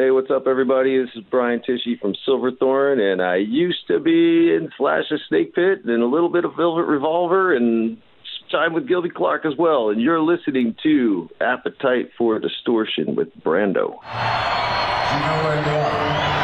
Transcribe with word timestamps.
Hey, 0.00 0.10
what's 0.10 0.30
up, 0.30 0.46
everybody? 0.46 0.96
This 0.96 1.10
is 1.14 1.22
Brian 1.30 1.60
Tichy 1.60 2.00
from 2.00 2.14
Silverthorne, 2.24 3.00
and 3.00 3.20
I 3.20 3.36
used 3.36 3.86
to 3.88 4.00
be 4.00 4.50
in 4.50 4.70
Slash's 4.78 5.20
Snake 5.28 5.54
Pit 5.54 5.84
and 5.84 6.02
a 6.02 6.06
little 6.06 6.30
bit 6.30 6.46
of 6.46 6.52
Velvet 6.56 6.84
Revolver 6.84 7.54
and 7.54 7.98
time 8.50 8.72
with 8.72 8.88
Gilby 8.88 9.10
Clarke 9.10 9.44
as 9.44 9.52
well. 9.58 9.90
And 9.90 10.00
you're 10.00 10.22
listening 10.22 10.74
to 10.84 11.28
Appetite 11.42 12.12
for 12.16 12.38
Distortion 12.38 13.14
with 13.14 13.28
Brando. 13.44 13.98
You 15.12 15.20
know 15.20 16.39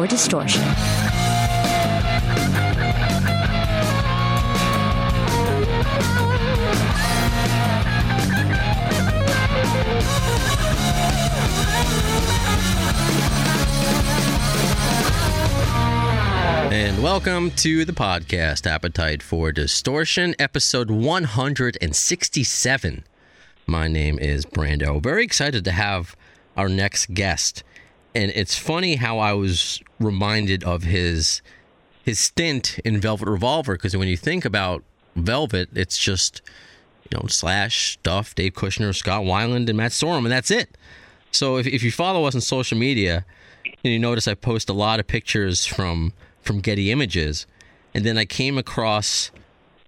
for 0.00 0.06
Distortion. 0.06 0.62
And 16.72 17.02
welcome 17.02 17.50
to 17.50 17.84
the 17.84 17.92
podcast, 17.92 18.66
Appetite 18.66 19.22
for 19.22 19.52
Distortion, 19.52 20.34
episode 20.38 20.90
167. 20.90 23.04
My 23.66 23.86
name 23.86 24.18
is 24.18 24.46
Brando. 24.46 25.02
Very 25.02 25.24
excited 25.24 25.62
to 25.66 25.72
have 25.72 26.16
our 26.56 26.70
next 26.70 27.12
guest. 27.12 27.62
And 28.14 28.32
it's 28.34 28.56
funny 28.58 28.96
how 28.96 29.18
I 29.18 29.32
was 29.32 29.80
reminded 29.98 30.64
of 30.64 30.82
his 30.82 31.42
his 32.02 32.18
stint 32.18 32.78
in 32.84 33.00
Velvet 33.00 33.28
Revolver 33.28 33.74
because 33.74 33.96
when 33.96 34.08
you 34.08 34.16
think 34.16 34.44
about 34.44 34.82
Velvet, 35.14 35.68
it's 35.74 35.98
just 35.98 36.42
you 37.10 37.18
know 37.18 37.26
Slash, 37.28 37.98
Duff, 38.02 38.34
Dave 38.34 38.54
Kushner, 38.54 38.94
Scott 38.94 39.22
Weiland, 39.22 39.68
and 39.68 39.76
Matt 39.76 39.92
Sorum, 39.92 40.18
and 40.18 40.32
that's 40.32 40.50
it. 40.50 40.76
So 41.30 41.58
if, 41.58 41.66
if 41.66 41.82
you 41.82 41.92
follow 41.92 42.24
us 42.24 42.34
on 42.34 42.40
social 42.40 42.76
media, 42.76 43.24
and 43.64 43.92
you 43.92 43.98
notice 43.98 44.26
I 44.26 44.34
post 44.34 44.68
a 44.68 44.72
lot 44.72 45.00
of 45.00 45.06
pictures 45.06 45.66
from 45.66 46.12
from 46.42 46.60
Getty 46.60 46.90
Images, 46.90 47.46
and 47.94 48.04
then 48.04 48.18
I 48.18 48.24
came 48.24 48.58
across 48.58 49.30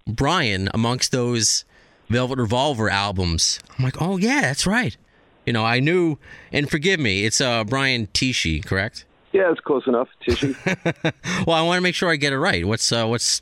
Brian 0.07 0.69
amongst 0.75 1.13
those 1.13 1.65
Velvet 2.09 2.39
Revolver 2.39 2.91
albums. 2.91 3.59
I'm 3.79 3.85
like, 3.85 4.01
oh 4.01 4.17
yeah, 4.17 4.43
that's 4.43 4.67
right. 4.67 4.97
You 5.47 5.53
know, 5.53 5.65
I 5.65 5.81
knew, 5.81 6.19
and 6.53 6.71
forgive 6.71 7.01
me, 7.01 7.25
it's 7.25 7.41
uh 7.41 7.65
Brian 7.65 8.07
Tichy, 8.09 8.65
correct? 8.65 9.05
Yeah, 9.33 9.51
it's 9.51 9.61
close 9.61 9.87
enough, 9.87 10.09
Tishy. 10.27 10.55
Well, 11.47 11.57
I 11.57 11.63
want 11.63 11.79
to 11.79 11.81
make 11.81 11.95
sure 11.95 12.11
I 12.11 12.17
get 12.17 12.33
it 12.33 12.39
right. 12.39 12.67
What's 12.67 12.93
uh 12.93 13.07
what's 13.07 13.41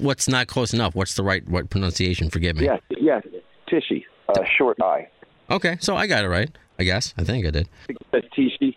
what's 0.00 0.28
not 0.28 0.46
close 0.48 0.72
enough? 0.74 0.94
What's 0.94 1.14
the 1.14 1.22
right 1.22 1.46
what 1.48 1.70
pronunciation? 1.70 2.28
Forgive 2.30 2.56
me. 2.56 2.64
yeah, 2.66 2.78
yeah, 2.90 3.20
Tishy. 3.68 4.04
Uh, 4.28 4.40
short 4.58 4.78
I. 4.82 5.08
Okay, 5.50 5.76
so 5.80 5.96
I 5.96 6.06
got 6.06 6.24
it 6.24 6.28
right. 6.28 6.50
I 6.78 6.84
guess. 6.84 7.14
I 7.18 7.24
think 7.24 7.46
I 7.46 7.50
did. 7.50 7.68
That's 8.10 8.26
Tishy. 8.34 8.76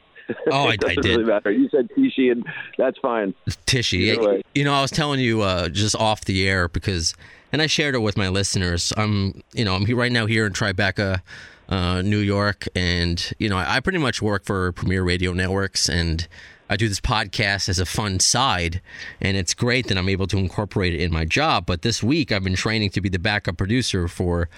Oh, 0.51 0.65
I- 0.65 0.69
I 0.69 0.73
it 0.73 0.79
doesn't 0.81 1.01
did. 1.03 1.09
really 1.17 1.23
matter. 1.25 1.51
You 1.51 1.69
said 1.69 1.89
Tishy, 1.95 2.29
and 2.29 2.45
that's 2.77 2.97
fine. 2.99 3.33
Tishy. 3.65 4.43
You 4.53 4.63
know, 4.63 4.73
I 4.73 4.81
was 4.81 4.91
telling 4.91 5.19
you 5.19 5.41
uh, 5.41 5.69
just 5.69 5.95
off 5.95 6.25
the 6.25 6.47
air 6.47 6.67
because, 6.67 7.15
and 7.51 7.61
I 7.61 7.67
shared 7.67 7.95
it 7.95 7.99
with 7.99 8.17
my 8.17 8.27
listeners. 8.29 8.91
I'm, 8.97 9.41
you 9.53 9.63
know, 9.65 9.75
I'm 9.75 9.85
here 9.85 9.95
right 9.95 10.11
now 10.11 10.25
here 10.25 10.45
in 10.45 10.53
Tribeca, 10.53 11.21
uh, 11.69 12.01
New 12.01 12.19
York, 12.19 12.67
and 12.75 13.33
you 13.39 13.49
know, 13.49 13.57
I, 13.57 13.79
pretty 13.79 13.97
much 13.97 14.21
work 14.21 14.45
for 14.45 14.71
Premier 14.71 15.03
Radio 15.03 15.33
Networks, 15.33 15.89
and 15.89 16.27
I 16.69 16.77
do 16.77 16.87
this 16.87 16.99
podcast 16.99 17.69
as 17.69 17.79
a 17.79 17.85
fun 17.85 18.19
side, 18.19 18.81
and 19.21 19.37
it's 19.37 19.53
great 19.53 19.87
that 19.87 19.97
I'm 19.97 20.09
able 20.09 20.27
to 20.27 20.37
incorporate 20.37 20.93
it 20.93 21.01
in 21.01 21.11
my 21.11 21.25
job. 21.25 21.65
But 21.65 21.81
this 21.81 22.01
week, 22.01 22.31
I've 22.31 22.43
been 22.43 22.55
training 22.55 22.91
to 22.91 23.01
be 23.01 23.09
the 23.09 23.19
backup 23.19 23.57
producer 23.57 24.07
for 24.07 24.49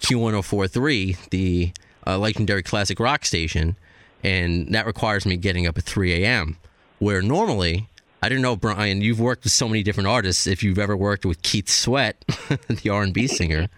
Q1043, 0.00 1.30
the 1.30 1.72
uh, 2.06 2.18
legendary 2.18 2.62
classic 2.62 3.00
rock 3.00 3.24
station, 3.24 3.76
and 4.22 4.72
that 4.74 4.86
requires 4.86 5.26
me 5.26 5.36
getting 5.36 5.66
up 5.66 5.78
at 5.78 5.84
3 5.84 6.24
a.m. 6.24 6.56
Where 6.98 7.20
normally, 7.20 7.88
I 8.22 8.28
don't 8.28 8.42
know, 8.42 8.56
Brian, 8.56 9.02
you've 9.02 9.20
worked 9.20 9.44
with 9.44 9.52
so 9.52 9.68
many 9.68 9.82
different 9.82 10.08
artists. 10.08 10.46
If 10.46 10.62
you've 10.62 10.78
ever 10.78 10.96
worked 10.96 11.26
with 11.26 11.42
Keith 11.42 11.68
Sweat, 11.68 12.24
the 12.68 12.90
R&B 12.90 13.26
singer, 13.26 13.68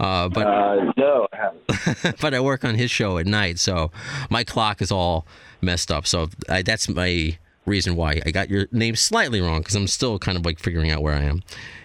uh, 0.00 0.28
but 0.30 0.46
Uh, 0.46 0.92
no, 0.96 1.28
I 1.32 1.36
haven't. 1.36 2.20
but 2.20 2.32
I 2.32 2.40
work 2.40 2.64
on 2.64 2.74
his 2.74 2.90
show 2.90 3.18
at 3.18 3.26
night, 3.26 3.58
so 3.58 3.90
my 4.30 4.44
clock 4.44 4.80
is 4.80 4.90
all 4.90 5.26
messed 5.60 5.92
up. 5.92 6.06
So 6.06 6.28
I, 6.48 6.62
that's 6.62 6.88
my 6.88 7.38
reason 7.66 7.96
why 7.96 8.20
I 8.24 8.30
got 8.30 8.48
your 8.48 8.66
name 8.72 8.96
slightly 8.96 9.40
wrong 9.42 9.60
because 9.60 9.74
I'm 9.74 9.86
still 9.86 10.18
kind 10.18 10.38
of 10.38 10.44
like 10.46 10.58
figuring 10.58 10.90
out 10.90 11.02
where 11.02 11.14
I 11.14 11.22
am. 11.22 11.42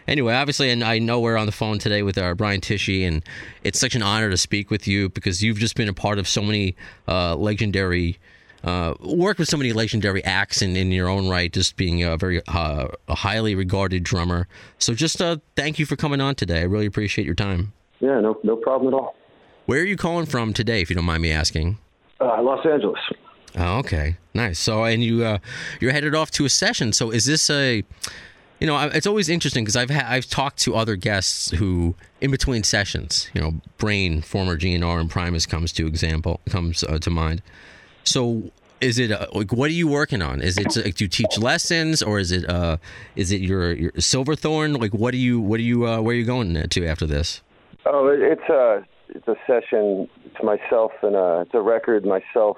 Anyway, 0.08 0.34
obviously, 0.34 0.70
and 0.70 0.82
I 0.84 0.98
know 1.00 1.20
we're 1.20 1.36
on 1.36 1.46
the 1.46 1.52
phone 1.52 1.78
today 1.78 2.04
with 2.04 2.18
our 2.18 2.36
Brian 2.36 2.62
Tichy, 2.62 3.06
and 3.06 3.22
it's 3.64 3.80
such 3.80 3.96
an 3.96 4.02
honor 4.02 4.30
to 4.30 4.38
speak 4.38 4.72
with 4.72 4.88
you 4.88 5.10
because 5.10 5.44
you've 5.44 5.58
just 5.58 5.76
been 5.76 5.90
a 5.90 5.94
part 5.94 6.18
of 6.18 6.28
so 6.28 6.42
many 6.42 6.76
uh, 7.08 7.36
legendary. 7.36 8.18
Uh, 8.64 8.96
worked 9.02 9.40
with 9.40 9.48
so 9.48 9.58
many 9.58 9.74
legendary 9.74 10.24
acts 10.24 10.62
in, 10.62 10.76
in 10.76 10.92
your 10.92 11.08
own 11.08 11.28
right, 11.28 11.52
just 11.54 11.76
being 11.76 12.04
a 12.04 12.18
very 12.18 12.42
uh, 12.48 12.88
a 13.08 13.16
highly 13.16 13.56
regarded 13.56 14.04
drummer. 14.04 14.48
So, 14.80 14.96
just 14.96 15.22
uh, 15.22 15.38
thank 15.56 15.78
you 15.78 15.86
for 15.86 15.96
coming 15.96 16.22
on 16.22 16.34
today. 16.34 16.62
I 16.62 16.64
really 16.64 16.88
appreciate 16.88 17.26
your 17.26 17.36
time. 17.36 17.74
Yeah, 18.06 18.20
no, 18.20 18.38
no 18.44 18.56
problem 18.56 18.94
at 18.94 18.98
all. 18.98 19.16
Where 19.66 19.82
are 19.82 19.86
you 19.86 19.98
calling 19.98 20.28
from 20.28 20.54
today, 20.54 20.80
if 20.82 20.92
you 20.92 20.96
don't 20.96 21.06
mind 21.06 21.24
me 21.24 21.32
asking? 21.32 21.80
Uh, 22.22 22.40
Los 22.44 22.64
Angeles. 22.64 23.00
Oh, 23.58 23.80
okay, 23.80 24.18
nice. 24.36 24.60
So, 24.60 24.84
and 24.84 25.04
you 25.04 25.24
uh, 25.24 25.40
you're 25.82 25.92
headed 25.92 26.14
off 26.14 26.30
to 26.32 26.46
a 26.46 26.50
session. 26.50 26.94
So, 26.94 27.10
is 27.10 27.26
this 27.26 27.50
a, 27.50 27.84
you 28.60 28.68
know, 28.68 28.78
it's 28.80 29.08
always 29.08 29.28
interesting 29.28 29.64
because 29.64 29.76
I've 29.76 29.90
ha- 29.90 30.06
I've 30.08 30.28
talked 30.30 30.60
to 30.60 30.76
other 30.76 30.96
guests 30.96 31.50
who, 31.50 31.96
in 32.22 32.30
between 32.30 32.64
sessions, 32.64 33.28
you 33.34 33.42
know, 33.42 33.56
Brain, 33.80 34.22
former 34.22 34.56
GNR, 34.56 35.00
and 35.00 35.10
Primus 35.10 35.48
comes 35.48 35.72
to 35.74 35.88
example 35.88 36.42
comes 36.48 36.84
uh, 36.84 37.00
to 37.00 37.10
mind. 37.10 37.42
So, 38.04 38.52
is 38.82 39.00
it 39.00 39.12
uh, 39.12 39.26
like 39.34 39.52
what 39.52 39.72
are 39.72 39.74
you 39.74 39.88
working 39.88 40.22
on? 40.22 40.42
Is 40.42 40.60
it 40.60 40.76
like, 40.76 40.94
do 40.94 41.06
you 41.06 41.10
teach 41.10 41.40
lessons 41.40 42.04
or 42.04 42.20
is 42.20 42.32
it 42.32 42.48
uh 42.48 42.78
is 43.16 43.32
it 43.32 43.42
your 43.42 43.74
your 43.74 43.92
Silverthorne? 43.98 44.74
Like, 44.74 44.94
what 44.94 45.12
do 45.12 45.18
you 45.18 45.40
what 45.40 45.58
do 45.58 45.64
you 45.64 45.88
uh, 45.88 46.02
where 46.02 46.14
are 46.14 46.20
you 46.20 46.26
going 46.26 46.70
to 46.70 46.86
after 46.86 47.08
this? 47.08 47.42
Oh, 47.86 48.08
it's 48.08 48.50
a 48.50 48.86
it's 49.10 49.28
a 49.28 49.36
session. 49.46 50.10
It's 50.26 50.44
myself 50.44 50.92
and 51.04 51.16
uh, 51.16 51.42
it's 51.42 51.54
a 51.54 51.62
record. 51.62 52.06
Myself, 52.06 52.58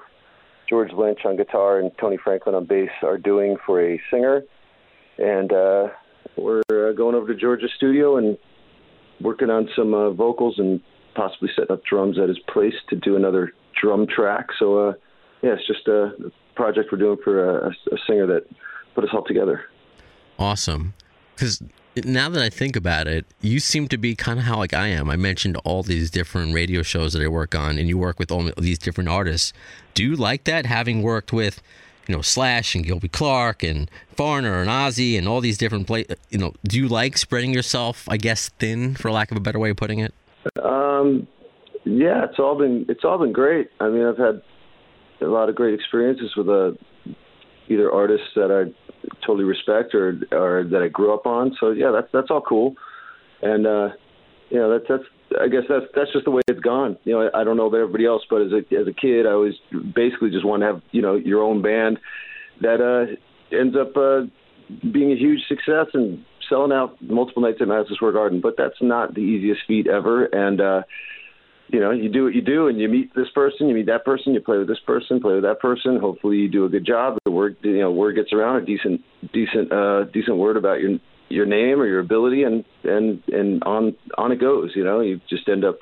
George 0.68 0.92
Lynch 0.92 1.20
on 1.24 1.36
guitar, 1.36 1.78
and 1.78 1.90
Tony 2.00 2.16
Franklin 2.22 2.54
on 2.54 2.64
bass 2.64 2.90
are 3.02 3.18
doing 3.18 3.56
for 3.66 3.80
a 3.80 4.00
singer, 4.10 4.42
and 5.18 5.52
uh, 5.52 5.88
we're 6.36 6.62
uh, 6.70 6.92
going 6.92 7.14
over 7.14 7.26
to 7.26 7.38
George's 7.38 7.70
studio 7.76 8.16
and 8.16 8.38
working 9.20 9.50
on 9.50 9.68
some 9.76 9.92
uh, 9.92 10.10
vocals 10.10 10.54
and 10.58 10.80
possibly 11.14 11.50
setting 11.54 11.72
up 11.72 11.84
drums 11.84 12.18
at 12.18 12.28
his 12.28 12.38
place 12.38 12.74
to 12.88 12.96
do 12.96 13.16
another 13.16 13.52
drum 13.80 14.06
track. 14.06 14.46
So 14.58 14.88
uh, 14.88 14.92
yeah, 15.42 15.54
it's 15.54 15.66
just 15.66 15.86
a 15.88 16.12
project 16.54 16.88
we're 16.90 16.98
doing 16.98 17.18
for 17.22 17.66
a, 17.66 17.68
a 17.68 17.98
singer 18.06 18.26
that 18.26 18.46
put 18.94 19.04
us 19.04 19.10
all 19.12 19.24
together. 19.24 19.62
Awesome. 20.38 20.94
Because 21.34 21.62
now 22.04 22.28
that 22.28 22.42
I 22.42 22.50
think 22.50 22.76
about 22.76 23.06
it, 23.06 23.26
you 23.40 23.60
seem 23.60 23.88
to 23.88 23.98
be 23.98 24.14
kind 24.14 24.38
of 24.38 24.44
how 24.44 24.56
like 24.56 24.74
I 24.74 24.88
am. 24.88 25.08
I 25.10 25.16
mentioned 25.16 25.56
all 25.64 25.82
these 25.82 26.10
different 26.10 26.54
radio 26.54 26.82
shows 26.82 27.12
that 27.12 27.22
I 27.22 27.28
work 27.28 27.54
on, 27.54 27.78
and 27.78 27.88
you 27.88 27.98
work 27.98 28.18
with 28.18 28.30
all 28.30 28.50
these 28.56 28.78
different 28.78 29.08
artists. 29.08 29.52
Do 29.94 30.02
you 30.02 30.16
like 30.16 30.44
that, 30.44 30.66
having 30.66 31.02
worked 31.02 31.32
with, 31.32 31.62
you 32.06 32.14
know, 32.14 32.22
Slash 32.22 32.74
and 32.74 32.84
Gilby 32.84 33.08
Clarke 33.08 33.62
and 33.62 33.90
Foreigner 34.16 34.60
and 34.60 34.70
Ozzy 34.70 35.18
and 35.18 35.28
all 35.28 35.40
these 35.40 35.58
different 35.58 35.86
play? 35.86 36.06
You 36.30 36.38
know, 36.38 36.54
do 36.64 36.76
you 36.78 36.88
like 36.88 37.16
spreading 37.16 37.52
yourself, 37.52 38.08
I 38.08 38.16
guess, 38.16 38.48
thin, 38.58 38.94
for 38.94 39.10
lack 39.10 39.30
of 39.30 39.36
a 39.36 39.40
better 39.40 39.58
way 39.58 39.70
of 39.70 39.76
putting 39.76 39.98
it? 39.98 40.14
Um, 40.62 41.26
yeah, 41.84 42.24
it's 42.24 42.38
all 42.38 42.56
been 42.56 42.86
it's 42.88 43.04
all 43.04 43.18
been 43.18 43.32
great. 43.32 43.70
I 43.80 43.88
mean, 43.88 44.04
I've 44.04 44.18
had 44.18 44.42
a 45.20 45.26
lot 45.26 45.48
of 45.48 45.54
great 45.54 45.74
experiences 45.74 46.34
with 46.36 46.48
uh, 46.48 46.72
either 47.68 47.92
artists 47.92 48.28
that 48.34 48.50
I 48.50 48.72
totally 49.26 49.44
respect 49.44 49.94
or 49.94 50.18
or 50.32 50.64
that 50.64 50.82
I 50.82 50.88
grew 50.88 51.14
up 51.14 51.26
on. 51.26 51.56
So 51.60 51.70
yeah, 51.70 51.90
that's 51.92 52.08
that's 52.12 52.30
all 52.30 52.40
cool. 52.40 52.74
And 53.42 53.66
uh, 53.66 53.88
you 54.50 54.58
know, 54.58 54.70
that's 54.70 54.84
that's 54.88 55.04
I 55.40 55.48
guess 55.48 55.62
that's 55.68 55.86
that's 55.94 56.12
just 56.12 56.24
the 56.24 56.30
way 56.30 56.42
it's 56.48 56.60
gone. 56.60 56.96
You 57.04 57.14
know, 57.14 57.28
I, 57.32 57.40
I 57.40 57.44
don't 57.44 57.56
know 57.56 57.66
about 57.66 57.80
everybody 57.80 58.06
else, 58.06 58.22
but 58.28 58.42
as 58.42 58.52
a 58.52 58.58
as 58.74 58.86
a 58.86 58.92
kid, 58.92 59.26
I 59.26 59.32
always 59.32 59.54
basically 59.94 60.30
just 60.30 60.44
want 60.44 60.62
to 60.62 60.66
have 60.66 60.82
you 60.90 61.02
know 61.02 61.16
your 61.16 61.42
own 61.42 61.62
band 61.62 61.98
that 62.60 62.80
uh, 62.80 63.14
ends 63.54 63.76
up 63.76 63.96
uh, 63.96 64.22
being 64.90 65.12
a 65.12 65.16
huge 65.16 65.40
success 65.48 65.86
and 65.94 66.24
selling 66.48 66.72
out 66.72 67.00
multiple 67.02 67.42
nights 67.42 67.58
at 67.60 67.68
Madison 67.68 67.96
Square 67.96 68.12
Garden. 68.12 68.40
But 68.40 68.54
that's 68.56 68.80
not 68.80 69.14
the 69.14 69.20
easiest 69.20 69.60
feat 69.66 69.86
ever, 69.86 70.24
and 70.26 70.60
uh, 70.60 70.82
you 71.68 71.80
know, 71.80 71.90
you 71.90 72.08
do 72.08 72.24
what 72.24 72.34
you 72.34 72.40
do, 72.40 72.68
and 72.68 72.80
you 72.80 72.88
meet 72.88 73.14
this 73.14 73.28
person, 73.34 73.68
you 73.68 73.74
meet 73.74 73.86
that 73.86 74.04
person, 74.04 74.32
you 74.32 74.40
play 74.40 74.58
with 74.58 74.68
this 74.68 74.80
person, 74.86 75.20
play 75.20 75.34
with 75.34 75.42
that 75.44 75.60
person. 75.60 75.98
Hopefully, 76.00 76.36
you 76.36 76.48
do 76.48 76.64
a 76.64 76.68
good 76.68 76.86
job. 76.86 77.18
The 77.24 77.30
word, 77.30 77.56
you 77.62 77.80
know, 77.80 77.90
word 77.90 78.14
gets 78.16 78.32
around, 78.32 78.62
a 78.62 78.64
decent, 78.64 79.02
decent, 79.32 79.70
uh, 79.70 80.04
decent 80.04 80.36
word 80.36 80.56
about 80.56 80.80
your 80.80 80.98
your 81.28 81.44
name 81.44 81.78
or 81.78 81.86
your 81.86 82.00
ability, 82.00 82.42
and 82.44 82.64
and 82.84 83.22
and 83.28 83.62
on 83.64 83.94
on 84.16 84.32
it 84.32 84.40
goes. 84.40 84.70
You 84.74 84.84
know, 84.84 85.00
you 85.00 85.20
just 85.28 85.48
end 85.48 85.64
up 85.64 85.78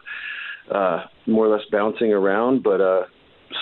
uh, 0.74 1.04
more 1.26 1.46
or 1.46 1.56
less 1.56 1.64
bouncing 1.70 2.12
around, 2.12 2.64
but 2.64 2.80
uh, 2.80 3.02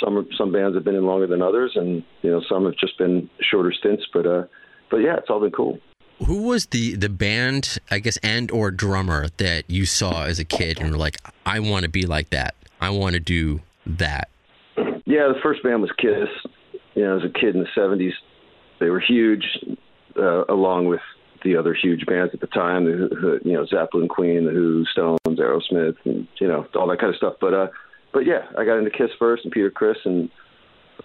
some 0.02 0.26
some 0.36 0.52
bands 0.52 0.76
have 0.76 0.84
been 0.84 0.94
in 0.94 1.04
longer 1.04 1.26
than 1.26 1.42
others, 1.42 1.72
and 1.74 2.02
you 2.22 2.30
know 2.30 2.40
some 2.48 2.64
have 2.64 2.76
just 2.76 2.96
been 2.98 3.28
shorter 3.40 3.72
stints. 3.72 4.04
But 4.12 4.26
uh, 4.26 4.44
but 4.90 4.98
yeah, 4.98 5.16
it's 5.18 5.28
all 5.28 5.40
been 5.40 5.50
cool. 5.52 5.78
Who 6.26 6.42
was 6.42 6.66
the 6.66 6.94
the 6.94 7.08
band, 7.08 7.78
I 7.90 7.98
guess, 7.98 8.16
and 8.18 8.50
or 8.50 8.70
drummer 8.70 9.28
that 9.38 9.68
you 9.68 9.84
saw 9.84 10.24
as 10.24 10.38
a 10.38 10.44
kid 10.44 10.80
and 10.80 10.92
were 10.92 10.98
like, 10.98 11.18
I 11.44 11.60
want 11.60 11.84
to 11.84 11.88
be 11.88 12.06
like 12.06 12.30
that. 12.30 12.54
I 12.80 12.90
want 12.90 13.14
to 13.14 13.20
do 13.20 13.60
that. 13.86 14.28
Yeah, 15.06 15.28
the 15.28 15.38
first 15.42 15.62
band 15.62 15.82
was 15.82 15.90
Kiss. 15.98 16.28
You 16.94 17.02
know, 17.02 17.18
as 17.18 17.24
a 17.24 17.28
kid 17.28 17.54
in 17.54 17.60
the 17.60 17.68
'70s, 17.76 18.12
they 18.80 18.90
were 18.90 19.00
huge, 19.00 19.44
uh, 20.16 20.44
along 20.44 20.86
with 20.86 21.00
the 21.42 21.56
other 21.56 21.74
huge 21.74 22.06
bands 22.06 22.32
at 22.32 22.40
the 22.40 22.46
time. 22.46 22.84
The, 22.84 23.40
you 23.44 23.52
know 23.52 23.66
Zeppelin, 23.66 24.08
Queen, 24.08 24.44
The 24.46 24.52
Who, 24.52 24.84
Stones, 24.86 25.18
Aerosmith, 25.26 25.96
and 26.04 26.26
you 26.40 26.48
know 26.48 26.66
all 26.74 26.88
that 26.88 27.00
kind 27.00 27.10
of 27.10 27.16
stuff. 27.16 27.34
But 27.40 27.54
uh, 27.54 27.66
but 28.12 28.20
yeah, 28.20 28.46
I 28.56 28.64
got 28.64 28.78
into 28.78 28.90
Kiss 28.90 29.10
first, 29.18 29.44
and 29.44 29.52
Peter 29.52 29.70
Criss 29.70 29.98
and 30.04 30.30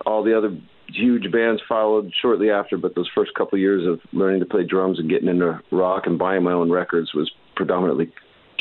all 0.06 0.24
the 0.24 0.38
other 0.38 0.56
huge 0.94 1.32
bands 1.32 1.62
followed 1.68 2.12
shortly 2.22 2.50
after. 2.50 2.78
But 2.78 2.96
those 2.96 3.10
first 3.14 3.34
couple 3.36 3.56
of 3.56 3.62
years 3.62 3.86
of 3.86 4.00
learning 4.14 4.40
to 4.42 4.46
play 4.46 4.64
drums 4.64 5.00
and 5.00 5.10
getting 5.10 5.28
into 5.28 5.60
rock 5.72 6.06
and 6.06 6.18
buying 6.18 6.44
my 6.44 6.52
own 6.52 6.72
records 6.72 7.14
was 7.14 7.32
predominantly 7.56 8.12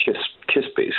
Kiss 0.04 0.16
Kiss 0.52 0.64
based. 0.76 0.96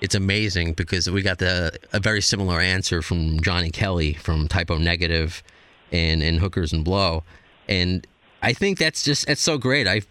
It's 0.00 0.14
amazing 0.14 0.74
because 0.74 1.10
we 1.10 1.22
got 1.22 1.38
the 1.38 1.76
a 1.92 2.00
very 2.00 2.20
similar 2.20 2.60
answer 2.60 3.02
from 3.02 3.40
Johnny 3.40 3.70
Kelly 3.70 4.14
from 4.14 4.48
Type 4.48 4.70
O 4.70 4.78
Negative 4.78 5.42
and 5.90 6.22
and 6.22 6.38
Hookers 6.38 6.72
and 6.72 6.84
Blow, 6.84 7.24
and 7.68 8.06
I 8.42 8.52
think 8.52 8.78
that's 8.78 9.02
just 9.02 9.28
it's 9.28 9.40
so 9.40 9.58
great. 9.58 9.88
I 9.88 10.02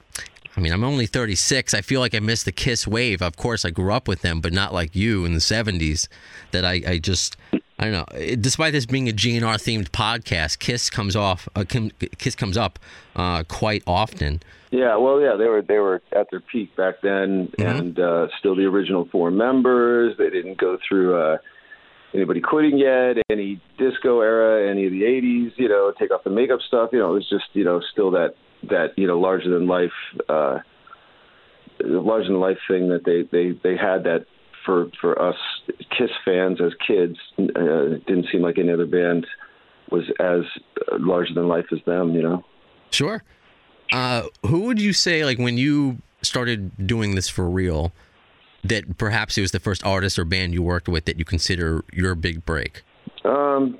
I 0.57 0.59
mean, 0.59 0.73
I'm 0.73 0.83
only 0.83 1.05
36. 1.05 1.75
I 1.75 1.81
feel 1.81 1.99
like 1.99 2.15
I 2.15 2.19
missed 2.19 2.45
the 2.45 2.51
Kiss 2.51 2.87
wave. 2.87 3.21
Of 3.21 3.37
course, 3.37 3.63
I 3.63 3.69
grew 3.69 3.93
up 3.93 4.07
with 4.07 4.23
them, 4.23 4.41
but 4.41 4.51
not 4.51 4.73
like 4.73 4.95
you 4.95 5.23
in 5.23 5.35
the 5.35 5.39
70s. 5.39 6.07
That 6.49 6.65
I, 6.65 6.81
I 6.87 6.97
just, 6.97 7.37
I 7.79 7.85
don't 7.85 7.93
know. 7.93 8.35
Despite 8.35 8.73
this 8.73 8.85
being 8.85 9.07
a 9.07 9.11
GNR 9.11 9.55
themed 9.55 9.89
podcast, 9.89 10.59
Kiss 10.59 10.89
comes 10.89 11.15
off, 11.15 11.47
uh, 11.55 11.63
Kiss 12.17 12.35
comes 12.35 12.57
up 12.57 12.79
uh, 13.15 13.43
quite 13.43 13.83
often. 13.85 14.41
Yeah, 14.71 14.97
well, 14.97 15.21
yeah, 15.21 15.35
they 15.37 15.45
were 15.45 15.61
they 15.61 15.77
were 15.77 16.01
at 16.11 16.27
their 16.31 16.41
peak 16.41 16.75
back 16.75 16.95
then, 17.01 17.51
and 17.59 17.97
uh, 17.99 18.27
still 18.39 18.55
the 18.55 18.65
original 18.65 19.07
four 19.11 19.31
members. 19.31 20.17
They 20.17 20.29
didn't 20.29 20.57
go 20.57 20.77
through 20.87 21.15
uh, 21.15 21.37
anybody 22.13 22.41
quitting 22.41 22.77
yet, 22.77 23.17
any 23.29 23.61
disco 23.77 24.21
era, 24.21 24.69
any 24.69 24.85
of 24.85 24.91
the 24.91 25.03
'80s. 25.03 25.51
You 25.55 25.69
know, 25.69 25.93
take 25.97 26.11
off 26.11 26.23
the 26.23 26.31
makeup 26.31 26.59
stuff. 26.67 26.89
You 26.91 26.99
know, 26.99 27.11
it 27.11 27.13
was 27.13 27.29
just 27.29 27.45
you 27.53 27.63
know 27.63 27.79
still 27.93 28.11
that 28.11 28.33
that 28.63 28.87
you 28.97 29.07
know 29.07 29.19
larger 29.19 29.49
than 29.49 29.67
life, 29.67 29.93
uh, 30.27 30.59
larger 31.79 32.27
than 32.27 32.39
life 32.39 32.57
thing 32.67 32.89
that 32.89 33.05
they 33.05 33.21
they 33.31 33.57
they 33.63 33.77
had 33.77 34.03
that 34.03 34.25
for 34.65 34.87
for 34.99 35.21
us 35.21 35.37
Kiss 35.97 36.11
fans 36.23 36.59
as 36.61 36.73
kids. 36.85 37.17
Uh, 37.37 37.99
didn't 38.05 38.27
seem 38.31 38.41
like 38.41 38.57
any 38.57 38.71
other 38.71 38.85
band 38.85 39.25
was 39.91 40.03
as 40.19 40.41
uh, 40.91 40.97
larger 40.99 41.33
than 41.33 41.47
life 41.47 41.65
as 41.71 41.79
them. 41.85 42.13
You 42.13 42.23
know. 42.23 42.45
Sure. 42.91 43.23
Uh, 43.91 44.23
who 44.45 44.61
would 44.61 44.81
you 44.81 44.93
say, 44.93 45.23
like, 45.23 45.37
when 45.37 45.57
you 45.57 45.97
started 46.21 46.87
doing 46.87 47.15
this 47.15 47.29
for 47.29 47.49
real, 47.49 47.93
that 48.63 48.97
perhaps 48.97 49.37
it 49.37 49.41
was 49.41 49.51
the 49.51 49.59
first 49.59 49.85
artist 49.85 50.19
or 50.19 50.25
band 50.25 50.53
you 50.53 50.61
worked 50.61 50.89
with 50.89 51.05
that 51.05 51.17
you 51.17 51.25
consider 51.25 51.83
your 51.93 52.15
big 52.15 52.45
break? 52.45 52.83
Um, 53.23 53.77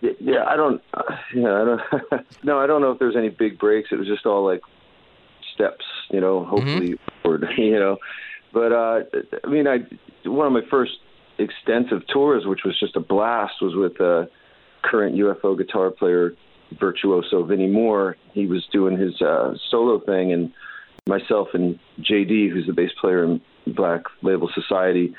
yeah, 0.00 0.44
I 0.46 0.56
don't. 0.56 0.82
Uh, 0.92 1.02
yeah, 1.34 1.54
I 1.54 1.64
don't. 1.64 2.26
no, 2.44 2.58
I 2.58 2.66
don't 2.66 2.80
know 2.80 2.92
if 2.92 2.98
there's 2.98 3.16
any 3.16 3.28
big 3.30 3.58
breaks. 3.58 3.88
It 3.92 3.96
was 3.96 4.06
just 4.06 4.26
all 4.26 4.44
like 4.44 4.60
steps, 5.54 5.84
you 6.10 6.20
know. 6.20 6.44
Hopefully, 6.44 6.98
forward, 7.22 7.46
you 7.56 7.78
know. 7.78 7.98
But 8.52 8.72
uh, 8.72 9.00
I 9.44 9.48
mean, 9.48 9.66
I 9.66 9.78
one 10.24 10.46
of 10.46 10.52
my 10.52 10.68
first 10.70 10.92
extensive 11.38 12.06
tours, 12.12 12.44
which 12.46 12.60
was 12.64 12.78
just 12.78 12.96
a 12.96 13.00
blast, 13.00 13.54
was 13.60 13.74
with 13.74 14.00
uh, 14.00 14.26
current 14.82 15.16
UFO 15.16 15.56
guitar 15.56 15.90
player 15.90 16.34
virtuoso 16.78 17.44
Vinnie 17.44 17.68
Moore. 17.68 18.16
He 18.32 18.46
was 18.46 18.66
doing 18.72 18.98
his 18.98 19.20
uh, 19.20 19.54
solo 19.70 20.00
thing, 20.00 20.32
and 20.32 20.52
myself 21.06 21.48
and 21.54 21.78
JD, 22.00 22.50
who's 22.50 22.66
the 22.66 22.72
bass 22.72 22.90
player 23.00 23.24
in 23.24 23.40
Black 23.66 24.02
Label 24.22 24.50
Society, 24.54 25.14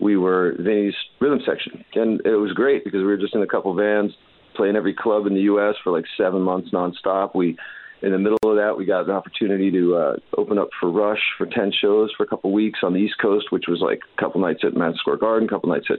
we 0.00 0.16
were 0.16 0.54
Vinnie's 0.58 0.94
rhythm 1.20 1.40
section, 1.46 1.84
and 1.94 2.20
it 2.26 2.36
was 2.36 2.52
great 2.52 2.84
because 2.84 2.98
we 2.98 3.06
were 3.06 3.16
just 3.16 3.34
in 3.34 3.42
a 3.42 3.46
couple 3.46 3.74
vans 3.74 4.12
playing 4.54 4.76
every 4.76 4.94
club 4.94 5.26
in 5.26 5.34
the 5.34 5.42
U.S. 5.42 5.74
for 5.82 5.92
like 5.92 6.04
seven 6.16 6.42
months 6.42 6.70
nonstop. 6.70 7.34
We, 7.34 7.56
in 8.04 8.12
the 8.12 8.18
middle 8.18 8.38
of 8.44 8.56
that, 8.56 8.76
we 8.76 8.84
got 8.84 9.04
an 9.04 9.10
opportunity 9.10 9.70
to 9.70 9.96
uh, 9.96 10.16
open 10.36 10.58
up 10.58 10.68
for 10.78 10.90
Rush 10.90 11.22
for 11.38 11.46
ten 11.46 11.72
shows 11.72 12.10
for 12.16 12.24
a 12.24 12.26
couple 12.26 12.52
weeks 12.52 12.80
on 12.82 12.92
the 12.92 13.00
East 13.00 13.16
Coast, 13.20 13.46
which 13.50 13.64
was 13.68 13.80
like 13.80 14.00
a 14.16 14.20
couple 14.20 14.40
nights 14.40 14.60
at 14.62 14.74
Madison 14.74 14.98
Square 14.98 15.18
Garden, 15.18 15.48
a 15.48 15.50
couple 15.50 15.70
nights 15.70 15.86
at 15.90 15.98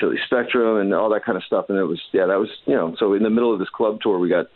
Philly 0.00 0.16
Spectrum, 0.26 0.78
and 0.78 0.92
all 0.92 1.10
that 1.10 1.24
kind 1.24 1.36
of 1.36 1.44
stuff. 1.44 1.66
And 1.68 1.78
it 1.78 1.84
was, 1.84 2.00
yeah, 2.12 2.26
that 2.26 2.38
was, 2.38 2.48
you 2.66 2.74
know, 2.74 2.94
so 2.98 3.14
in 3.14 3.22
the 3.22 3.30
middle 3.30 3.52
of 3.52 3.58
this 3.58 3.68
club 3.68 3.98
tour, 4.00 4.18
we 4.18 4.28
got 4.28 4.46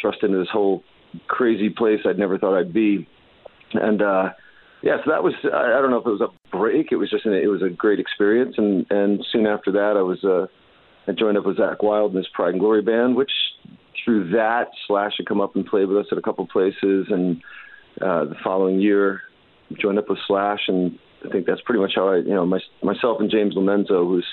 thrust 0.00 0.18
into 0.22 0.38
this 0.38 0.48
whole 0.52 0.82
crazy 1.28 1.70
place 1.70 2.00
I'd 2.04 2.18
never 2.18 2.38
thought 2.38 2.58
I'd 2.58 2.72
be, 2.72 3.08
and. 3.74 4.02
uh 4.02 4.28
yeah, 4.82 4.98
so 5.04 5.10
that 5.10 5.22
was 5.24 5.32
I 5.44 5.78
I 5.78 5.80
don't 5.80 5.90
know 5.90 5.98
if 5.98 6.06
it 6.06 6.10
was 6.10 6.20
a 6.20 6.56
break. 6.56 6.92
It 6.92 6.96
was 6.96 7.10
just 7.10 7.24
an, 7.24 7.32
it 7.32 7.48
was 7.48 7.62
a 7.62 7.70
great 7.70 7.98
experience, 7.98 8.54
and 8.58 8.86
and 8.90 9.24
soon 9.32 9.46
after 9.46 9.72
that, 9.72 9.94
I 9.96 10.02
was 10.02 10.22
uh, 10.22 10.46
I 11.10 11.12
joined 11.12 11.38
up 11.38 11.46
with 11.46 11.56
Zakk 11.56 11.82
Wylde 11.82 12.10
and 12.10 12.18
his 12.18 12.28
Pride 12.34 12.50
and 12.50 12.60
Glory 12.60 12.82
band, 12.82 13.16
which 13.16 13.30
through 14.06 14.30
that 14.30 14.68
Slash 14.86 15.14
had 15.18 15.26
come 15.26 15.42
up 15.42 15.56
and 15.56 15.66
played 15.66 15.88
with 15.88 15.98
us 15.98 16.06
at 16.12 16.16
a 16.16 16.22
couple 16.22 16.46
places, 16.46 17.08
and 17.10 17.42
uh, 18.00 18.24
the 18.24 18.36
following 18.42 18.80
year 18.80 19.20
joined 19.78 19.98
up 19.98 20.08
with 20.08 20.18
Slash, 20.26 20.60
and 20.68 20.98
I 21.24 21.28
think 21.28 21.46
that's 21.46 21.60
pretty 21.62 21.80
much 21.80 21.92
how 21.96 22.08
I 22.08 22.18
you 22.18 22.32
know 22.32 22.46
my, 22.46 22.60
myself 22.82 23.20
and 23.20 23.30
James 23.30 23.54
Lomenzo, 23.54 24.06
who's 24.06 24.26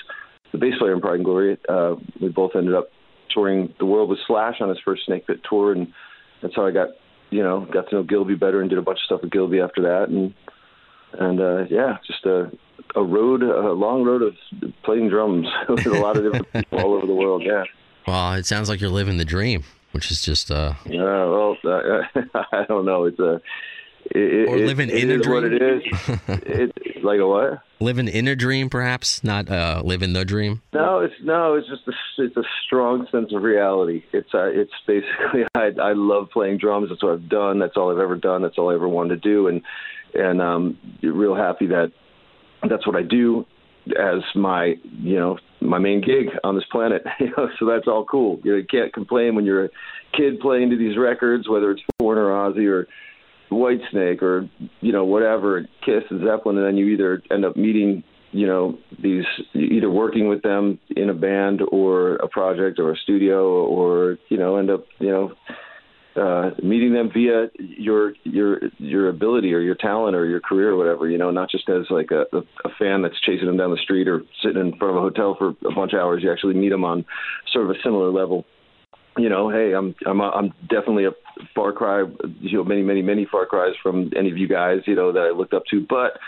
the 0.52 0.58
bass 0.58 0.74
player 0.78 0.94
in 0.94 1.00
Pride 1.00 1.16
and 1.16 1.24
Glory, 1.24 1.58
uh, 1.68 1.96
we 2.22 2.28
both 2.28 2.52
ended 2.54 2.74
up 2.74 2.88
touring 3.30 3.74
the 3.80 3.84
world 3.84 4.08
with 4.08 4.20
Slash 4.26 4.60
on 4.60 4.68
his 4.68 4.78
first 4.84 5.04
Snake 5.06 5.26
Pit 5.26 5.40
tour, 5.48 5.72
and 5.72 5.92
that's 6.40 6.54
how 6.54 6.66
I 6.66 6.70
got 6.70 6.90
you 7.30 7.42
know 7.42 7.66
got 7.70 7.90
to 7.90 7.96
know 7.96 8.02
Gilby 8.04 8.36
better 8.36 8.60
and 8.60 8.70
did 8.70 8.78
a 8.78 8.82
bunch 8.82 9.00
of 9.00 9.04
stuff 9.04 9.22
with 9.22 9.32
Gilby 9.32 9.60
after 9.60 9.82
that, 9.82 10.08
and 10.08 10.32
and 11.18 11.40
uh, 11.40 11.64
yeah, 11.68 11.98
just 12.06 12.24
a 12.24 12.50
a 12.94 13.02
road, 13.02 13.42
a 13.42 13.72
long 13.72 14.04
road 14.04 14.22
of 14.22 14.34
playing 14.84 15.08
drums 15.08 15.48
with 15.68 15.86
a 15.86 15.98
lot 15.98 16.16
of 16.16 16.22
different 16.22 16.52
people 16.52 16.78
all 16.78 16.94
over 16.94 17.06
the 17.06 17.14
world. 17.14 17.42
Yeah. 17.44 17.64
Well, 18.06 18.34
it 18.34 18.46
sounds 18.46 18.68
like 18.68 18.80
you're 18.80 18.90
living 18.90 19.16
the 19.18 19.24
dream, 19.24 19.64
which 19.92 20.10
is 20.10 20.22
just 20.22 20.50
uh, 20.50 20.74
Yeah. 20.86 21.02
Well, 21.02 21.56
uh, 21.64 22.02
I 22.52 22.64
don't 22.68 22.84
know. 22.84 23.04
It's 23.04 23.18
a. 23.18 23.40
It, 24.10 24.48
Or 24.50 24.56
it- 24.58 24.66
living 24.66 24.90
it 24.90 24.96
in 25.04 25.10
a 25.10 25.14
is 25.14 25.26
what 25.26 25.40
dream. 25.40 25.52
it 26.28 26.72
is. 26.76 27.02
like 27.04 27.18
a 27.20 27.26
what? 27.26 27.60
living 27.80 28.06
in 28.08 28.28
a 28.28 28.36
dream, 28.36 28.68
perhaps 28.70 29.24
not 29.24 29.50
uh, 29.50 29.80
living 29.84 30.12
the 30.12 30.24
dream. 30.26 30.60
No, 30.74 31.00
it's 31.00 31.14
no, 31.22 31.54
it's 31.54 31.66
just 31.68 31.88
a, 31.88 31.92
it's 32.22 32.36
a 32.36 32.42
strong 32.66 33.06
sense 33.10 33.32
of 33.32 33.42
reality. 33.42 34.04
It's 34.12 34.28
uh, 34.34 34.44
it's 34.46 34.72
basically 34.86 35.44
I 35.54 35.70
I 35.80 35.92
love 35.94 36.28
playing 36.32 36.58
drums. 36.58 36.90
That's 36.90 37.02
what 37.02 37.12
I've 37.12 37.28
done. 37.30 37.58
That's 37.60 37.76
all 37.78 37.90
I've 37.90 37.98
ever 37.98 38.16
done. 38.16 38.42
That's 38.42 38.58
all 38.58 38.70
I 38.70 38.74
ever 38.74 38.88
wanted 38.88 39.22
to 39.22 39.26
do, 39.28 39.48
and 39.48 39.62
and 40.14 40.42
um, 40.42 40.78
real 41.02 41.34
happy 41.34 41.68
that 41.68 41.90
that's 42.68 42.86
what 42.86 42.96
I 42.96 43.02
do 43.02 43.46
as 43.98 44.22
my 44.34 44.74
you 44.82 45.16
know 45.16 45.38
my 45.60 45.78
main 45.78 46.00
gig 46.00 46.26
on 46.42 46.54
this 46.54 46.64
planet. 46.70 47.02
You 47.20 47.30
know, 47.36 47.48
so 47.58 47.66
that's 47.66 47.86
all 47.86 48.04
cool. 48.04 48.40
You, 48.44 48.52
know, 48.52 48.56
you 48.58 48.66
can't 48.66 48.92
complain 48.92 49.34
when 49.34 49.44
you're 49.44 49.66
a 49.66 49.70
kid 50.16 50.40
playing 50.40 50.70
to 50.70 50.76
these 50.76 50.98
records, 50.98 51.48
whether 51.48 51.70
it's 51.70 51.82
Foreigner 51.98 52.28
Ozzy 52.28 52.68
or 52.68 52.86
Whitesnake 53.50 54.20
or 54.20 54.48
you 54.80 54.92
know 54.92 55.04
whatever 55.04 55.62
Kiss 55.84 56.02
and 56.10 56.24
Zeppelin, 56.26 56.58
and 56.58 56.66
then 56.66 56.76
you 56.76 56.86
either 56.88 57.22
end 57.30 57.44
up 57.44 57.56
meeting 57.56 58.02
you 58.32 58.46
know 58.46 58.76
these 59.02 59.24
either 59.54 59.90
working 59.90 60.28
with 60.28 60.42
them 60.42 60.78
in 60.96 61.08
a 61.08 61.14
band 61.14 61.60
or 61.70 62.16
a 62.16 62.28
project 62.28 62.78
or 62.78 62.92
a 62.92 62.96
studio 62.96 63.64
or 63.64 64.18
you 64.28 64.36
know 64.36 64.56
end 64.56 64.70
up 64.70 64.84
you 64.98 65.08
know 65.08 65.32
uh 66.16 66.50
meeting 66.62 66.92
them 66.92 67.10
via 67.12 67.48
your 67.58 68.14
your 68.24 68.60
your 68.78 69.08
ability 69.08 69.52
or 69.52 69.60
your 69.60 69.74
talent 69.74 70.14
or 70.14 70.26
your 70.26 70.40
career 70.40 70.70
or 70.70 70.76
whatever 70.76 71.08
you 71.08 71.18
know 71.18 71.30
not 71.30 71.50
just 71.50 71.68
as 71.68 71.86
like 71.90 72.10
a, 72.10 72.24
a, 72.64 72.68
fan 72.78 73.02
that's 73.02 73.20
chasing 73.20 73.46
them 73.46 73.56
down 73.56 73.70
the 73.70 73.76
street 73.76 74.08
or 74.08 74.22
sitting 74.42 74.60
in 74.60 74.76
front 74.78 74.96
of 74.96 74.96
a 74.96 75.00
hotel 75.00 75.34
for 75.38 75.50
a 75.68 75.74
bunch 75.74 75.92
of 75.92 76.00
hours. 76.00 76.22
You 76.22 76.32
actually 76.32 76.54
meet 76.54 76.70
them 76.70 76.84
on 76.84 77.04
sort 77.52 77.64
of 77.64 77.70
a 77.70 77.80
similar 77.82 78.10
level. 78.10 78.44
You 79.16 79.28
know, 79.28 79.48
hey, 79.48 79.72
I'm 79.74 79.94
I'm 80.06 80.20
I'm 80.20 80.52
definitely 80.68 81.04
a 81.04 81.12
far 81.54 81.72
cry, 81.72 82.04
you 82.40 82.58
know, 82.58 82.64
many 82.64 82.82
many 82.82 83.02
many 83.02 83.26
far 83.30 83.46
cries 83.46 83.74
from 83.82 84.10
any 84.16 84.30
of 84.30 84.36
you 84.36 84.48
guys, 84.48 84.78
you 84.86 84.96
know, 84.96 85.12
that 85.12 85.20
I 85.20 85.30
looked 85.30 85.54
up 85.54 85.64
to, 85.70 85.86
but 85.88 86.18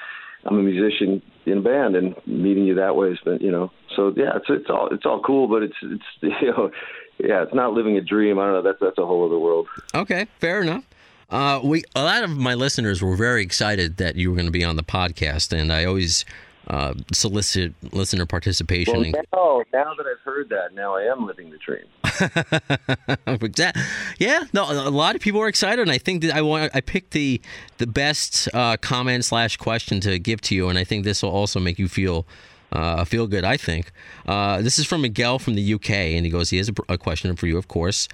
I'm 0.46 0.58
a 0.58 0.62
musician 0.62 1.22
in 1.44 1.58
a 1.58 1.60
band, 1.60 1.96
and 1.96 2.14
meeting 2.26 2.64
you 2.64 2.74
that 2.76 2.96
way 2.96 3.10
has 3.10 3.18
been, 3.24 3.38
you 3.38 3.50
know, 3.50 3.70
so 3.94 4.12
yeah, 4.16 4.36
it's 4.36 4.46
it's 4.48 4.70
all 4.70 4.88
it's 4.90 5.06
all 5.06 5.20
cool, 5.22 5.48
but 5.48 5.62
it's 5.62 5.76
it's 5.82 6.04
you 6.20 6.50
know, 6.50 6.70
yeah, 7.18 7.42
it's 7.42 7.54
not 7.54 7.72
living 7.72 7.96
a 7.96 8.00
dream. 8.00 8.38
I 8.38 8.44
don't 8.44 8.54
know, 8.54 8.62
that's 8.62 8.80
that's 8.80 8.98
a 8.98 9.06
whole 9.06 9.24
other 9.26 9.38
world. 9.38 9.66
Okay, 9.94 10.26
fair 10.38 10.62
enough. 10.62 10.84
Uh, 11.28 11.60
we 11.64 11.82
a 11.94 12.04
lot 12.04 12.22
of 12.22 12.30
my 12.30 12.54
listeners 12.54 13.02
were 13.02 13.16
very 13.16 13.42
excited 13.42 13.96
that 13.96 14.16
you 14.16 14.30
were 14.30 14.36
going 14.36 14.46
to 14.46 14.52
be 14.52 14.64
on 14.64 14.76
the 14.76 14.84
podcast, 14.84 15.52
and 15.56 15.72
I 15.72 15.84
always 15.84 16.24
uh, 16.68 16.94
solicit 17.12 17.74
listener 17.92 18.26
participation. 18.26 18.94
Well, 18.94 19.02
and- 19.04 19.14
now 19.32 19.62
now 19.72 19.94
that 19.94 20.06
I've 20.06 20.20
heard 20.24 20.48
that, 20.50 20.74
now 20.74 20.94
I 20.96 21.02
am 21.04 21.26
living 21.26 21.50
the 21.50 21.58
dream. 21.58 21.84
Yeah, 24.18 24.44
no, 24.52 24.64
a 24.70 24.90
lot 24.90 25.14
of 25.14 25.20
people 25.20 25.40
are 25.40 25.48
excited, 25.48 25.80
and 25.82 25.90
I 25.90 25.98
think 25.98 26.22
that 26.22 26.34
I 26.34 26.42
want 26.42 26.74
I 26.74 26.80
picked 26.80 27.12
the 27.12 27.40
the 27.78 27.86
best 27.86 28.48
uh, 28.54 28.76
comment 28.78 29.24
slash 29.24 29.56
question 29.56 30.00
to 30.00 30.18
give 30.18 30.40
to 30.42 30.54
you, 30.54 30.68
and 30.68 30.78
I 30.78 30.84
think 30.84 31.04
this 31.04 31.22
will 31.22 31.30
also 31.30 31.60
make 31.60 31.78
you 31.78 31.88
feel 31.88 32.26
Uh, 32.72 33.04
feel 33.04 33.28
good, 33.28 33.44
I 33.44 33.56
think. 33.56 33.92
Uh, 34.26 34.60
this 34.60 34.76
is 34.78 34.86
from 34.86 35.00
Miguel 35.02 35.38
from 35.38 35.54
the 35.54 35.74
UK, 35.74 35.90
and 36.16 36.26
he 36.26 36.30
goes, 36.32 36.50
he 36.50 36.56
has 36.58 36.68
a, 36.68 36.74
a 36.94 36.98
question 36.98 37.34
for 37.36 37.46
you, 37.46 37.56
of 37.56 37.68
course. 37.68 38.08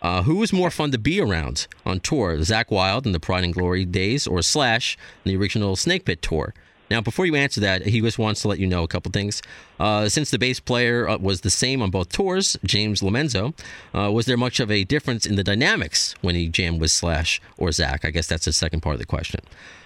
Uh, 0.00 0.22
who 0.22 0.36
was 0.36 0.52
more 0.52 0.70
fun 0.70 0.92
to 0.92 0.98
be 0.98 1.20
around 1.20 1.66
on 1.84 1.98
tour, 1.98 2.36
Zakk 2.38 2.70
Wylde 2.70 3.04
in 3.06 3.10
the 3.12 3.18
Pride 3.18 3.42
and 3.42 3.52
Glory 3.52 3.84
days, 3.84 4.24
or 4.28 4.42
Slash 4.42 4.96
in 5.24 5.32
the 5.32 5.36
original 5.36 5.74
Snake 5.74 6.04
Pit 6.04 6.22
tour? 6.22 6.54
Now, 6.90 7.00
before 7.00 7.26
you 7.26 7.34
answer 7.34 7.60
that, 7.60 7.86
he 7.86 8.00
just 8.00 8.18
wants 8.18 8.42
to 8.42 8.48
let 8.48 8.58
you 8.58 8.66
know 8.66 8.82
a 8.84 8.88
couple 8.88 9.10
things. 9.10 9.42
Uh, 9.80 10.08
since 10.08 10.30
the 10.30 10.38
bass 10.38 10.60
player 10.60 11.08
uh, 11.08 11.18
was 11.18 11.40
the 11.40 11.50
same 11.50 11.82
on 11.82 11.90
both 11.90 12.10
tours, 12.10 12.56
James 12.64 13.02
Lomenzo, 13.02 13.54
uh, 13.94 14.10
was 14.12 14.26
there 14.26 14.36
much 14.36 14.60
of 14.60 14.70
a 14.70 14.84
difference 14.84 15.26
in 15.26 15.36
the 15.36 15.44
dynamics 15.44 16.14
when 16.20 16.34
he 16.34 16.48
jammed 16.48 16.80
with 16.80 16.90
Slash 16.90 17.40
or 17.56 17.70
Zakk? 17.70 18.04
I 18.04 18.10
guess 18.10 18.26
that's 18.26 18.44
the 18.44 18.52
second 18.52 18.80
part 18.80 18.94
of 18.94 19.00
the 19.00 19.06
question. 19.06 19.40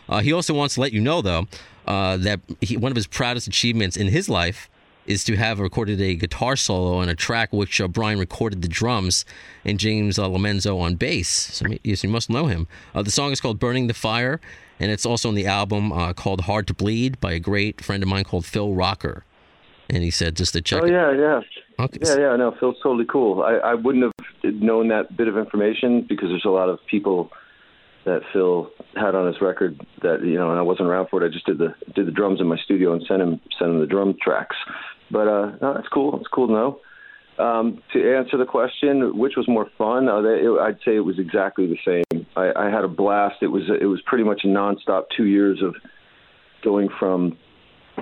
Uh, 0.09 0.21
he 0.21 0.33
also 0.33 0.53
wants 0.53 0.75
to 0.75 0.81
let 0.81 0.93
you 0.93 1.01
know, 1.01 1.23
though, 1.23 1.47
uh, 1.87 2.17
that 2.19 2.41
he, 2.61 2.77
one 2.77 2.93
of 2.93 2.97
his 2.97 3.07
proudest 3.07 3.47
achievements 3.47 3.97
in 3.97 4.09
his 4.09 4.29
life 4.29 4.69
is 5.07 5.25
to 5.25 5.37
have 5.37 5.59
recorded 5.59 6.01
a 6.01 6.15
guitar 6.15 6.57
solo 6.57 6.99
on 6.99 7.09
a 7.09 7.15
track 7.15 7.53
which 7.53 7.81
uh, 7.81 7.89
Brian 7.89 8.19
recorded 8.19 8.63
the 8.63 8.69
drums 8.69 9.25
and 9.65 9.79
James 9.79 10.19
uh, 10.19 10.29
Lomenzo 10.29 10.79
on 10.79 10.97
bass. 10.97 11.29
So 11.29 11.67
you 11.83 12.09
must 12.09 12.31
know 12.31 12.47
him. 12.47 12.69
Uh, 12.95 13.03
the 13.03 13.11
song 13.11 13.33
is 13.33 13.41
called 13.41 13.59
Burning 13.59 13.87
the 13.87 13.95
Fire, 13.95 14.41
and 14.81 14.91
it's 14.91 15.07
also 15.07 15.29
on 15.29 15.35
the 15.37 15.47
album 15.47 15.93
uh, 15.93 16.13
called 16.13 16.43
Hard 16.43 16.67
to 16.69 16.75
Bleed 16.75 17.21
by 17.21 17.33
a 17.33 17.39
great 17.39 17.85
friend 17.85 18.03
of 18.03 18.09
mine 18.09 18.25
called 18.25 18.45
Phil 18.45 18.75
Rocker. 18.75 19.25
And 19.89 20.03
he 20.03 20.11
said 20.11 20.37
just 20.37 20.53
to 20.55 20.63
check. 20.63 20.83
Oh 20.83 20.87
it. 20.87 20.93
yeah, 20.93 21.13
yeah, 21.13 21.41
Okay. 21.81 21.99
yeah, 22.03 22.17
yeah. 22.19 22.37
No, 22.37 22.55
Phil's 22.59 22.77
totally 22.83 23.07
cool. 23.07 23.43
I, 23.43 23.55
I 23.55 23.75
wouldn't 23.75 24.05
have 24.05 24.55
known 24.55 24.89
that 24.89 25.17
bit 25.17 25.29
of 25.29 25.37
information 25.37 26.07
because 26.09 26.29
there's 26.29 26.45
a 26.45 26.51
lot 26.51 26.69
of 26.69 26.79
people 26.89 27.31
that 28.05 28.23
Phil 28.33 28.71
had 28.95 29.15
on 29.15 29.27
his 29.27 29.41
record 29.43 29.79
that 30.03 30.23
you 30.25 30.35
know, 30.35 30.51
and 30.51 30.59
I 30.59 30.63
wasn't 30.63 30.89
around 30.89 31.09
for 31.11 31.23
it. 31.23 31.29
I 31.29 31.33
just 31.33 31.45
did 31.45 31.59
the 31.59 31.75
did 31.95 32.07
the 32.07 32.13
drums 32.13 32.41
in 32.41 32.47
my 32.47 32.57
studio 32.57 32.93
and 32.93 33.03
sent 33.07 33.21
him 33.21 33.41
sent 33.59 33.73
him 33.73 33.81
the 33.81 33.87
drum 33.87 34.17
tracks. 34.23 34.57
But 35.11 35.27
uh, 35.27 35.53
no, 35.61 35.75
that's 35.75 35.89
cool. 35.89 36.17
It's 36.21 36.29
cool 36.29 36.47
to 36.47 36.53
know. 36.53 36.81
Um, 37.41 37.83
to 37.95 38.17
answer 38.17 38.37
the 38.37 38.45
question, 38.45 39.17
which 39.17 39.35
was 39.37 39.49
more 39.49 39.67
fun? 39.79 40.09
Uh, 40.09 40.21
it, 40.23 40.61
I'd 40.61 40.79
say 40.85 40.97
it 40.97 41.05
was 41.05 41.19
exactly 41.19 41.67
the 41.67 41.79
same. 41.87 42.27
I, 42.37 42.53
I 42.55 42.71
had 42.71 42.85
a 42.85 42.89
blast. 42.89 43.37
It 43.41 43.47
was 43.47 43.63
it 43.81 43.87
was 43.87 44.01
pretty 44.05 44.25
much 44.25 44.43
a 44.45 44.47
nonstop 44.47 45.05
two 45.17 45.25
years 45.25 45.63
of 45.63 45.75
going 46.63 46.89
from 46.99 47.39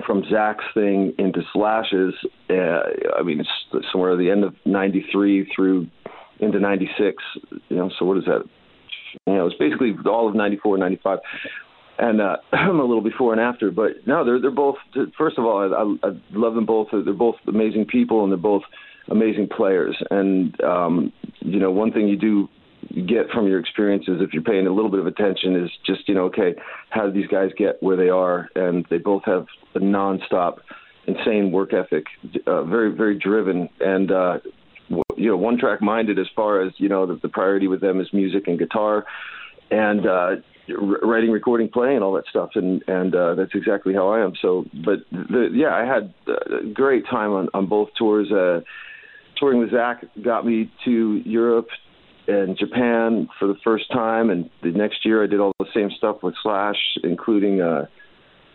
from 0.05 0.23
Zakk's 0.23 0.65
thing 0.73 1.13
into 1.17 1.41
Slash's. 1.53 2.13
Uh, 2.49 2.81
I 3.17 3.23
mean, 3.23 3.39
it's 3.39 3.85
somewhere 3.91 4.13
at 4.13 4.19
the 4.19 4.29
end 4.29 4.43
of 4.43 4.55
'93 4.65 5.49
through 5.55 5.87
into 6.39 6.59
'96. 6.59 7.23
You 7.69 7.77
know, 7.77 7.89
so 7.97 8.05
what 8.05 8.17
is 8.17 8.25
that? 8.25 8.43
You 9.25 9.33
know, 9.33 9.47
it's 9.47 9.57
basically 9.57 9.93
all 10.05 10.27
of 10.27 10.35
'94, 10.35 10.77
'95 10.77 11.19
and 11.99 12.21
uh, 12.21 12.37
a 12.53 12.71
little 12.71 13.01
before 13.01 13.33
and 13.33 13.41
after. 13.41 13.71
But 13.71 14.07
no, 14.07 14.25
they're 14.25 14.41
they're 14.41 14.51
both. 14.51 14.75
First 15.17 15.37
of 15.37 15.45
all, 15.45 15.61
I, 16.03 16.07
I 16.07 16.11
love 16.31 16.55
them 16.55 16.65
both. 16.65 16.87
They're 16.91 17.13
both 17.13 17.35
amazing 17.47 17.85
people, 17.85 18.23
and 18.23 18.31
they're 18.31 18.37
both 18.37 18.63
amazing 19.09 19.49
players. 19.55 19.95
And 20.11 20.59
um, 20.61 21.13
you 21.39 21.59
know, 21.59 21.71
one 21.71 21.91
thing 21.91 22.07
you 22.07 22.17
do 22.17 22.47
get 23.07 23.29
from 23.33 23.47
your 23.47 23.59
experiences, 23.59 24.19
if 24.21 24.33
you're 24.33 24.43
paying 24.43 24.67
a 24.67 24.73
little 24.73 24.89
bit 24.89 24.99
of 24.99 25.07
attention, 25.07 25.55
is 25.55 25.69
just 25.85 26.07
you 26.07 26.15
know, 26.15 26.25
okay, 26.25 26.55
how 26.89 27.05
did 27.05 27.13
these 27.13 27.27
guys 27.27 27.49
get 27.57 27.81
where 27.81 27.97
they 27.97 28.09
are? 28.09 28.49
And 28.55 28.85
they 28.89 28.97
both 28.97 29.23
have 29.25 29.45
a 29.75 29.79
nonstop, 29.79 30.57
insane 31.07 31.51
work 31.51 31.73
ethic, 31.73 32.05
uh, 32.47 32.63
very 32.63 32.95
very 32.95 33.17
driven, 33.17 33.69
and 33.79 34.11
uh, 34.11 34.39
you 35.15 35.29
know, 35.29 35.37
one 35.37 35.57
track 35.57 35.81
minded 35.81 36.17
as 36.17 36.27
far 36.35 36.61
as 36.61 36.73
you 36.77 36.89
know, 36.89 37.05
the, 37.05 37.19
the 37.21 37.29
priority 37.29 37.67
with 37.67 37.81
them 37.81 37.99
is 37.99 38.07
music 38.13 38.47
and 38.47 38.57
guitar. 38.57 39.05
And 39.71 40.07
uh, 40.07 40.35
writing, 41.03 41.29
recording, 41.29 41.69
playing, 41.69 41.97
and 41.97 42.03
all 42.03 42.13
that 42.13 42.25
stuff, 42.27 42.51
and 42.55 42.83
and 42.87 43.13
uh, 43.13 43.35
that's 43.35 43.51
exactly 43.53 43.93
how 43.93 44.09
I 44.09 44.23
am. 44.23 44.33
So, 44.41 44.65
but 44.73 44.99
the, 45.11 45.49
yeah, 45.53 45.75
I 45.75 45.85
had 45.85 46.13
a 46.27 46.65
great 46.73 47.05
time 47.07 47.31
on 47.31 47.49
on 47.53 47.67
both 47.67 47.89
tours. 47.97 48.31
Uh, 48.31 48.61
touring 49.39 49.59
with 49.59 49.71
Zakk 49.71 50.07
got 50.23 50.45
me 50.45 50.71
to 50.85 51.21
Europe 51.25 51.67
and 52.27 52.57
Japan 52.57 53.27
for 53.39 53.47
the 53.47 53.55
first 53.63 53.91
time, 53.91 54.29
and 54.29 54.49
the 54.61 54.71
next 54.71 55.05
year 55.05 55.23
I 55.23 55.27
did 55.27 55.39
all 55.39 55.53
the 55.59 55.65
same 55.73 55.89
stuff 55.97 56.17
with 56.21 56.35
Slash, 56.43 56.77
including 57.03 57.61
uh, 57.61 57.85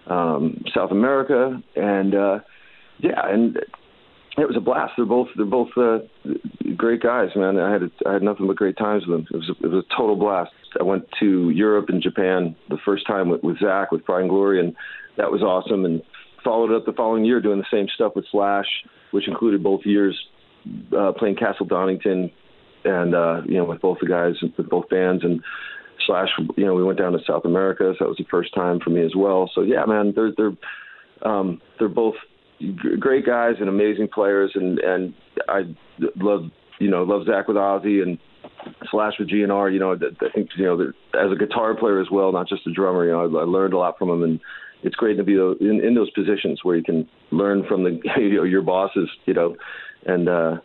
um, 0.07 0.62
South 0.75 0.91
America, 0.91 1.61
and 1.75 2.14
uh, 2.14 2.38
yeah, 2.99 3.21
and 3.25 3.57
it 4.37 4.47
was 4.47 4.57
a 4.57 4.61
blast. 4.61 4.93
They're 4.97 5.07
both 5.07 5.29
they're 5.37 5.47
both 5.47 5.71
uh, 5.76 5.99
great 6.76 7.03
guys, 7.03 7.31
man. 7.35 7.59
I 7.59 7.73
had 7.73 7.83
a, 7.83 7.91
I 8.07 8.12
had 8.12 8.23
nothing 8.23 8.47
but 8.47 8.57
great 8.57 8.76
times 8.76 9.05
with 9.07 9.19
them. 9.19 9.26
It 9.33 9.37
was 9.37 9.50
a, 9.50 9.64
it 9.64 9.71
was 9.71 9.85
a 9.85 9.97
total 9.97 10.17
blast. 10.17 10.53
I 10.79 10.83
went 10.83 11.05
to 11.21 11.50
Europe 11.50 11.87
and 11.88 12.03
Japan 12.03 12.57
the 12.69 12.79
first 12.85 13.07
time 13.07 13.29
with, 13.29 13.43
with 13.43 13.59
Zakk 13.59 13.87
with 13.91 14.05
Pride 14.05 14.23
and 14.23 14.31
Glory, 14.31 14.61
and 14.61 14.75
that 15.17 15.31
was 15.31 15.43
awesome. 15.43 15.85
And 15.85 16.03
followed 16.43 16.75
up 16.75 16.85
the 16.85 16.93
following 16.93 17.25
year 17.25 17.41
doing 17.41 17.59
the 17.59 17.67
same 17.73 17.87
stuff 17.95 18.12
with 18.14 18.26
Slash, 18.31 18.67
which 19.12 19.26
included 19.26 19.62
both 19.62 19.81
years 19.85 20.17
uh, 20.97 21.12
playing 21.12 21.37
Castle 21.37 21.66
Donington, 21.66 22.30
and 22.85 23.14
uh, 23.14 23.42
you 23.47 23.56
know 23.56 23.64
with 23.64 23.80
both 23.80 23.99
the 24.00 24.06
guys 24.06 24.35
with 24.56 24.68
both 24.68 24.88
bands 24.88 25.25
and. 25.25 25.40
Slash, 26.09 26.28
you 26.56 26.66
know, 26.66 26.75
we 26.75 26.85
went 26.85 26.99
down 26.99 27.12
to 27.12 27.18
South 27.26 27.47
America, 27.47 27.94
so 27.97 28.04
that 28.04 28.09
was 28.09 28.18
the 28.18 28.26
first 28.30 28.52
time 28.52 28.78
for 28.78 28.90
me 28.90 29.02
as 29.02 29.12
well. 29.16 29.50
So 29.54 29.62
yeah, 29.62 29.87
man, 29.87 30.12
they're 30.14 30.33
they're 30.37 30.52
um, 31.23 31.62
they're 31.78 31.88
both 31.88 32.16
great 32.99 33.26
guys 33.26 33.54
and 33.61 33.68
amazing 33.68 34.09
players, 34.12 34.52
and 34.54 34.78
and 34.78 35.14
I 35.49 35.62
love 36.16 36.50
you 36.78 36.90
know 36.90 37.02
love 37.02 37.26
Zakk 37.26 37.49
with 37.49 37.56
Ozzy 37.56 38.02
and 38.02 38.18
Slash 38.90 39.14
with 39.18 39.30
GNR. 39.30 39.73
You 39.73 39.78
know, 39.78 39.92
I 39.94 40.33
think 40.35 40.50
you 40.56 40.64
know 40.64 40.80
as 41.14 41.33
a 41.33 41.37
guitar 41.37 41.75
player 41.75 42.00
as 42.00 42.09
well, 42.11 42.33
not 42.33 42.49
just 42.49 42.66
a 42.66 42.73
drummer. 42.73 43.04
You 43.04 43.12
know, 43.12 43.38
I, 43.38 43.42
I 43.42 43.44
learned 43.44 43.75
a 43.75 43.78
lot 43.78 43.99
from 43.99 44.11
him, 44.11 44.23
and 44.23 44.40
it's 44.83 44.97
great 44.97 45.16
to 45.16 45.25
be 45.25 45.35
in, 45.35 45.80
in 45.83 45.94
those 45.94 46.11
positions 46.11 46.61
where 46.62 46.76
you 46.76 46.85
can 46.85 47.09
learn 47.30 47.64
from 47.66 47.85
the 47.85 48.00
you 48.18 48.37
know 48.37 48.44
your 48.44 48.62
bosses. 48.62 49.09
You 49.26 49.35
know, 49.35 49.56
and 50.06 50.28
uh, 50.28 50.56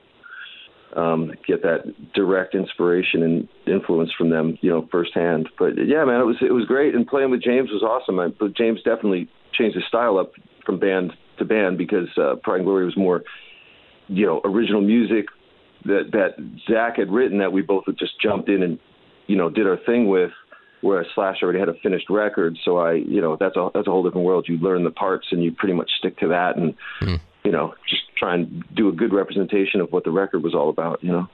um, 0.95 1.33
get 1.45 1.61
that 1.61 2.13
direct 2.13 2.55
inspiration 2.55 3.23
and 3.23 3.47
influence 3.67 4.11
from 4.17 4.29
them, 4.29 4.57
you 4.61 4.69
know, 4.69 4.87
firsthand. 4.91 5.49
But 5.57 5.73
yeah, 5.77 6.03
man, 6.05 6.21
it 6.21 6.25
was 6.25 6.37
it 6.41 6.53
was 6.53 6.65
great, 6.65 6.95
and 6.95 7.05
playing 7.05 7.31
with 7.31 7.43
James 7.43 7.69
was 7.71 7.83
awesome. 7.83 8.19
I, 8.19 8.27
but 8.27 8.55
James 8.55 8.79
definitely 8.83 9.29
changed 9.53 9.75
his 9.75 9.85
style 9.87 10.17
up 10.17 10.31
from 10.65 10.79
band 10.79 11.13
to 11.37 11.45
band 11.45 11.77
because 11.77 12.09
uh, 12.17 12.35
Pride 12.43 12.57
and 12.57 12.65
Glory 12.65 12.85
was 12.85 12.97
more, 12.97 13.23
you 14.07 14.25
know, 14.25 14.41
original 14.43 14.81
music 14.81 15.25
that 15.85 16.11
that 16.11 16.37
Zakk 16.67 16.97
had 16.97 17.11
written 17.11 17.39
that 17.39 17.51
we 17.51 17.61
both 17.61 17.85
had 17.85 17.97
just 17.97 18.19
jumped 18.21 18.49
in 18.49 18.63
and 18.63 18.79
you 19.27 19.35
know 19.35 19.49
did 19.49 19.67
our 19.67 19.77
thing 19.85 20.07
with. 20.07 20.31
Whereas 20.81 21.07
Slash 21.13 21.43
already 21.43 21.59
had 21.59 21.67
a 21.67 21.73
finished 21.83 22.09
record, 22.09 22.57
so 22.63 22.77
I, 22.77 22.93
you 22.93 23.19
know, 23.19 23.35
that's 23.37 23.57
a 23.57 23.69
that's 23.73 23.85
a 23.85 23.91
whole 23.91 24.01
different 24.01 24.25
world. 24.25 24.45
You 24.47 24.57
learn 24.59 24.85
the 24.85 24.91
parts 24.91 25.27
and 25.31 25.43
you 25.43 25.51
pretty 25.51 25.73
much 25.73 25.91
stick 25.99 26.17
to 26.19 26.29
that, 26.29 26.55
and 26.55 26.73
mm. 27.01 27.19
You 27.49 27.53
know, 27.53 27.73
just 27.89 28.03
try 28.15 28.35
and 28.35 28.63
do 28.75 28.89
a 28.89 28.91
good 28.91 29.11
representation 29.11 29.81
of 29.81 29.91
what 29.91 30.03
the 30.03 30.11
record 30.11 30.43
was 30.43 30.53
all 30.53 30.69
about. 30.69 31.03
You 31.03 31.11
know. 31.13 31.29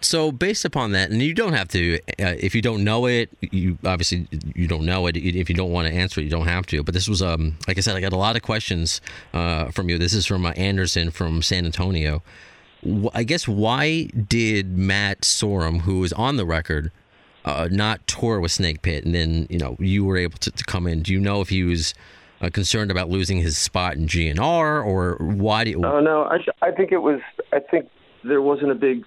So 0.00 0.32
based 0.32 0.64
upon 0.64 0.92
that, 0.92 1.10
and 1.10 1.20
you 1.20 1.34
don't 1.34 1.52
have 1.52 1.68
to, 1.68 1.96
uh, 2.18 2.36
if 2.40 2.54
you 2.54 2.62
don't 2.62 2.82
know 2.84 3.04
it, 3.04 3.28
you 3.42 3.76
obviously 3.84 4.26
you 4.54 4.66
don't 4.66 4.86
know 4.86 5.06
it. 5.08 5.16
If 5.18 5.50
you 5.50 5.54
don't 5.54 5.70
want 5.70 5.88
to 5.88 5.92
answer 5.92 6.22
it, 6.22 6.24
you 6.24 6.30
don't 6.30 6.46
have 6.46 6.64
to. 6.68 6.82
But 6.82 6.94
this 6.94 7.06
was, 7.06 7.20
um, 7.20 7.58
like 7.68 7.76
I 7.76 7.82
said, 7.82 7.96
I 7.96 8.00
got 8.00 8.14
a 8.14 8.16
lot 8.16 8.34
of 8.34 8.40
questions 8.40 9.02
uh, 9.34 9.70
from 9.72 9.90
you. 9.90 9.98
This 9.98 10.14
is 10.14 10.24
from 10.24 10.46
uh, 10.46 10.52
Anderson 10.52 11.10
from 11.10 11.42
San 11.42 11.66
Antonio. 11.66 12.22
I 13.12 13.24
guess 13.24 13.46
why 13.46 14.04
did 14.06 14.78
Matt 14.78 15.20
Sorum, 15.20 15.82
who 15.82 16.00
was 16.00 16.14
on 16.14 16.38
the 16.38 16.46
record, 16.46 16.90
uh, 17.44 17.68
not 17.70 18.06
tour 18.06 18.40
with 18.40 18.52
Snake 18.52 18.80
Pit, 18.80 19.04
and 19.04 19.14
then 19.14 19.46
you 19.50 19.58
know 19.58 19.76
you 19.78 20.02
were 20.02 20.16
able 20.16 20.38
to, 20.38 20.50
to 20.50 20.64
come 20.64 20.86
in? 20.86 21.02
Do 21.02 21.12
you 21.12 21.20
know 21.20 21.42
if 21.42 21.50
he 21.50 21.62
was 21.62 21.92
uh, 22.42 22.50
concerned 22.50 22.90
about 22.90 23.08
losing 23.08 23.38
his 23.38 23.56
spot 23.56 23.94
in 23.94 24.06
GNR, 24.06 24.84
or 24.84 25.16
why 25.20 25.64
do 25.64 25.70
you? 25.70 25.84
Oh 25.84 26.00
no, 26.00 26.24
I 26.24 26.38
I 26.66 26.72
think 26.72 26.92
it 26.92 26.98
was. 26.98 27.20
I 27.52 27.60
think 27.60 27.88
there 28.24 28.42
wasn't 28.42 28.72
a 28.72 28.74
big 28.74 29.04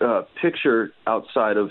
uh, 0.00 0.22
picture 0.40 0.92
outside 1.06 1.56
of 1.56 1.70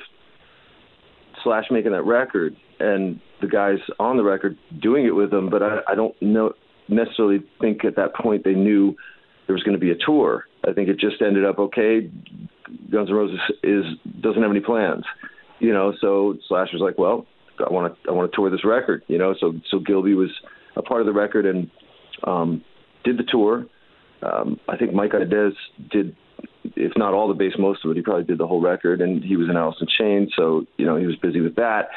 Slash 1.44 1.66
making 1.72 1.92
that 1.92 2.04
record 2.04 2.56
and 2.80 3.20
the 3.42 3.48
guys 3.48 3.78
on 4.00 4.18
the 4.18 4.24
record 4.24 4.58
doing 4.82 5.06
it 5.06 5.16
with 5.16 5.32
them, 5.32 5.50
but 5.50 5.62
I, 5.64 5.80
I 5.90 5.96
don't 5.96 6.20
know 6.22 6.54
necessarily 6.90 7.44
think 7.60 7.84
at 7.84 7.96
that 7.98 8.16
point 8.16 8.44
they 8.44 8.54
knew 8.54 8.96
there 9.46 9.54
was 9.54 9.64
going 9.64 9.76
to 9.76 9.80
be 9.80 9.92
a 9.92 9.96
tour. 10.06 10.46
I 10.68 10.74
think 10.74 10.90
it 10.90 11.00
just 11.00 11.22
ended 11.22 11.46
up 11.46 11.60
okay. 11.60 12.10
Guns 12.92 13.10
N' 13.10 13.16
Roses 13.16 13.40
is 13.64 13.86
doesn't 14.22 14.42
have 14.42 14.52
any 14.52 14.60
plans 14.60 15.04
you 15.60 15.74
know, 15.74 15.94
so 16.00 16.36
Slash 16.48 16.70
was 16.74 16.82
like, 16.82 16.98
well, 16.98 17.26
I 17.60 17.72
want 17.72 17.94
to 17.94 18.10
I 18.10 18.14
want 18.14 18.32
to 18.32 18.36
tour 18.36 18.50
this 18.50 18.64
record, 18.64 19.04
you 19.08 19.18
know. 19.18 19.34
So 19.40 19.54
so 19.70 19.80
Gilby 19.80 20.14
was 20.14 20.30
a 20.78 20.82
part 20.82 21.02
of 21.02 21.08
the 21.08 21.14
record 21.14 21.46
and 21.46 21.70
um, 22.24 22.64
did 23.04 23.18
the 23.18 23.24
tour. 23.24 23.66
Um, 24.22 24.60
I 24.68 24.78
think 24.78 24.94
Mike 24.94 25.14
Inez 25.14 25.54
did, 25.92 26.16
if 26.76 26.94
not 26.96 27.14
all 27.14 27.28
the 27.28 27.34
bass, 27.34 27.54
most 27.58 27.84
of 27.86 27.92
it. 27.92 27.98
He 27.98 28.04
probably 28.04 28.24
did 28.24 28.38
the 28.38 28.48
whole 28.48 28.62
record, 28.62 29.02
and 29.02 29.24
he 29.24 29.36
was 29.36 29.50
in 29.50 29.58
Alice 29.58 29.78
in 29.80 29.88
Chains, 29.98 30.32
so 30.36 30.66
you 30.78 30.86
know 30.86 30.96
he 30.96 31.06
was 31.06 31.16
busy 31.18 31.42
with 31.42 31.56
that. 31.56 31.90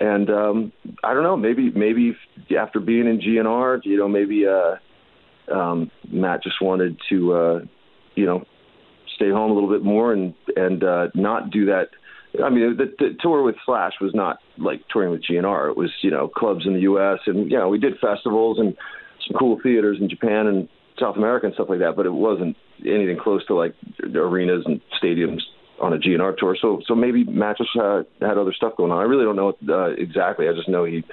And 0.00 0.30
um, 0.30 0.72
I 1.04 1.12
don't 1.12 1.22
know, 1.22 1.36
maybe 1.36 1.70
maybe 1.70 2.16
after 2.58 2.80
being 2.80 3.06
in 3.06 3.20
GNR, 3.20 3.80
you 3.84 3.98
know, 3.98 4.08
maybe 4.08 4.46
uh, 4.46 5.54
um, 5.54 5.90
Matt 6.10 6.42
just 6.42 6.60
wanted 6.62 6.96
to, 7.10 7.32
uh, 7.34 7.60
you 8.14 8.24
know, 8.24 8.44
stay 9.14 9.30
home 9.30 9.50
a 9.50 9.54
little 9.54 9.68
bit 9.68 9.84
more 9.84 10.12
and 10.12 10.34
and 10.56 10.82
uh, 10.82 11.08
not 11.14 11.50
do 11.50 11.66
that 11.66 11.90
I 12.44 12.48
mean, 12.48 12.76
the, 12.76 12.92
the 12.98 13.16
tour 13.20 13.42
with 13.42 13.56
Slash 13.66 13.94
was 14.00 14.14
not 14.14 14.38
like 14.56 14.82
touring 14.88 15.10
with 15.10 15.22
GNR. 15.24 15.70
It 15.70 15.76
was, 15.76 15.90
you 16.02 16.10
know, 16.10 16.28
clubs 16.28 16.66
in 16.66 16.74
the 16.74 16.80
U.S. 16.80 17.18
and 17.26 17.50
you 17.50 17.58
know 17.58 17.68
we 17.68 17.78
did 17.78 17.98
festivals 17.98 18.58
and 18.58 18.76
some 19.26 19.36
cool 19.38 19.58
theaters 19.62 19.98
in 20.00 20.08
Japan 20.08 20.46
and 20.46 20.68
South 20.98 21.16
America 21.16 21.46
and 21.46 21.54
stuff 21.54 21.68
like 21.68 21.80
that, 21.80 21.96
but 21.96 22.06
it 22.06 22.12
wasn't 22.12 22.56
anything 22.80 23.18
close 23.20 23.44
to 23.46 23.54
like 23.54 23.74
arenas 24.14 24.64
and 24.66 24.80
stadiums 25.02 25.40
on 25.80 25.92
a 25.92 25.98
GNR 25.98 26.36
tour. 26.36 26.56
So 26.60 26.80
so 26.86 26.94
maybe 26.94 27.24
Mattress 27.24 27.68
had 27.74 28.38
other 28.38 28.52
stuff 28.52 28.76
going 28.76 28.92
on. 28.92 28.98
I 28.98 29.04
really 29.04 29.24
don't 29.24 29.36
know 29.36 29.56
uh, 29.68 29.90
exactly. 29.90 30.48
I 30.48 30.52
just 30.52 30.68
know 30.68 30.84
he 30.84 31.04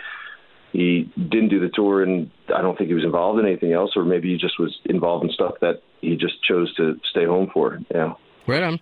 he 0.74 1.12
didn't 1.16 1.50
do 1.50 1.60
the 1.60 1.70
tour, 1.74 2.04
and 2.04 2.30
I 2.54 2.62
don't 2.62 2.78
think 2.78 2.90
he 2.90 2.94
was 2.94 3.06
involved 3.06 3.40
in 3.40 3.46
anything 3.46 3.74
else, 3.74 3.92
or 3.96 4.04
maybe 4.04 4.30
he 4.32 4.38
just 4.38 4.60
was 4.60 4.78
involved 4.86 5.26
in 5.26 5.32
stuff 5.32 5.56
that 5.62 5.82
he 6.02 6.16
just 6.16 6.44
chose 6.44 6.74
to 6.76 7.00
stay 7.10 7.26
home 7.26 7.50
for. 7.54 7.80
Yeah. 7.90 8.14
Right 8.46 8.64
on. 8.64 8.80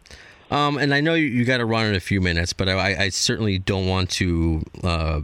Um, 0.52 0.78
and 0.78 0.94
I 0.94 1.02
know 1.02 1.16
you, 1.16 1.25
you 1.25 1.46
got 1.46 1.58
to 1.58 1.66
run 1.66 1.88
in 1.88 1.96
a 1.96 2.00
few 2.00 2.22
minutes, 2.22 2.54
but 2.54 2.70
I, 2.70 3.06
I 3.06 3.10
certainly 3.10 3.58
don't 3.58 3.88
want 3.88 4.10
to 4.12 4.64
uh, 4.84 5.22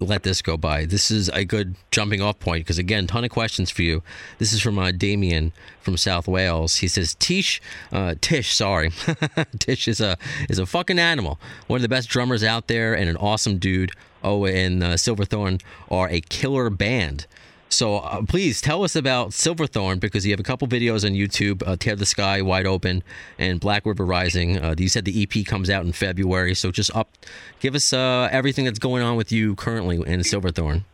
let 0.00 0.22
this 0.22 0.42
go 0.42 0.56
by. 0.56 0.86
This 0.86 1.10
is 1.10 1.28
a 1.28 1.44
good 1.44 1.76
jumping 1.90 2.20
off 2.20 2.40
point 2.40 2.64
because 2.64 2.78
again, 2.78 3.06
ton 3.06 3.24
of 3.24 3.30
questions 3.30 3.70
for 3.70 3.82
you. 3.82 4.02
This 4.38 4.52
is 4.52 4.60
from 4.60 4.78
uh, 4.78 4.90
Damien 4.90 5.52
from 5.80 5.96
South 5.96 6.26
Wales. 6.26 6.76
He 6.76 6.88
says 6.88 7.14
Tish, 7.14 7.60
uh, 7.92 8.14
Tish, 8.20 8.54
sorry, 8.54 8.90
Tish 9.58 9.86
is 9.86 10.00
a 10.00 10.16
is 10.48 10.58
a 10.58 10.66
fucking 10.66 10.98
animal. 10.98 11.38
One 11.66 11.76
of 11.78 11.82
the 11.82 11.88
best 11.88 12.08
drummers 12.08 12.42
out 12.42 12.66
there 12.66 12.94
and 12.94 13.08
an 13.08 13.16
awesome 13.16 13.58
dude. 13.58 13.92
Oh, 14.22 14.44
and 14.44 14.82
uh, 14.82 14.96
Silverthorne 14.98 15.60
are 15.90 16.08
a 16.10 16.20
killer 16.20 16.68
band. 16.68 17.26
So 17.70 17.98
uh, 17.98 18.22
please 18.22 18.60
tell 18.60 18.82
us 18.82 18.96
about 18.96 19.32
Silverthorne 19.32 20.00
because 20.00 20.26
you 20.26 20.32
have 20.32 20.40
a 20.40 20.44
couple 20.44 20.66
videos 20.66 21.04
on 21.04 21.12
YouTube, 21.12 21.66
uh, 21.66 21.76
Tear 21.76 21.94
the 21.94 22.04
Sky, 22.04 22.42
Wide 22.42 22.66
Open, 22.66 23.02
and 23.38 23.60
Black 23.60 23.86
River 23.86 24.04
Rising. 24.04 24.58
Uh, 24.58 24.74
you 24.76 24.88
said 24.88 25.04
the 25.04 25.22
EP 25.22 25.46
comes 25.46 25.70
out 25.70 25.84
in 25.84 25.92
February, 25.92 26.54
so 26.54 26.72
just 26.72 26.94
up, 26.96 27.16
give 27.60 27.76
us 27.76 27.92
uh, 27.92 28.28
everything 28.32 28.64
that's 28.64 28.80
going 28.80 29.02
on 29.02 29.16
with 29.16 29.30
you 29.30 29.54
currently 29.54 30.02
in 30.04 30.22
Silverthorne. 30.24 30.84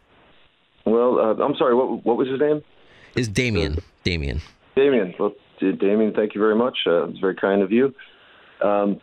Well, 0.85 1.18
uh, 1.18 1.42
I'm 1.42 1.56
sorry. 1.56 1.75
What 1.75 2.04
what 2.04 2.16
was 2.16 2.28
his 2.28 2.38
name? 2.38 2.62
Is 3.16 3.28
Damien? 3.28 3.78
Damien. 4.04 4.42
Damien. 4.76 5.14
Well, 5.18 5.33
Damien, 5.59 6.12
thank 6.14 6.35
you 6.35 6.40
very 6.40 6.54
much. 6.54 6.76
Uh, 6.87 7.09
it's 7.09 7.18
very 7.18 7.35
kind 7.35 7.62
of 7.62 7.73
you. 7.73 7.95
Um, 8.62 9.00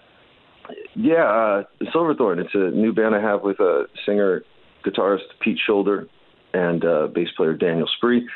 yeah, 0.96 1.24
uh, 1.24 1.64
Silverthorne. 1.92 2.40
It's 2.40 2.54
a 2.54 2.70
new 2.70 2.94
band 2.94 3.16
I 3.16 3.22
have 3.22 3.42
with 3.42 3.60
a 3.60 3.88
singer, 4.06 4.44
guitarist 4.86 5.24
Pete 5.42 5.60
Shoulder, 5.66 6.08
and 6.54 6.86
uh, 6.86 7.08
bass 7.08 7.30
player 7.36 7.54
Daniel 7.54 7.88
Spree. 7.98 8.28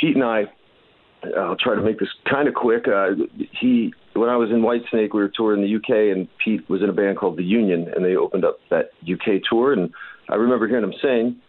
Pete 0.00 0.14
and 0.14 0.24
I, 0.24 0.44
I'll 1.36 1.56
try 1.56 1.74
to 1.74 1.82
make 1.82 1.98
this 1.98 2.08
kind 2.28 2.48
of 2.48 2.54
quick. 2.54 2.86
Uh, 2.88 3.10
he, 3.60 3.92
when 4.14 4.28
I 4.28 4.36
was 4.36 4.50
in 4.50 4.62
Whitesnake, 4.62 5.12
we 5.12 5.20
were 5.20 5.32
touring 5.34 5.62
the 5.62 5.76
UK, 5.76 6.16
and 6.16 6.28
Pete 6.42 6.68
was 6.68 6.82
in 6.82 6.88
a 6.88 6.92
band 6.92 7.18
called 7.18 7.36
the 7.36 7.44
Union, 7.44 7.90
and 7.94 8.04
they 8.04 8.16
opened 8.16 8.44
up 8.44 8.58
that 8.70 8.90
UK 9.02 9.42
tour. 9.48 9.72
And 9.72 9.90
I 10.28 10.36
remember 10.36 10.66
hearing 10.66 10.84
him 10.84 10.94
sing. 11.02 11.40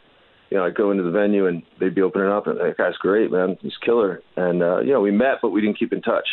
You 0.49 0.57
know, 0.57 0.65
I'd 0.65 0.75
go 0.75 0.91
into 0.91 1.03
the 1.03 1.11
venue 1.11 1.47
and 1.47 1.63
they'd 1.79 1.95
be 1.95 2.01
opening 2.01 2.27
up, 2.27 2.47
and 2.47 2.59
that 2.59 2.75
guy's 2.77 2.97
great, 2.97 3.31
man. 3.31 3.57
He's 3.61 3.77
killer. 3.85 4.21
And 4.35 4.61
uh, 4.61 4.79
you 4.81 4.91
know, 4.91 4.99
we 4.99 5.11
met, 5.11 5.35
but 5.41 5.51
we 5.51 5.61
didn't 5.61 5.79
keep 5.79 5.93
in 5.93 6.01
touch. 6.01 6.27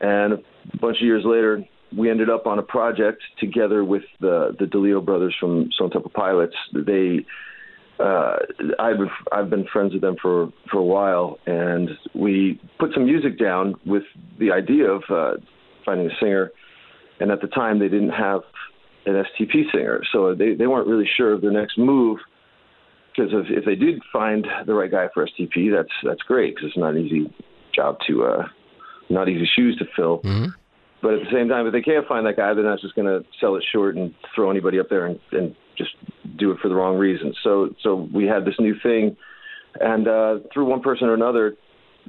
And 0.00 0.34
a 0.34 0.76
bunch 0.78 0.98
of 0.98 1.06
years 1.06 1.24
later, 1.24 1.64
we 1.96 2.10
ended 2.10 2.28
up 2.28 2.46
on 2.46 2.58
a 2.58 2.62
project 2.62 3.22
together 3.40 3.84
with 3.84 4.02
the 4.20 4.54
the 4.58 4.66
DeLeo 4.66 5.02
brothers 5.02 5.34
from 5.40 5.70
Stone 5.72 5.90
Temple 5.90 6.12
Pilots. 6.14 6.54
They 6.74 7.24
uh, 8.00 8.36
I've 8.78 8.96
I've 9.32 9.50
been 9.50 9.66
friends 9.72 9.92
with 9.92 10.02
them 10.02 10.16
for 10.20 10.52
for 10.70 10.78
a 10.78 10.84
while, 10.84 11.38
and 11.46 11.90
we 12.14 12.60
put 12.78 12.92
some 12.94 13.04
music 13.04 13.38
down 13.38 13.74
with 13.84 14.04
the 14.38 14.52
idea 14.52 14.90
of 14.90 15.02
uh, 15.10 15.32
finding 15.84 16.06
a 16.06 16.14
singer. 16.20 16.50
And 17.20 17.32
at 17.32 17.40
the 17.40 17.48
time, 17.48 17.80
they 17.80 17.88
didn't 17.88 18.10
have 18.10 18.42
an 19.06 19.14
STP 19.14 19.70
singer, 19.72 20.02
so 20.12 20.34
they 20.34 20.54
they 20.54 20.66
weren't 20.66 20.86
really 20.86 21.08
sure 21.16 21.32
of 21.32 21.40
their 21.40 21.50
next 21.50 21.78
move. 21.78 22.18
Because 23.10 23.32
if 23.32 23.46
if 23.50 23.64
they 23.64 23.74
did 23.74 24.00
find 24.12 24.46
the 24.66 24.74
right 24.74 24.90
guy 24.90 25.08
for 25.12 25.26
STP, 25.26 25.74
that's 25.74 25.92
that's 26.04 26.22
great 26.22 26.54
because 26.54 26.68
it's 26.68 26.78
not 26.78 26.94
an 26.94 27.04
easy 27.04 27.34
job 27.74 27.98
to 28.06 28.24
uh, 28.24 28.46
not 29.10 29.28
easy 29.28 29.48
shoes 29.56 29.76
to 29.78 29.86
fill. 29.96 30.18
Mm-hmm. 30.18 30.50
But 31.00 31.14
at 31.14 31.20
the 31.20 31.30
same 31.32 31.48
time, 31.48 31.66
if 31.66 31.72
they 31.72 31.80
can't 31.80 32.06
find 32.06 32.26
that 32.26 32.36
guy, 32.36 32.54
they're 32.54 32.64
not 32.64 32.80
just 32.80 32.94
going 32.94 33.06
to 33.06 33.24
sell 33.40 33.54
it 33.54 33.64
short 33.72 33.96
and 33.96 34.12
throw 34.34 34.50
anybody 34.50 34.80
up 34.80 34.88
there 34.90 35.06
and, 35.06 35.20
and 35.30 35.54
just 35.78 35.90
do 36.36 36.50
it 36.50 36.58
for 36.60 36.68
the 36.68 36.74
wrong 36.74 36.98
reasons. 36.98 37.36
So 37.42 37.70
so 37.82 38.08
we 38.12 38.26
had 38.26 38.44
this 38.44 38.54
new 38.58 38.74
thing, 38.82 39.16
and 39.80 40.06
uh, 40.06 40.38
through 40.52 40.66
one 40.66 40.82
person 40.82 41.08
or 41.08 41.14
another, 41.14 41.54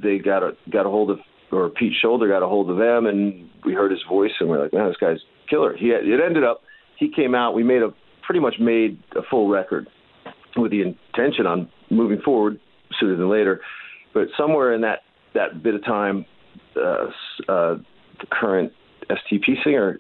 they 0.02 0.18
got 0.18 0.44
a 0.44 0.52
got 0.72 0.86
a 0.86 0.90
hold 0.90 1.12
of 1.12 1.20
or 1.52 1.70
Pete 1.70 1.94
Shoulder 2.02 2.28
got 2.28 2.44
a 2.44 2.48
hold 2.48 2.70
of 2.70 2.78
them, 2.78 3.06
and 3.06 3.50
we 3.66 3.74
heard 3.74 3.92
his 3.92 4.02
voice, 4.08 4.32
and 4.40 4.50
we're 4.50 4.62
like, 4.62 4.74
man, 4.74 4.88
this 4.88 4.98
guy's 4.98 5.18
killer. 5.50 5.76
He 5.76 5.90
had, 5.90 6.04
it 6.06 6.20
ended 6.24 6.44
up 6.44 6.62
he 6.98 7.10
came 7.10 7.34
out. 7.34 7.54
We 7.54 7.64
made 7.64 7.82
a 7.82 7.90
pretty 8.24 8.40
much 8.40 8.56
made 8.60 9.02
a 9.16 9.22
full 9.30 9.50
record 9.50 9.88
with 10.56 10.72
the 10.72 10.82
intention 10.82 11.46
on 11.46 11.70
moving 11.90 12.20
forward 12.24 12.60
sooner 13.00 13.16
than 13.16 13.30
later, 13.30 13.62
but 14.14 14.28
somewhere 14.38 14.74
in 14.74 14.82
that 14.82 15.00
that 15.34 15.64
bit 15.64 15.76
of 15.76 15.84
time, 15.86 16.26
uh, 16.76 17.06
uh, 17.48 17.76
the 18.20 18.28
current 18.32 18.72
STP 19.10 19.64
singer 19.64 20.00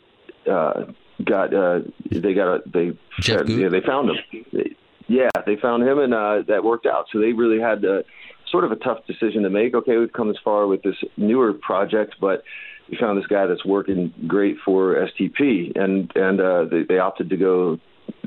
uh, 0.51 0.85
got 1.23 1.53
uh, 1.53 1.79
they 2.11 2.33
got 2.33 2.55
a 2.55 2.61
they 2.65 2.97
Jeff 3.19 3.47
yeah, 3.47 3.69
they 3.69 3.81
found 3.81 4.09
him. 4.09 4.43
They, 4.51 4.75
yeah, 5.07 5.29
they 5.45 5.55
found 5.55 5.83
him, 5.83 5.99
and 5.99 6.13
uh, 6.13 6.43
that 6.47 6.63
worked 6.63 6.85
out. 6.85 7.07
So 7.11 7.19
they 7.19 7.33
really 7.33 7.59
had 7.59 7.83
uh, 7.83 8.03
sort 8.51 8.63
of 8.63 8.71
a 8.71 8.75
tough 8.75 9.05
decision 9.07 9.43
to 9.43 9.49
make. 9.49 9.73
Okay, 9.73 9.97
we've 9.97 10.13
come 10.13 10.27
this 10.27 10.37
far 10.43 10.67
with 10.67 10.83
this 10.83 10.95
newer 11.17 11.53
project, 11.53 12.15
but 12.21 12.43
we 12.89 12.97
found 12.97 13.17
this 13.17 13.27
guy 13.27 13.45
that's 13.45 13.65
working 13.65 14.13
great 14.27 14.57
for 14.63 14.95
STP, 14.95 15.75
and 15.75 16.11
and 16.15 16.39
uh, 16.39 16.65
they, 16.65 16.83
they 16.83 16.99
opted 16.99 17.29
to 17.29 17.37
go, 17.37 17.79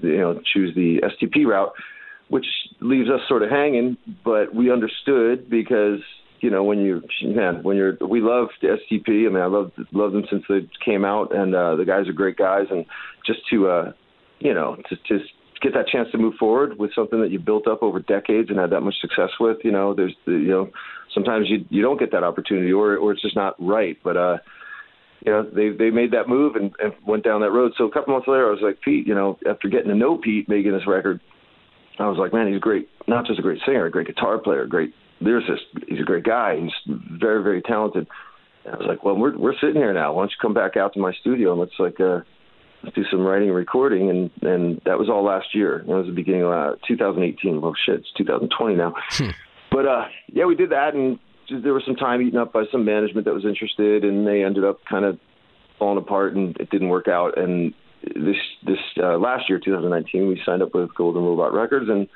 you 0.03 0.19
know, 0.19 0.41
choose 0.53 0.75
the 0.75 1.01
STP 1.03 1.47
route, 1.47 1.73
which 2.29 2.47
leaves 2.81 3.09
us 3.09 3.21
sort 3.29 3.43
of 3.43 3.51
hanging. 3.51 3.97
But 4.25 4.55
we 4.55 4.71
understood 4.73 5.49
because 5.49 6.01
you 6.43 6.51
know 6.51 6.65
when 6.65 6.81
you 6.81 7.03
man 7.23 7.63
when 7.63 7.77
you're 7.77 7.97
we 8.07 8.21
love 8.21 8.49
the 8.61 8.77
STP. 8.77 9.27
I 9.27 9.33
mean 9.33 9.43
I 9.43 9.47
love 9.47 9.71
love 9.93 10.13
them 10.13 10.25
since 10.29 10.43
they 10.49 10.69
came 10.85 11.05
out, 11.05 11.35
and 11.35 11.55
uh, 11.55 11.77
the 11.77 11.85
guys 11.85 12.09
are 12.09 12.13
great 12.13 12.37
guys, 12.37 12.67
and 12.71 12.85
just 13.25 13.41
to 13.51 13.69
uh, 13.69 13.93
you 14.41 14.53
know 14.53 14.77
to 14.91 14.97
just 15.07 15.31
get 15.63 15.73
that 15.75 15.87
chance 15.87 16.09
to 16.11 16.19
move 16.19 16.35
forward 16.39 16.79
with 16.79 16.91
something 16.95 17.21
that 17.21 17.31
you 17.31 17.39
built 17.39 17.69
up 17.69 17.83
over 17.83 18.01
decades 18.01 18.51
and 18.51 18.59
had 18.59 18.71
that 18.71 18.81
much 18.81 18.97
success 19.01 19.31
with. 19.39 19.59
You 19.63 19.71
know, 19.71 19.95
there's 19.95 20.15
you 20.27 20.49
know 20.49 20.71
sometimes 21.15 21.47
you 21.49 21.65
you 21.71 21.81
don't 21.81 21.99
get 21.99 22.11
that 22.11 22.25
opportunity 22.25 22.73
or 22.73 22.97
or 22.97 23.13
it's 23.13 23.23
just 23.23 23.37
not 23.37 23.55
right, 23.59 23.97
but. 24.05 24.17
uh 24.17 24.37
you 25.25 25.31
know, 25.31 25.49
they 25.49 25.69
they 25.69 25.91
made 25.91 26.11
that 26.15 26.29
move 26.29 26.57
and, 26.57 26.73
and 26.81 26.93
went 27.07 27.23
down 27.23 27.43
that 27.43 27.53
road. 27.53 27.71
So 27.79 27.85
a 27.85 27.93
couple 27.93 28.13
months 28.13 28.27
later, 28.27 28.49
I 28.49 28.51
was 28.51 28.59
like, 28.61 28.81
Pete, 28.81 29.07
you 29.07 29.15
know, 29.15 29.39
after 29.49 29.69
getting 29.69 29.87
to 29.87 29.95
know 29.95 30.19
Pete 30.19 30.49
making 30.49 30.73
this 30.73 30.85
record, 30.85 31.21
I 32.01 32.09
was 32.09 32.19
like, 32.19 32.33
man, 32.33 32.51
he's 32.51 32.61
great. 32.61 32.89
Not 33.07 33.27
just 33.27 33.39
a 33.39 33.43
great 33.43 33.61
singer, 33.65 33.87
a 33.87 33.91
great 33.91 34.09
guitar 34.09 34.39
player, 34.39 34.63
a 34.63 34.69
great 34.69 34.93
lyricist. 35.23 35.89
He's 35.89 36.01
a 36.01 36.05
great 36.05 36.25
guy. 36.25 36.61
He's 36.61 36.97
very, 37.21 37.43
very 37.43 37.63
talented. 37.63 38.07
And 38.65 38.75
I 38.75 38.79
was 38.79 38.87
like, 38.87 39.05
well, 39.05 39.17
we're 39.17 39.37
we're 39.37 39.55
sitting 39.61 39.77
here 39.77 39.93
now. 39.93 40.13
Why 40.13 40.23
don't 40.23 40.31
you 40.31 40.37
come 40.41 40.55
back 40.55 40.77
out 40.77 40.95
to 40.95 41.01
my 41.01 41.13
studio 41.21 41.53
and 41.53 41.61
let's 41.61 41.79
like 41.79 42.01
uh, 42.01 42.21
let's 42.83 42.95
do 42.95 43.05
some 43.11 43.21
writing 43.21 43.49
and 43.49 43.57
recording. 43.57 44.11
And 44.11 44.31
and 44.43 44.81
that 44.85 44.99
was 44.99 45.09
all 45.09 45.25
last 45.25 45.55
year. 45.55 45.85
That 45.87 45.95
was 45.95 46.07
the 46.07 46.13
beginning 46.13 46.43
of 46.45 46.51
uh, 46.51 46.77
2018. 46.87 47.61
Well, 47.61 47.75
shit, 47.87 48.01
it's 48.01 48.13
2020 48.17 48.77
now. 48.77 48.95
but 49.71 49.87
uh, 49.87 50.05
yeah, 50.29 50.45
we 50.45 50.55
did 50.55 50.71
that, 50.71 50.95
and 50.95 51.19
there 51.51 51.75
was 51.75 51.85
some 51.85 51.97
time 51.97 52.23
eaten 52.23 52.39
up 52.39 52.53
by 52.53 52.65
some 52.71 52.85
management 52.85 53.27
that 53.27 53.35
was 53.35 53.45
interested, 53.45 54.05
and 54.05 54.27
they 54.27 54.45
ended 54.45 54.65
up 54.65 54.85
kind 54.89 55.05
of 55.05 55.19
falling 55.79 55.99
apart, 55.99 56.35
and 56.35 56.57
it 56.59 56.71
didn't 56.71 56.89
work 56.89 57.09
out. 57.09 57.37
And 57.37 57.75
this 58.03 58.37
this 58.65 58.79
uh, 59.03 59.19
last 59.19 59.49
year, 59.49 59.59
2019, 59.59 60.29
we 60.29 60.41
signed 60.45 60.63
up 60.63 60.75
with 60.75 60.95
Golden 60.95 61.23
Robot 61.23 61.53
Records 61.53 61.89
and 61.89 62.09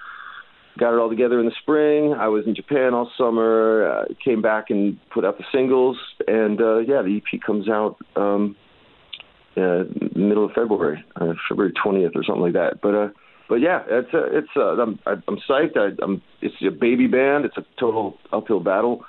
got 0.78 0.92
it 0.92 0.98
all 0.98 1.08
together 1.08 1.40
in 1.40 1.46
the 1.46 1.54
spring. 1.62 2.14
I 2.14 2.28
was 2.28 2.46
in 2.46 2.54
Japan 2.54 2.94
all 2.94 3.10
summer. 3.16 3.88
Uh, 3.88 4.04
came 4.24 4.42
back 4.42 4.66
and 4.70 4.98
put 5.10 5.24
out 5.24 5.38
the 5.38 5.44
singles, 5.52 5.96
and 6.26 6.60
uh, 6.60 6.78
yeah, 6.78 7.02
the 7.02 7.20
EP 7.20 7.40
comes 7.40 7.68
out 7.68 7.96
um, 8.16 8.56
uh, 9.56 9.84
middle 10.14 10.44
of 10.44 10.52
February, 10.52 11.04
uh, 11.16 11.32
February 11.48 11.72
20th 11.84 12.14
or 12.14 12.24
something 12.24 12.42
like 12.42 12.52
that. 12.52 12.80
But 12.82 12.94
uh, 12.94 13.08
but 13.48 13.56
yeah, 13.56 13.82
it's 13.88 14.12
uh, 14.12 14.26
it's 14.30 14.48
uh, 14.56 14.80
I'm 14.80 14.98
I'm 15.06 15.38
psyched. 15.48 15.76
I, 15.76 15.90
I'm 16.02 16.22
it's 16.42 16.54
a 16.66 16.70
baby 16.70 17.06
band. 17.06 17.44
It's 17.44 17.56
a 17.56 17.64
total 17.78 18.18
uphill 18.32 18.60
battle. 18.60 19.04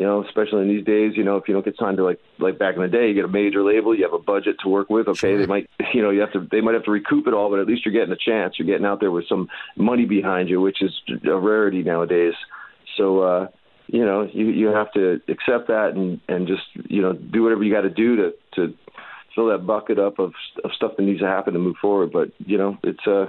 You 0.00 0.06
know, 0.06 0.24
especially 0.24 0.62
in 0.62 0.68
these 0.68 0.86
days, 0.86 1.12
you 1.14 1.24
know, 1.24 1.36
if 1.36 1.46
you 1.46 1.52
don't 1.52 1.62
get 1.62 1.76
signed 1.76 1.98
to 1.98 2.04
like 2.04 2.18
like 2.38 2.58
back 2.58 2.74
in 2.74 2.80
the 2.80 2.88
day, 2.88 3.08
you 3.08 3.12
get 3.14 3.26
a 3.26 3.28
major 3.28 3.62
label, 3.62 3.94
you 3.94 4.02
have 4.04 4.14
a 4.14 4.18
budget 4.18 4.56
to 4.62 4.68
work 4.70 4.88
with. 4.88 5.08
Okay, 5.08 5.18
Sure. 5.18 5.38
they 5.38 5.44
might, 5.44 5.68
you 5.92 6.00
know, 6.00 6.08
you 6.08 6.20
have 6.20 6.32
to 6.32 6.48
they 6.50 6.62
might 6.62 6.72
have 6.72 6.84
to 6.84 6.90
recoup 6.90 7.26
it 7.26 7.34
all, 7.34 7.50
but 7.50 7.60
at 7.60 7.66
least 7.66 7.84
you're 7.84 7.92
getting 7.92 8.10
a 8.10 8.16
chance. 8.16 8.54
You're 8.58 8.64
getting 8.64 8.86
out 8.86 9.00
there 9.00 9.10
with 9.10 9.28
some 9.28 9.50
money 9.76 10.06
behind 10.06 10.48
you, 10.48 10.58
which 10.58 10.80
is 10.80 10.90
a 11.26 11.36
rarity 11.36 11.82
nowadays. 11.82 12.32
So, 12.96 13.20
uh, 13.20 13.48
you 13.88 14.02
know, 14.06 14.26
you 14.32 14.46
you 14.46 14.68
have 14.68 14.90
to 14.94 15.20
accept 15.28 15.68
that 15.68 15.90
and 15.94 16.18
and 16.28 16.48
just 16.48 16.62
you 16.88 17.02
know 17.02 17.12
do 17.12 17.42
whatever 17.42 17.62
you 17.62 17.70
got 17.70 17.82
to 17.82 17.90
do 17.90 18.16
to 18.16 18.32
to 18.54 18.74
fill 19.34 19.48
that 19.48 19.66
bucket 19.66 19.98
up 19.98 20.18
of 20.18 20.32
of 20.64 20.70
stuff 20.74 20.92
that 20.96 21.02
needs 21.02 21.20
to 21.20 21.26
happen 21.26 21.52
to 21.52 21.58
move 21.58 21.76
forward. 21.78 22.10
But 22.10 22.30
you 22.38 22.56
know, 22.56 22.78
it's 22.82 23.06
uh 23.06 23.26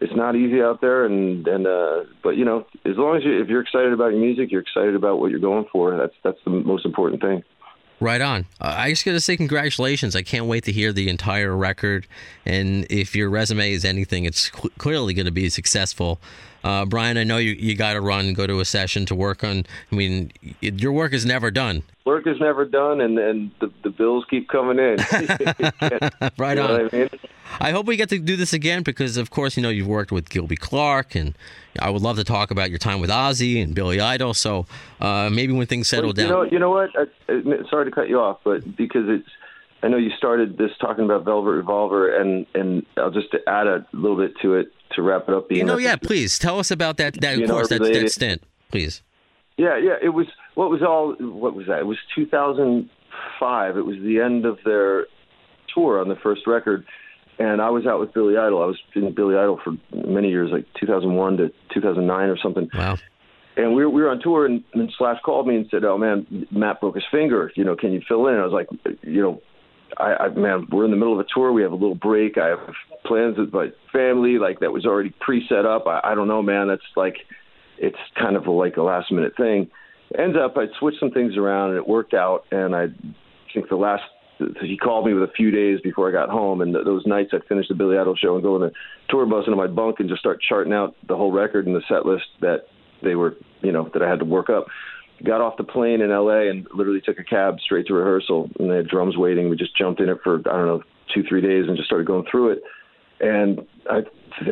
it's 0.00 0.14
not 0.14 0.34
easy 0.34 0.62
out 0.62 0.80
there 0.80 1.04
and 1.04 1.46
and 1.46 1.66
uh 1.66 2.04
but 2.22 2.30
you 2.30 2.44
know 2.44 2.66
as 2.84 2.96
long 2.96 3.16
as 3.16 3.24
you 3.24 3.40
if 3.40 3.48
you're 3.48 3.60
excited 3.60 3.92
about 3.92 4.08
your 4.08 4.20
music 4.20 4.50
you're 4.50 4.62
excited 4.62 4.94
about 4.94 5.20
what 5.20 5.30
you're 5.30 5.40
going 5.40 5.66
for 5.70 5.96
that's 5.96 6.14
that's 6.24 6.38
the 6.44 6.50
most 6.50 6.84
important 6.84 7.20
thing 7.20 7.42
Right 8.00 8.22
on. 8.22 8.46
Uh, 8.58 8.74
I 8.78 8.90
just 8.90 9.04
got 9.04 9.12
to 9.12 9.20
say 9.20 9.36
congratulations. 9.36 10.16
I 10.16 10.22
can't 10.22 10.46
wait 10.46 10.64
to 10.64 10.72
hear 10.72 10.90
the 10.90 11.10
entire 11.10 11.54
record. 11.54 12.06
And 12.46 12.86
if 12.88 13.14
your 13.14 13.28
resume 13.28 13.72
is 13.72 13.84
anything, 13.84 14.24
it's 14.24 14.50
cl- 14.50 14.70
clearly 14.78 15.12
going 15.12 15.26
to 15.26 15.32
be 15.32 15.50
successful. 15.50 16.18
Uh, 16.62 16.84
Brian, 16.84 17.16
I 17.16 17.24
know 17.24 17.38
you, 17.38 17.52
you 17.52 17.74
got 17.74 17.94
to 17.94 18.00
run, 18.00 18.34
go 18.34 18.46
to 18.46 18.60
a 18.60 18.64
session 18.64 19.06
to 19.06 19.14
work 19.14 19.42
on. 19.42 19.64
I 19.90 19.94
mean, 19.94 20.32
your 20.60 20.92
work 20.92 21.12
is 21.12 21.24
never 21.24 21.50
done. 21.50 21.82
Work 22.04 22.26
is 22.26 22.38
never 22.40 22.64
done, 22.64 23.00
and 23.00 23.18
and 23.18 23.50
the, 23.60 23.70
the 23.82 23.90
bills 23.90 24.24
keep 24.28 24.48
coming 24.48 24.78
in. 24.78 24.98
Right 26.38 26.56
You 26.56 26.62
know 26.62 26.74
on. 26.74 26.82
what 26.84 26.94
I 26.94 26.96
mean? 26.96 27.10
I 27.60 27.70
hope 27.72 27.86
we 27.86 27.96
get 27.96 28.08
to 28.10 28.18
do 28.18 28.36
this 28.36 28.52
again 28.52 28.82
because, 28.82 29.16
of 29.16 29.30
course, 29.30 29.56
you 29.56 29.62
know 29.62 29.68
you've 29.70 29.86
worked 29.86 30.12
with 30.12 30.28
Gilby 30.28 30.56
Clarke, 30.56 31.14
and 31.14 31.36
I 31.78 31.90
would 31.90 32.02
love 32.02 32.16
to 32.16 32.24
talk 32.24 32.50
about 32.50 32.70
your 32.70 32.78
time 32.78 33.00
with 33.00 33.10
Ozzy 33.10 33.62
and 33.62 33.74
Billy 33.74 34.00
Idol. 34.00 34.34
So 34.34 34.66
uh, 35.00 35.30
maybe 35.30 35.52
when 35.52 35.66
things 35.66 35.88
settle 35.88 36.08
you 36.08 36.14
down. 36.14 36.28
know, 36.28 36.42
you 36.42 36.58
know 36.58 36.70
what? 36.70 36.90
I, 36.96 37.32
I, 37.32 37.70
sorry 37.70 37.86
to 37.86 37.90
cut 37.90 38.08
you 38.08 38.20
off, 38.20 38.38
but 38.44 38.76
because 38.76 39.08
it's, 39.08 39.28
I 39.82 39.88
know 39.88 39.96
you 39.96 40.10
started 40.16 40.58
this 40.58 40.70
talking 40.80 41.04
about 41.04 41.24
Velvet 41.24 41.50
Revolver, 41.50 42.16
and 42.16 42.46
and 42.54 42.86
I'll 42.96 43.10
just 43.10 43.28
add 43.46 43.66
a 43.66 43.86
little 43.92 44.16
bit 44.16 44.34
to 44.42 44.54
it 44.54 44.72
to 44.92 45.02
wrap 45.02 45.28
it 45.28 45.34
up. 45.34 45.48
Being 45.48 45.60
you 45.60 45.64
know, 45.64 45.78
yeah, 45.78 45.96
please 45.96 46.38
tell 46.38 46.58
us 46.58 46.70
about 46.70 46.96
that. 46.98 47.20
That 47.20 47.40
of 47.40 47.48
course, 47.48 47.68
that, 47.68 47.82
that 47.82 48.10
stint, 48.10 48.42
please. 48.70 49.02
Yeah, 49.56 49.76
yeah. 49.76 49.96
It 50.02 50.10
was 50.10 50.26
what 50.54 50.70
was 50.70 50.82
all 50.82 51.14
what 51.18 51.54
was 51.54 51.66
that? 51.66 51.80
It 51.80 51.86
was 51.86 51.98
2005. 52.14 53.76
It 53.76 53.80
was 53.82 53.96
the 54.02 54.20
end 54.20 54.46
of 54.46 54.58
their 54.64 55.06
tour 55.74 56.00
on 56.00 56.08
the 56.08 56.16
first 56.16 56.46
record, 56.46 56.86
and 57.38 57.60
I 57.60 57.70
was 57.70 57.86
out 57.86 58.00
with 58.00 58.12
Billy 58.12 58.36
Idol. 58.36 58.62
I 58.62 58.66
was 58.66 58.78
in 58.94 59.14
Billy 59.14 59.36
Idol 59.36 59.60
for 59.62 59.72
many 59.92 60.28
years, 60.28 60.50
like 60.50 60.66
2001 60.78 61.36
to 61.38 61.52
2009 61.74 62.28
or 62.28 62.38
something. 62.38 62.70
Wow. 62.74 62.98
And 63.56 63.74
we 63.74 63.84
were, 63.84 63.90
we 63.90 64.02
were 64.02 64.10
on 64.10 64.20
tour, 64.20 64.46
and, 64.46 64.62
and 64.74 64.90
Slash 64.96 65.18
called 65.24 65.46
me 65.46 65.56
and 65.56 65.66
said, 65.70 65.84
"Oh 65.84 65.98
man, 65.98 66.46
Matt 66.50 66.80
broke 66.80 66.94
his 66.94 67.04
finger. 67.10 67.52
You 67.56 67.64
know, 67.64 67.76
can 67.76 67.92
you 67.92 68.00
fill 68.06 68.28
in?" 68.28 68.36
I 68.36 68.44
was 68.44 68.52
like, 68.52 68.68
"You 69.02 69.20
know, 69.22 69.42
I, 69.98 70.14
I 70.14 70.28
man, 70.28 70.66
we're 70.70 70.84
in 70.84 70.90
the 70.90 70.96
middle 70.96 71.12
of 71.12 71.20
a 71.20 71.28
tour. 71.34 71.52
We 71.52 71.62
have 71.62 71.72
a 71.72 71.76
little 71.76 71.94
break. 71.94 72.38
I 72.38 72.48
have 72.48 72.58
plans 73.04 73.38
with 73.38 73.52
my 73.52 73.68
family, 73.92 74.38
like 74.38 74.60
that 74.60 74.72
was 74.72 74.86
already 74.86 75.12
pre-set 75.20 75.64
up. 75.64 75.86
I, 75.86 76.00
I 76.04 76.14
don't 76.14 76.28
know, 76.28 76.42
man. 76.42 76.68
That's 76.68 76.82
like, 76.96 77.16
it's 77.78 77.96
kind 78.18 78.36
of 78.36 78.46
like 78.46 78.76
a 78.76 78.82
last-minute 78.82 79.34
thing. 79.36 79.70
Ends 80.18 80.36
up, 80.42 80.56
I 80.56 80.66
switched 80.78 81.00
some 81.00 81.12
things 81.12 81.36
around, 81.36 81.70
and 81.70 81.78
it 81.78 81.88
worked 81.88 82.14
out. 82.14 82.44
And 82.50 82.74
I 82.74 82.86
think 83.54 83.68
the 83.68 83.76
last 83.76 84.02
he 84.62 84.76
called 84.76 85.06
me 85.06 85.12
with 85.12 85.28
a 85.28 85.32
few 85.32 85.50
days 85.50 85.80
before 85.82 86.08
I 86.08 86.12
got 86.12 86.30
home, 86.30 86.62
and 86.62 86.72
th- 86.72 86.84
those 86.84 87.04
nights 87.06 87.30
I'd 87.32 87.44
finish 87.44 87.68
the 87.68 87.74
Billy 87.74 87.98
Idol 87.98 88.16
show 88.16 88.34
and 88.34 88.42
go 88.42 88.56
in 88.56 88.62
the 88.62 88.72
tour 89.08 89.26
bus 89.26 89.44
into 89.46 89.56
my 89.56 89.66
bunk 89.66 90.00
and 90.00 90.08
just 90.08 90.20
start 90.20 90.40
charting 90.46 90.72
out 90.72 90.94
the 91.08 91.16
whole 91.16 91.30
record 91.30 91.66
and 91.66 91.76
the 91.76 91.82
set 91.88 92.06
list 92.06 92.24
that 92.40 92.64
they 93.02 93.14
were, 93.14 93.36
you 93.60 93.72
know, 93.72 93.90
that 93.92 94.02
I 94.02 94.08
had 94.08 94.18
to 94.20 94.24
work 94.24 94.48
up. 94.48 94.66
Got 95.24 95.40
off 95.40 95.56
the 95.58 95.64
plane 95.64 96.00
in 96.00 96.10
L.A. 96.10 96.48
and 96.48 96.66
literally 96.74 97.00
took 97.00 97.18
a 97.18 97.24
cab 97.24 97.56
straight 97.64 97.86
to 97.88 97.94
rehearsal, 97.94 98.48
and 98.58 98.70
they 98.70 98.76
had 98.76 98.88
drums 98.88 99.16
waiting. 99.16 99.50
We 99.50 99.56
just 99.56 99.76
jumped 99.76 100.00
in 100.00 100.08
it 100.08 100.18
for 100.24 100.38
I 100.38 100.56
don't 100.56 100.66
know 100.66 100.82
two 101.14 101.22
three 101.28 101.40
days 101.40 101.64
and 101.66 101.76
just 101.76 101.88
started 101.88 102.06
going 102.06 102.24
through 102.30 102.52
it. 102.52 102.62
And 103.20 103.60
I, 103.90 104.00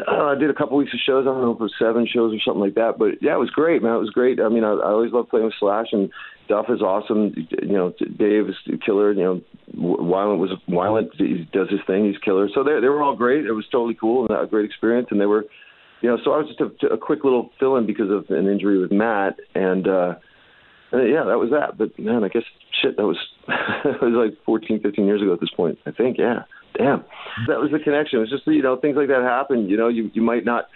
I, 0.07 0.33
I 0.33 0.35
did 0.35 0.51
a 0.51 0.55
couple 0.55 0.77
weeks 0.77 0.93
of 0.93 1.01
shows. 1.07 1.23
I 1.23 1.33
don't 1.33 1.41
know 1.41 1.53
if 1.53 1.61
it 1.61 1.63
was 1.63 1.75
seven 1.79 2.07
shows 2.07 2.35
or 2.35 2.41
something 2.45 2.61
like 2.61 2.75
that. 2.75 2.99
But 2.99 3.23
yeah, 3.23 3.35
it 3.35 3.39
was 3.39 3.51
great, 3.51 3.83
man. 3.83 3.95
It 3.95 3.99
was 3.99 4.11
great. 4.11 4.41
I 4.41 4.49
mean, 4.49 4.65
I, 4.65 4.73
I 4.73 4.91
always 4.93 5.13
love 5.13 5.29
playing 5.31 5.47
with 5.47 5.55
Slash, 5.59 5.87
and 5.93 6.11
Duff 6.49 6.67
is 6.69 6.83
awesome. 6.83 7.35
You 7.63 7.73
know, 7.73 7.95
Dave 8.19 8.49
is 8.49 8.57
killer. 8.85 9.13
You 9.13 9.23
know, 9.23 9.41
Weiland 9.77 10.39
was 10.39 10.51
Weiland. 10.69 11.09
He 11.17 11.49
does 11.53 11.71
his 11.71 11.81
thing. 11.87 12.05
He's 12.07 12.19
killer. 12.19 12.49
So 12.55 12.63
they 12.63 12.81
they 12.81 12.89
were 12.89 13.03
all 13.03 13.17
great. 13.17 13.47
It 13.47 13.53
was 13.53 13.67
totally 13.73 13.97
cool 13.99 14.27
and 14.29 14.39
a 14.39 14.47
great 14.47 14.67
experience. 14.67 15.09
And 15.11 15.21
they 15.21 15.27
were, 15.27 15.45
you 16.03 16.11
know, 16.11 16.19
so 16.25 16.33
I 16.33 16.39
was 16.39 16.49
just 16.49 16.61
a, 16.61 16.87
a 16.95 16.99
quick 16.99 17.25
little 17.25 17.51
fill 17.59 17.77
in 17.77 17.87
because 17.87 18.11
of 18.11 18.27
an 18.29 18.49
injury 18.49 18.79
with 18.79 18.93
Matt, 18.93 19.37
and 19.55 19.89
uh, 19.89 20.15
and 20.93 21.11
yeah, 21.11 21.25
that 21.25 21.39
was 21.39 21.51
that. 21.51 21.79
But 21.79 21.99
man, 21.99 22.25
I 22.25 22.29
guess 22.29 22.45
shit, 22.83 22.97
that 22.97 23.07
was 23.07 23.19
it 23.49 24.03
was 24.03 24.31
like 24.31 24.45
14, 24.45 24.81
15 24.81 25.07
years 25.07 25.23
ago 25.23 25.33
at 25.33 25.41
this 25.41 25.51
point. 25.51 25.79
I 25.87 25.91
think, 25.91 26.19
yeah. 26.19 26.45
Damn, 26.77 27.05
that 27.49 27.59
was 27.59 27.73
the 27.73 27.79
connection. 27.81 28.19
It 28.19 28.21
was 28.21 28.31
just 28.31 28.47
you 28.47 28.63
know 28.63 28.77
things 28.77 28.97
like 28.97 29.09
that 29.09 29.23
happen. 29.23 29.69
You 29.69 29.77
know, 29.77 29.89
you 29.89 30.11
you 30.15 30.23
might 30.23 30.45
not 30.45 30.69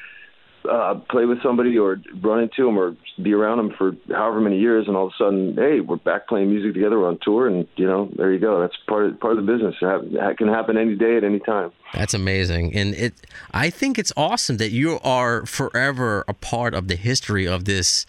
uh, 0.71 0.95
play 1.11 1.25
with 1.25 1.43
somebody 1.43 1.77
or 1.79 1.99
run 2.23 2.41
into 2.41 2.65
them 2.65 2.79
or 2.79 2.97
be 3.23 3.33
around 3.33 3.59
them 3.59 3.73
for 3.77 3.93
however 4.09 4.41
many 4.41 4.59
years, 4.59 4.87
and 4.87 4.97
all 4.97 5.07
of 5.07 5.13
a 5.19 5.23
sudden, 5.23 5.55
hey, 5.55 5.81
we're 5.81 5.97
back 5.97 6.29
playing 6.29 6.51
music 6.51 6.75
together. 6.75 6.99
We're 6.99 7.09
on 7.09 7.19
tour, 7.23 7.49
and 7.49 7.67
you 7.77 7.87
know, 7.87 8.11
there 8.17 8.33
you 8.33 8.39
go. 8.39 8.61
That's 8.61 8.77
part 8.89 9.07
of 9.07 9.21
part 9.21 9.39
of 9.39 9.45
the 9.45 9.53
business. 9.53 9.75
It 9.81 10.39
can 10.39 10.49
happen 10.49 10.77
any 10.77 10.95
day 10.95 11.17
at 11.17 11.25
any 11.25 11.41
time. 11.41 11.73
That's 11.95 12.15
amazing, 12.15 12.75
and 12.75 12.95
it. 12.95 13.15
I 13.53 13.71
think 13.71 13.99
it's 13.99 14.13
awesome 14.17 14.57
that 14.59 14.71
you 14.71 14.99
are 15.03 15.45
forever 15.47 16.25
a 16.29 16.35
part 16.35 16.75
of 16.75 16.89
the 16.89 16.97
history 16.97 17.47
of 17.47 17.65
this 17.65 18.07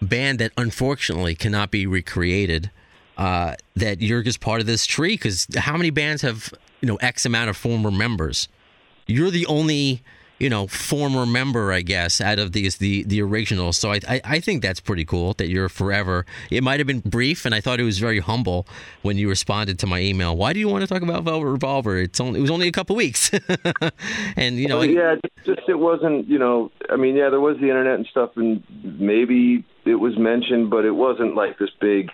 band 0.00 0.38
that 0.38 0.52
unfortunately 0.56 1.34
cannot 1.34 1.70
be 1.70 1.86
recreated. 1.86 2.70
Uh, 3.16 3.56
that 3.74 4.00
you're 4.00 4.22
just 4.22 4.38
part 4.38 4.60
of 4.60 4.66
this 4.66 4.86
tree 4.86 5.14
because 5.14 5.48
how 5.56 5.76
many 5.76 5.90
bands 5.90 6.22
have 6.22 6.54
you 6.80 6.86
know 6.86 6.96
X 6.96 7.26
amount 7.26 7.50
of 7.50 7.56
former 7.56 7.90
members? 7.90 8.48
You're 9.06 9.30
the 9.30 9.46
only 9.46 10.02
you 10.38 10.48
know 10.48 10.66
former 10.66 11.26
member, 11.26 11.72
I 11.72 11.82
guess, 11.82 12.20
out 12.20 12.38
of 12.38 12.52
these 12.52 12.76
the 12.76 13.02
the 13.04 13.20
originals. 13.20 13.76
So 13.76 13.92
I, 13.92 14.00
I 14.08 14.20
I 14.24 14.40
think 14.40 14.62
that's 14.62 14.80
pretty 14.80 15.04
cool 15.04 15.34
that 15.34 15.48
you're 15.48 15.68
forever. 15.68 16.26
It 16.50 16.62
might 16.62 16.80
have 16.80 16.86
been 16.86 17.00
brief, 17.00 17.44
and 17.44 17.54
I 17.54 17.60
thought 17.60 17.80
it 17.80 17.84
was 17.84 17.98
very 17.98 18.20
humble 18.20 18.66
when 19.02 19.16
you 19.16 19.28
responded 19.28 19.78
to 19.80 19.86
my 19.86 20.00
email. 20.00 20.36
Why 20.36 20.52
do 20.52 20.60
you 20.60 20.68
want 20.68 20.82
to 20.82 20.86
talk 20.86 21.02
about 21.02 21.24
Velvet 21.24 21.46
Revolver? 21.46 21.98
It's 21.98 22.20
only 22.20 22.38
it 22.38 22.42
was 22.42 22.50
only 22.50 22.68
a 22.68 22.72
couple 22.72 22.94
weeks, 22.96 23.30
and 24.36 24.56
you 24.56 24.68
know 24.68 24.78
Well, 24.78 24.88
yeah, 24.88 25.16
just 25.44 25.62
it 25.68 25.78
wasn't. 25.78 26.28
You 26.28 26.38
know, 26.38 26.70
I 26.90 26.96
mean, 26.96 27.16
yeah, 27.16 27.30
there 27.30 27.40
was 27.40 27.56
the 27.56 27.68
internet 27.68 27.94
and 27.96 28.06
stuff, 28.06 28.30
and 28.36 28.62
maybe 28.82 29.64
it 29.88 29.94
was 29.94 30.14
mentioned, 30.18 30.70
but 30.70 30.84
it 30.84 30.92
wasn't 30.92 31.34
like 31.34 31.58
this 31.58 31.70
big. 31.80 32.10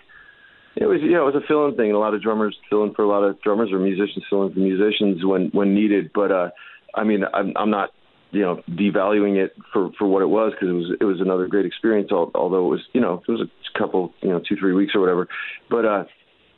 It 0.75 0.87
was, 0.87 0.99
know, 1.01 1.27
it 1.27 1.33
was 1.33 1.41
a 1.41 1.47
fill-in 1.47 1.75
thing. 1.77 1.91
A 1.91 1.97
lot 1.97 2.13
of 2.13 2.21
drummers 2.21 2.57
fill 2.69 2.83
in 2.83 2.93
for 2.93 3.03
a 3.03 3.07
lot 3.07 3.23
of 3.23 3.41
drummers, 3.41 3.71
or 3.71 3.79
musicians 3.79 4.25
fill 4.29 4.45
in 4.45 4.53
for 4.53 4.59
musicians 4.59 5.23
when 5.23 5.49
when 5.53 5.73
needed. 5.73 6.11
But 6.13 6.31
uh, 6.31 6.49
I 6.93 7.03
mean, 7.03 7.23
I'm, 7.33 7.53
I'm 7.55 7.69
not, 7.69 7.91
you 8.31 8.41
know, 8.41 8.61
devaluing 8.69 9.41
it 9.43 9.53
for 9.71 9.91
for 9.97 10.05
what 10.05 10.21
it 10.21 10.27
was 10.27 10.51
because 10.53 10.69
it 10.69 10.73
was 10.73 10.97
it 10.99 11.05
was 11.05 11.21
another 11.21 11.47
great 11.47 11.65
experience. 11.65 12.11
Although 12.11 12.65
it 12.65 12.69
was, 12.69 12.81
you 12.91 12.99
know, 12.99 13.21
it 13.25 13.31
was 13.31 13.41
a 13.41 13.79
couple, 13.79 14.13
you 14.21 14.29
know, 14.29 14.41
two 14.47 14.57
three 14.59 14.73
weeks 14.73 14.93
or 14.95 14.99
whatever. 14.99 15.27
But 15.69 15.85
uh, 15.85 16.03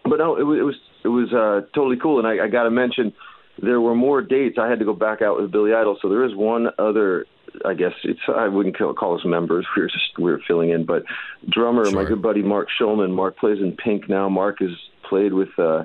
but 0.03 0.17
no, 0.17 0.35
it 0.37 0.43
was 0.43 0.57
it 0.59 0.63
was 0.63 0.75
it 1.03 1.09
was 1.09 1.29
uh, 1.33 1.67
totally 1.75 1.97
cool. 2.01 2.17
And 2.17 2.27
I, 2.27 2.45
I 2.45 2.47
got 2.47 2.63
to 2.63 2.71
mention, 2.71 3.13
there 3.61 3.79
were 3.79 3.95
more 3.95 4.21
dates. 4.21 4.57
I 4.59 4.67
had 4.67 4.79
to 4.79 4.85
go 4.85 4.93
back 4.93 5.21
out 5.21 5.39
with 5.39 5.51
Billy 5.51 5.73
Idol, 5.73 5.97
so 6.01 6.09
there 6.09 6.25
is 6.25 6.35
one 6.35 6.67
other. 6.79 7.27
I 7.65 7.73
guess 7.73 7.93
it's 8.03 8.19
I 8.27 8.47
wouldn't 8.47 8.77
call, 8.77 8.93
call 8.93 9.15
us 9.15 9.25
members. 9.25 9.65
We 9.75 9.81
were 9.83 9.87
just 9.87 10.17
we 10.17 10.31
were 10.31 10.41
filling 10.47 10.69
in, 10.69 10.85
but 10.85 11.03
drummer, 11.49 11.89
my 11.91 12.05
good 12.05 12.21
buddy 12.21 12.43
Mark 12.43 12.67
Schulman. 12.79 13.11
Mark 13.11 13.37
plays 13.37 13.59
in 13.59 13.75
Pink 13.75 14.09
now. 14.09 14.29
Mark 14.29 14.57
has 14.59 14.71
played 15.09 15.33
with 15.33 15.49
uh, 15.57 15.83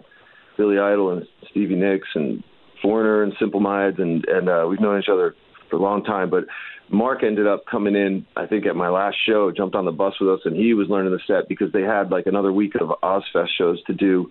Billy 0.57 0.79
Idol 0.79 1.11
and 1.11 1.27
Stevie 1.51 1.77
Nicks 1.77 2.09
and 2.15 2.43
Foreigner 2.83 3.23
and 3.23 3.33
Simple 3.39 3.61
Minds, 3.61 3.99
and 3.99 4.25
and 4.27 4.49
uh, 4.49 4.67
we've 4.69 4.81
known 4.81 5.01
each 5.01 5.09
other 5.11 5.35
for 5.71 5.77
a 5.77 5.81
long 5.83 6.05
time. 6.05 6.31
But 6.31 6.45
Mark 6.91 7.23
ended 7.23 7.47
up 7.47 7.65
coming 7.71 7.95
in, 7.95 8.27
I 8.37 8.47
think, 8.47 8.67
at 8.67 8.77
my 8.77 8.91
last 8.91 9.17
show, 9.27 9.51
jumped 9.51 9.75
on 9.75 9.85
the 9.85 9.93
bus 9.93 10.15
with 10.21 10.29
us, 10.29 10.41
and 10.45 10.55
he 10.55 10.75
was 10.75 10.89
learning 10.89 11.13
the 11.13 11.21
set 11.27 11.49
because 11.49 11.73
they 11.73 11.83
had 11.83 12.11
like 12.11 12.27
another 12.27 12.53
week 12.53 12.75
of 12.75 12.89
Ozfest 13.03 13.49
shows 13.57 13.83
to 13.85 13.95
do, 13.95 14.31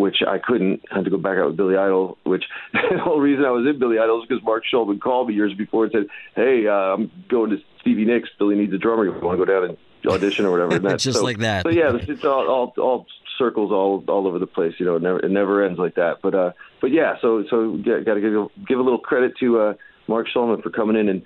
which 0.00 0.16
I 0.26 0.38
couldn't. 0.38 0.80
I 0.90 0.96
had 0.96 1.04
to 1.04 1.10
go 1.10 1.18
back 1.18 1.38
out 1.38 1.48
with 1.48 1.56
Billy 1.56 1.76
Idol, 1.76 2.16
which 2.24 2.44
the 2.72 2.98
whole 2.98 3.20
reason 3.20 3.44
I 3.44 3.50
was 3.50 3.66
in 3.68 3.78
Billy 3.78 3.98
Idol 3.98 4.22
is 4.22 4.28
because 4.28 4.42
Mark 4.42 4.64
Schulman 4.72 5.00
called 5.00 5.28
me 5.28 5.34
years 5.34 5.52
before 5.54 5.84
and 5.84 5.92
said, 5.92 6.06
"Hey, 6.34 6.66
uh, 6.66 6.94
I'm 6.94 7.10
going 7.28 7.50
to 7.50 7.58
Stevie 7.80 8.06
Nicks. 8.06 8.28
Billy 8.38 8.56
needs 8.56 8.72
a 8.72 8.78
drummer. 8.78 9.04
You 9.04 9.12
want 9.12 9.38
to 9.38 9.44
go 9.44 9.52
down 9.52 9.70
and 9.70 9.78
audition 10.10 10.46
or 10.46 10.50
whatever?" 10.50 10.74
And 10.76 10.84
that, 10.86 11.00
Just 11.00 11.18
so, 11.18 11.24
like 11.24 11.38
that. 11.38 11.64
So 11.64 11.70
yeah, 11.70 11.92
it's, 11.94 12.24
all, 12.24 12.48
all 12.48 12.74
all 12.78 13.06
circles 13.38 13.70
all 13.70 14.02
all 14.08 14.26
over 14.26 14.38
the 14.38 14.46
place. 14.46 14.74
You 14.78 14.86
know, 14.86 14.96
it 14.96 15.02
never 15.02 15.18
it 15.20 15.30
never 15.30 15.64
ends 15.64 15.78
like 15.78 15.96
that. 15.96 16.22
But 16.22 16.34
uh, 16.34 16.52
but 16.80 16.90
yeah, 16.90 17.16
so 17.20 17.44
so 17.50 17.76
got 17.76 18.14
to 18.14 18.20
give 18.20 18.66
give 18.66 18.78
a 18.78 18.82
little 18.82 18.98
credit 18.98 19.34
to 19.40 19.60
uh, 19.60 19.74
Mark 20.08 20.26
Schulman 20.34 20.62
for 20.62 20.70
coming 20.70 20.96
in 20.96 21.08
and 21.08 21.22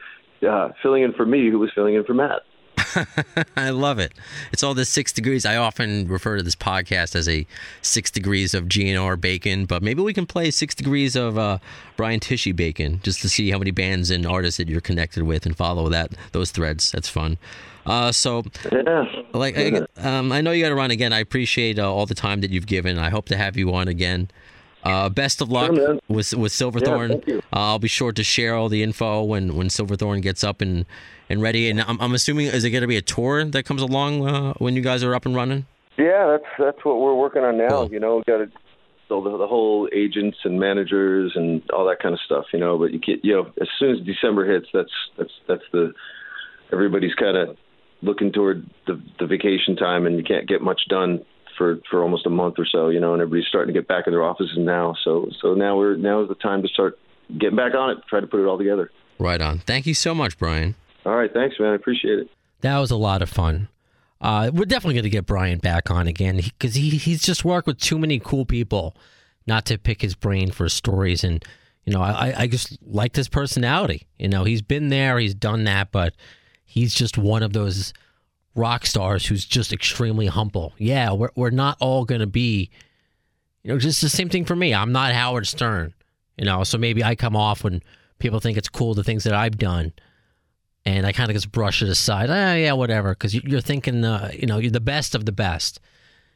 uh, 0.49 0.71
filling 0.83 1.05
in 1.05 1.13
for 1.13 1.25
me, 1.25 1.49
who 1.51 1.59
was 1.59 1.71
filling 1.75 1.95
in 1.95 2.05
for 2.05 2.15
Matt. 2.15 2.43
I 3.57 3.71
love 3.71 3.99
it. 3.99 4.13
It's 4.53 4.63
all 4.63 4.75
the 4.75 4.85
six 4.85 5.13
degrees. 5.13 5.45
I 5.47 5.57
often 5.57 6.07
refer 6.09 6.37
to 6.37 6.43
this 6.43 6.57
podcast 6.57 7.15
as 7.15 7.29
a 7.29 7.47
six 7.83 8.11
degrees 8.11 8.55
of 8.55 8.65
GNR 8.65 9.21
bacon, 9.21 9.67
but 9.67 9.83
maybe 9.83 10.03
we 10.03 10.15
can 10.15 10.27
play 10.27 10.51
six 10.51 10.75
degrees 10.75 11.17
of 11.17 11.39
uh, 11.39 11.59
Brian 11.97 12.21
Tichy 12.21 12.55
bacon 12.55 13.01
just 13.03 13.21
to 13.23 13.29
see 13.29 13.51
how 13.51 13.59
many 13.59 13.71
bands 13.71 14.11
and 14.11 14.27
artists 14.27 14.59
that 14.59 14.69
you're 14.69 14.81
connected 14.81 15.23
with 15.25 15.47
and 15.47 15.57
follow 15.57 15.89
that 15.89 16.13
those 16.33 16.51
threads. 16.51 16.91
That's 16.93 17.09
fun. 17.09 17.39
Uh, 17.87 18.11
so, 18.13 18.43
Yeah. 18.73 19.05
like, 19.35 19.59
I, 19.59 19.83
um, 19.99 20.33
I 20.33 20.41
know 20.41 20.53
you 20.53 20.63
got 20.63 20.71
to 20.71 20.75
run 20.75 20.91
again. 20.91 21.13
I 21.13 21.19
appreciate 21.19 21.79
uh, 21.79 21.93
all 21.93 22.07
the 22.07 22.15
time 22.15 22.41
that 22.41 22.51
you've 22.51 22.67
given. 22.67 22.99
I 22.99 23.11
hope 23.11 23.27
to 23.27 23.37
have 23.37 23.57
you 23.59 23.75
on 23.75 23.89
again. 23.89 24.31
Uh, 24.85 25.09
best 25.09 25.40
of 25.40 25.51
luck 25.51 25.73
man. 25.73 25.99
with 26.09 26.35
with 26.35 26.53
Silverthorne. 26.53 27.23
you. 27.27 27.38
Uh, 27.53 27.73
I'll 27.73 27.79
be 27.79 27.88
sure 27.88 28.12
to 28.12 28.23
share 28.23 28.55
all 28.55 28.68
the 28.68 28.83
info 28.83 29.25
when 29.25 29.57
when 29.57 29.70
Silverthorne 29.70 30.20
gets 30.20 30.44
up 30.44 30.61
and 30.61 30.85
and 31.31 31.40
ready. 31.40 31.70
And 31.70 31.81
I'm, 31.81 32.01
I'm 32.01 32.14
assuming 32.14 32.47
is 32.47 32.64
it 32.64 32.70
going 32.70 32.83
to 32.83 32.88
be 32.88 32.99
a 32.99 33.03
tour 33.03 33.44
that 33.44 33.64
comes 33.64 33.81
along 33.81 34.29
uh, 34.29 34.53
when 34.59 34.77
you 34.77 34.83
guys 34.83 35.03
are 35.03 35.14
up 35.14 35.25
and 35.25 35.35
running? 35.35 35.66
Yeah, 35.97 36.27
that's 36.27 36.51
that's 36.59 36.85
what 36.85 37.01
we're 37.01 37.14
working 37.14 37.42
on 37.42 37.57
now. 37.57 37.68
Cool. 37.68 37.92
You 37.92 38.01
know, 38.01 38.23
got 38.27 38.38
to 38.38 38.51
so 39.09 39.23
the, 39.23 39.37
the 39.37 39.47
whole 39.47 39.88
agents 39.92 40.38
and 40.44 40.59
managers 40.59 41.33
and 41.35 41.62
all 41.70 41.87
that 41.87 42.01
kind 42.01 42.14
of 42.14 42.20
stuff. 42.20 42.47
You 42.53 42.59
know, 42.59 42.79
but 42.79 42.92
you 42.92 43.01
can't. 43.01 43.25
You 43.25 43.35
know, 43.35 43.53
as 43.61 43.68
soon 43.79 43.97
as 43.97 44.07
December 44.07 44.51
hits, 44.51 44.66
that's 44.75 44.92
that's 45.16 45.33
that's 45.49 45.62
the 45.73 45.92
everybody's 46.73 47.14
kind 47.14 47.37
of 47.37 47.57
looking 48.03 48.33
toward 48.33 48.68
the 48.87 49.01
the 49.18 49.27
vacation 49.27 49.77
time, 49.77 50.07
and 50.07 50.16
you 50.16 50.25
can't 50.25 50.49
get 50.49 50.61
much 50.61 50.83
done 50.88 51.25
for 51.57 51.79
for 51.90 52.03
almost 52.03 52.27
a 52.27 52.31
month 52.31 52.57
or 52.59 52.67
so. 52.67 52.88
You 52.88 53.01
know, 53.01 53.12
and 53.12 53.23
everybody's 53.23 53.49
starting 53.49 53.75
to 53.75 53.81
get 53.81 53.88
back 53.88 54.07
in 54.07 54.12
their 54.12 54.23
offices 54.23 54.57
now. 54.59 54.95
So 55.05 55.29
so 55.40 55.55
now 55.55 55.77
we're 55.77 55.97
now 55.97 56.23
is 56.23 56.29
the 56.29 56.35
time 56.35 56.62
to 56.62 56.69
start 56.69 56.99
getting 57.38 57.57
back 57.57 57.75
on 57.75 57.90
it, 57.90 57.99
try 58.09 58.21
to 58.21 58.27
put 58.27 58.40
it 58.40 58.47
all 58.47 58.59
together. 58.59 58.90
Right 59.19 59.40
on. 59.40 59.61
Thank 59.61 59.87
you 59.87 59.95
so 59.95 60.14
much, 60.14 60.38
Brian. 60.38 60.75
All 61.07 61.14
right, 61.14 61.33
thanks, 61.33 61.57
man. 61.61 61.73
I 61.73 61.75
appreciate 61.75 62.19
it. 62.19 62.29
That 62.62 62.79
was 62.79 62.90
a 62.90 62.97
lot 62.97 63.23
of 63.23 63.29
fun. 63.29 63.69
Uh, 64.21 64.51
we're 64.55 64.64
definitely 64.64 64.95
going 64.95 65.05
to 65.05 65.11
get 65.11 65.27
Brian 65.27 65.59
back 65.59 65.90
on 65.90 66.07
again 66.07 66.37
because 66.37 66.75
he, 66.75 66.90
he's 66.90 67.23
just 67.23 67.45
worked 67.45 67.67
with 67.67 67.79
too 67.79 67.99
many 67.99 68.19
cool 68.19 68.47
people 68.47 68.97
not 69.47 69.67
to 69.67 69.77
pick 69.77 70.01
his 70.01 70.14
brain 70.14 70.51
for 70.51 70.69
stories. 70.71 71.23
And, 71.23 71.45
you 71.85 71.93
know, 71.93 72.01
I, 72.01 72.33
I 72.37 72.47
just 72.47 72.79
liked 72.87 73.17
his 73.17 73.29
personality. 73.29 74.07
You 74.19 74.29
know, 74.29 74.45
he's 74.45 74.62
been 74.62 74.88
there, 74.88 75.19
he's 75.19 75.35
done 75.35 75.64
that, 75.64 75.93
but 75.93 76.14
he's 76.64 76.95
just 76.95 77.19
one 77.19 77.43
of 77.43 77.53
those 77.53 77.93
rock 78.55 78.87
stars 78.87 79.27
who's 79.27 79.45
just 79.45 79.73
extremely 79.73 80.27
humble. 80.27 80.73
Yeah, 80.79 81.12
we're, 81.12 81.31
we're 81.35 81.51
not 81.51 81.77
all 81.81 82.05
going 82.05 82.21
to 82.21 82.27
be, 82.27 82.71
you 83.62 83.73
know, 83.73 83.79
just 83.79 84.01
the 84.01 84.09
same 84.09 84.29
thing 84.29 84.45
for 84.45 84.57
me. 84.57 84.75
I'm 84.75 84.93
not 84.93 85.12
Howard 85.12 85.47
Stern, 85.47 85.95
you 86.37 86.45
know, 86.45 86.64
so 86.64 86.79
maybe 86.79 87.03
I 87.03 87.14
come 87.14 87.37
off 87.37 87.64
when 87.64 87.83
people 88.19 88.40
think 88.40 88.57
it's 88.57 88.69
cool 88.69 88.95
the 88.95 89.05
things 89.05 89.25
that 89.25 89.35
I've 89.35 89.59
done 89.59 89.93
and 90.87 91.07
I 91.07 91.12
kind 91.12 91.31
of 91.31 91.35
just 91.35 91.51
brush 91.51 91.83
it 91.83 91.88
aside. 91.88 92.31
Ah, 92.31 92.55
yeah, 92.55 92.73
whatever, 92.73 93.11
because 93.11 93.35
you're 93.35 93.61
thinking, 93.61 94.05
uh, 94.05 94.31
you 94.33 94.47
know, 94.47 94.59
you're 94.59 94.71
the 94.71 94.81
best 94.81 95.14
of 95.14 95.25
the 95.25 95.33
best. 95.33 95.81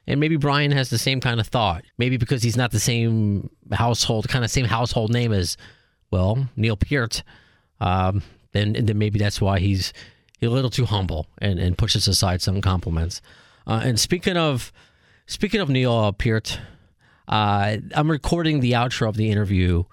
And 0.07 0.19
maybe 0.21 0.37
Brian 0.37 0.71
has 0.73 0.89
the 0.89 0.99
same 0.99 1.21
kind 1.21 1.39
of 1.39 1.47
thought. 1.47 1.85
Maybe 1.99 2.17
because 2.17 2.43
he's 2.43 2.57
not 2.57 2.71
the 2.71 2.81
same 2.81 3.51
household, 3.71 4.27
kind 4.29 4.45
of 4.45 4.51
same 4.51 4.65
household 4.65 5.13
name 5.13 5.33
as, 5.33 5.59
well, 6.11 6.49
Neil 6.57 6.79
Peart. 6.79 7.23
Um, 7.79 8.23
then, 8.53 8.73
then 8.73 8.97
maybe 8.97 9.19
that's 9.19 9.41
why 9.41 9.59
he's, 9.59 9.93
he's 10.39 10.49
a 10.49 10.53
little 10.53 10.71
too 10.71 10.87
humble 10.87 11.27
and, 11.39 11.59
and 11.59 11.77
pushes 11.77 12.09
aside 12.09 12.41
some 12.41 12.61
compliments. 12.61 13.21
Uh, 13.67 13.83
and 13.85 14.01
speaking 14.01 14.37
of 14.37 14.73
speaking 15.27 15.61
of 15.61 15.69
Neil 15.69 16.13
Peart, 16.13 16.59
uh, 17.29 17.77
I'm 17.95 18.11
recording 18.11 18.61
the 18.61 18.73
outro 18.73 19.09
of 19.09 19.17
the 19.17 19.31
interview 19.31 19.85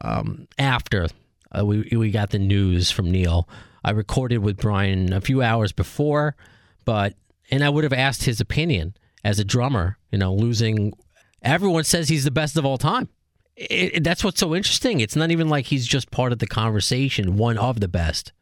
um, 0.00 0.48
after 0.58 1.08
uh, 1.56 1.64
we 1.64 1.86
we 1.96 2.10
got 2.10 2.30
the 2.30 2.38
news 2.38 2.90
from 2.90 3.10
Neil. 3.10 3.48
I 3.84 3.90
recorded 3.90 4.38
with 4.38 4.56
Brian 4.58 5.12
a 5.12 5.20
few 5.20 5.42
hours 5.42 5.72
before, 5.72 6.36
but 6.84 7.14
and 7.50 7.64
I 7.64 7.68
would 7.68 7.84
have 7.84 7.92
asked 7.92 8.24
his 8.24 8.40
opinion 8.40 8.94
as 9.24 9.38
a 9.38 9.44
drummer. 9.44 9.98
You 10.10 10.18
know, 10.18 10.34
losing. 10.34 10.94
Everyone 11.42 11.84
says 11.84 12.08
he's 12.08 12.24
the 12.24 12.30
best 12.30 12.56
of 12.56 12.66
all 12.66 12.78
time. 12.78 13.08
It, 13.56 13.96
it, 13.96 14.04
that's 14.04 14.22
what's 14.22 14.40
so 14.40 14.54
interesting. 14.54 15.00
It's 15.00 15.16
not 15.16 15.30
even 15.30 15.48
like 15.48 15.66
he's 15.66 15.86
just 15.86 16.10
part 16.10 16.32
of 16.32 16.38
the 16.38 16.46
conversation, 16.46 17.36
one 17.36 17.58
of 17.58 17.80
the 17.80 17.88
best. 17.88 18.32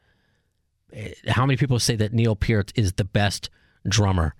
Eh, 0.92 1.12
How 1.28 1.46
many 1.46 1.56
people 1.56 1.78
say 1.78 1.96
that 1.96 2.12
Neil 2.12 2.36
Peart 2.36 2.72
is 2.74 2.94
the 2.94 3.04
best 3.04 3.50
drummer 3.86 4.34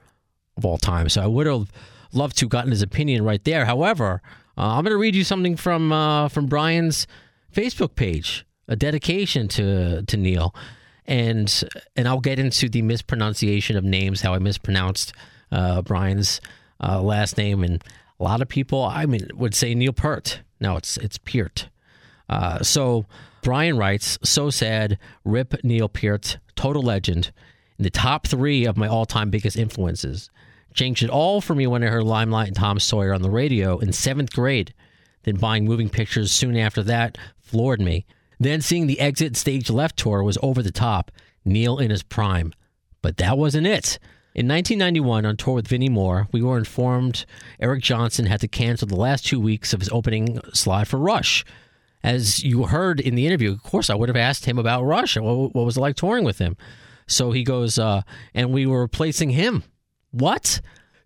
of 0.57 0.65
all 0.65 0.79
time? 0.79 1.09
So 1.09 1.23
I 1.23 1.27
would 1.27 1.47
have 1.47 1.71
loved 2.13 2.37
to 2.39 2.47
gotten 2.49 2.71
his 2.71 2.83
opinion 2.83 3.25
right 3.25 3.43
there. 3.45 3.65
However, 3.67 4.23
uh, 4.57 4.77
I'm 4.77 4.85
going 4.85 4.93
to 4.95 4.99
read 4.99 5.15
you 5.15 5.25
something 5.25 5.57
from 5.57 5.93
uh, 5.93 6.29
from 6.29 6.47
Brian's 6.47 7.07
Facebook 7.53 7.95
page, 7.95 8.47
a 8.67 8.77
dedication 8.77 9.49
to 9.49 10.03
to 10.03 10.17
Neil 10.17 10.55
and 11.09 11.65
and 11.97 12.07
I'll 12.07 12.21
get 12.21 12.39
into 12.39 12.69
the 12.69 12.83
mispronunciation 12.83 13.77
of 13.77 13.83
names, 13.83 14.21
how 14.21 14.35
I 14.35 14.39
mispronounced 14.39 15.13
uh, 15.51 15.83
Brian's 15.83 16.41
uh, 16.81 17.01
last 17.01 17.39
name, 17.39 17.65
and 17.65 17.83
a 18.21 18.23
lot 18.23 18.43
of 18.43 18.49
people, 18.49 18.85
I 18.85 19.07
mean, 19.07 19.27
would 19.35 19.55
say 19.55 19.75
Neil 19.75 19.95
Peart. 19.95 20.43
No, 20.61 20.77
it's 20.77 20.99
it's 20.99 21.17
Peart. 21.19 21.71
Uh, 22.29 22.63
so 22.63 23.07
Brian 23.43 23.77
writes, 23.77 24.19
"So 24.23 24.51
sad, 24.51 24.99
rip 25.25 25.55
Neil 25.65 25.89
Peart, 25.89 26.39
total 26.57 26.83
legend, 26.83 27.31
in 27.79 27.85
the 27.85 27.91
top 27.91 28.27
three 28.27 28.65
of 28.65 28.77
my 28.77 28.89
all-time 28.89 29.31
biggest 29.31 29.57
influences. 29.57 30.31
Changed 30.75 31.03
it 31.03 31.11
all 31.11 31.41
for 31.41 31.55
me 31.55 31.67
when 31.67 31.83
I 31.83 31.87
heard 31.87 32.05
Limelight 32.05 32.49
and 32.49 32.57
Tom 32.57 32.79
Sawyer 32.79 33.15
on 33.15 33.23
the 33.23 33.31
radio 33.31 33.79
in 33.79 33.93
seventh 33.93 34.33
grade. 34.33 34.75
Then 35.23 35.37
buying 35.37 35.65
moving 35.65 35.89
pictures 35.89 36.31
soon 36.33 36.57
after 36.57 36.83
that 36.85 37.19
floored 37.39 37.81
me." 37.81 38.07
Then 38.41 38.61
seeing 38.61 38.87
the 38.87 39.01
Exit 39.01 39.37
Stage 39.37 39.69
Left 39.69 39.97
tour 39.97 40.23
was 40.23 40.39
over 40.43 40.63
the 40.63 40.71
top, 40.71 41.11
Neil 41.45 41.79
in 41.79 41.91
his 41.91 42.05
prime. 42.05 42.53
But 43.03 43.17
that 43.17 43.37
wasn't 43.37 43.67
it. 43.67 43.99
In 44.35 44.47
1991, 44.47 45.27
on 45.27 45.37
tour 45.37 45.55
with 45.55 45.67
Vinnie 45.67 45.89
Moore, 45.89 46.29
we 46.31 46.43
were 46.43 46.59
informed 46.59 47.25
Eric 47.59 47.83
Johnson 47.83 48.27
had 48.27 48.41
to 48.41 48.49
cancel 48.49 48.87
the 48.87 48.95
last 48.95 49.27
two 49.27 49.41
weeks 49.41 49.73
of 49.73 49.81
his 49.81 49.89
opening 49.91 50.41
slot 50.53 50.87
for 50.87 50.99
Rush. 50.99 51.45
As 52.03 52.43
you 52.43 52.65
heard 52.65 53.01
in 53.01 53.15
the 53.15 53.27
interview, 53.27 53.53
of 53.53 53.63
course, 53.63 53.91
I 53.91 53.95
would 53.95 54.09
have 54.09 54.17
asked 54.17 54.45
him 54.45 54.59
about 54.59 54.85
Rush 54.85 55.17
what, 55.17 55.55
what 55.55 55.65
was 55.65 55.77
it 55.77 55.81
like 55.81 55.97
touring 55.97 56.25
with 56.25 56.39
him. 56.39 56.57
So 57.07 57.33
he 57.33 57.43
goes, 57.43 57.79
uh, 57.79 58.03
and 58.35 58.53
we 58.53 58.67
were 58.67 58.81
replacing 58.81 59.31
him. 59.31 59.65
What? 60.11 60.61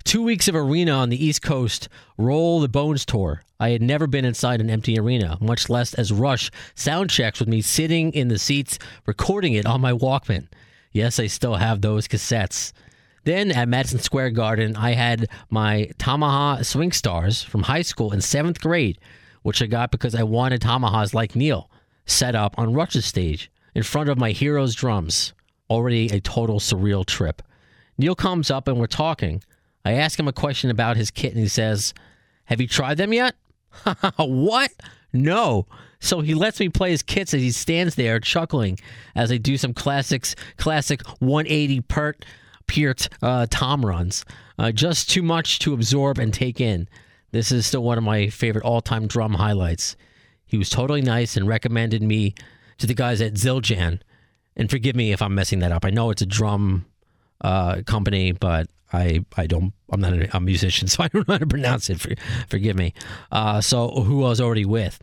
Two 0.04 0.22
weeks 0.22 0.48
of 0.48 0.56
arena 0.56 0.92
on 0.92 1.10
the 1.10 1.24
East 1.24 1.42
Coast, 1.42 1.88
Roll 2.18 2.60
the 2.60 2.68
Bones 2.68 3.06
tour. 3.06 3.42
I 3.60 3.70
had 3.70 3.80
never 3.80 4.08
been 4.08 4.24
inside 4.24 4.60
an 4.60 4.68
empty 4.68 4.98
arena, 4.98 5.38
much 5.40 5.70
less 5.70 5.94
as 5.94 6.12
Rush 6.12 6.50
sound 6.74 7.10
checks 7.10 7.38
with 7.38 7.48
me 7.48 7.62
sitting 7.62 8.12
in 8.12 8.26
the 8.26 8.38
seats, 8.38 8.80
recording 9.06 9.54
it 9.54 9.64
on 9.64 9.80
my 9.80 9.92
Walkman. 9.92 10.48
Yes, 10.90 11.20
I 11.20 11.28
still 11.28 11.54
have 11.54 11.80
those 11.80 12.08
cassettes. 12.08 12.72
Then 13.24 13.52
at 13.52 13.68
Madison 13.68 14.00
Square 14.00 14.30
Garden, 14.30 14.74
I 14.74 14.92
had 14.94 15.28
my 15.48 15.90
Tamaha 15.98 16.66
Swing 16.66 16.90
Stars 16.90 17.44
from 17.44 17.62
high 17.62 17.82
school 17.82 18.12
in 18.12 18.20
seventh 18.20 18.60
grade, 18.60 18.98
which 19.42 19.62
I 19.62 19.66
got 19.66 19.90
because 19.90 20.14
I 20.14 20.22
wanted 20.22 20.60
Tamahas 20.60 21.14
like 21.14 21.36
Neil 21.36 21.70
set 22.06 22.34
up 22.34 22.54
on 22.58 22.74
Rush's 22.74 23.04
stage 23.04 23.50
in 23.74 23.82
front 23.82 24.08
of 24.08 24.18
my 24.18 24.30
hero's 24.30 24.74
drums. 24.74 25.32
Already 25.70 26.08
a 26.08 26.20
total 26.20 26.58
surreal 26.60 27.06
trip. 27.06 27.42
Neil 27.98 28.14
comes 28.14 28.50
up 28.50 28.68
and 28.68 28.78
we're 28.78 28.86
talking. 28.86 29.42
I 29.84 29.92
ask 29.92 30.18
him 30.18 30.28
a 30.28 30.32
question 30.32 30.70
about 30.70 30.96
his 30.96 31.10
kit 31.10 31.32
and 31.32 31.40
he 31.40 31.48
says, 31.48 31.94
Have 32.44 32.60
you 32.60 32.68
tried 32.68 32.98
them 32.98 33.12
yet? 33.12 33.34
what? 34.16 34.70
No. 35.12 35.66
So 36.00 36.20
he 36.20 36.34
lets 36.34 36.58
me 36.58 36.68
play 36.68 36.90
his 36.90 37.02
kits 37.02 37.32
as 37.32 37.40
he 37.40 37.52
stands 37.52 37.94
there 37.94 38.18
chuckling 38.18 38.78
as 39.14 39.30
I 39.30 39.36
do 39.36 39.56
some 39.56 39.72
classics, 39.72 40.34
classic 40.56 41.06
180 41.20 41.80
Pert 41.82 42.24
Peart 42.66 43.08
uh, 43.22 43.46
Tom 43.50 43.84
runs. 43.84 44.24
Uh, 44.58 44.72
just 44.72 45.10
too 45.10 45.22
much 45.22 45.58
to 45.60 45.74
absorb 45.74 46.18
and 46.18 46.32
take 46.32 46.60
in. 46.60 46.88
This 47.32 47.50
is 47.50 47.66
still 47.66 47.82
one 47.82 47.98
of 47.98 48.04
my 48.04 48.28
favorite 48.28 48.64
all 48.64 48.80
time 48.80 49.06
drum 49.06 49.34
highlights. 49.34 49.96
He 50.44 50.58
was 50.58 50.70
totally 50.70 51.02
nice 51.02 51.36
and 51.36 51.48
recommended 51.48 52.02
me 52.02 52.34
to 52.78 52.86
the 52.86 52.94
guys 52.94 53.20
at 53.20 53.34
Zildjian. 53.34 54.00
And 54.54 54.70
forgive 54.70 54.94
me 54.94 55.12
if 55.12 55.22
I'm 55.22 55.34
messing 55.34 55.60
that 55.60 55.72
up. 55.72 55.84
I 55.84 55.90
know 55.90 56.10
it's 56.10 56.20
a 56.20 56.26
drum 56.26 56.84
uh, 57.40 57.82
company, 57.86 58.32
but 58.32 58.68
I 58.92 59.24
I 59.34 59.46
don't 59.46 59.72
I'm 59.90 60.00
not 60.00 60.12
a, 60.12 60.36
a, 60.36 60.40
musician, 60.40 60.88
so 60.88 61.02
I 61.02 61.08
don't 61.08 61.26
know 61.26 61.34
how 61.34 61.38
to 61.38 61.46
pronounce 61.46 61.88
it. 61.88 62.00
For, 62.00 62.10
forgive 62.48 62.76
me. 62.76 62.92
Uh, 63.30 63.60
so 63.62 63.88
who 63.88 64.24
I 64.24 64.28
was 64.28 64.40
already 64.40 64.66
with. 64.66 65.00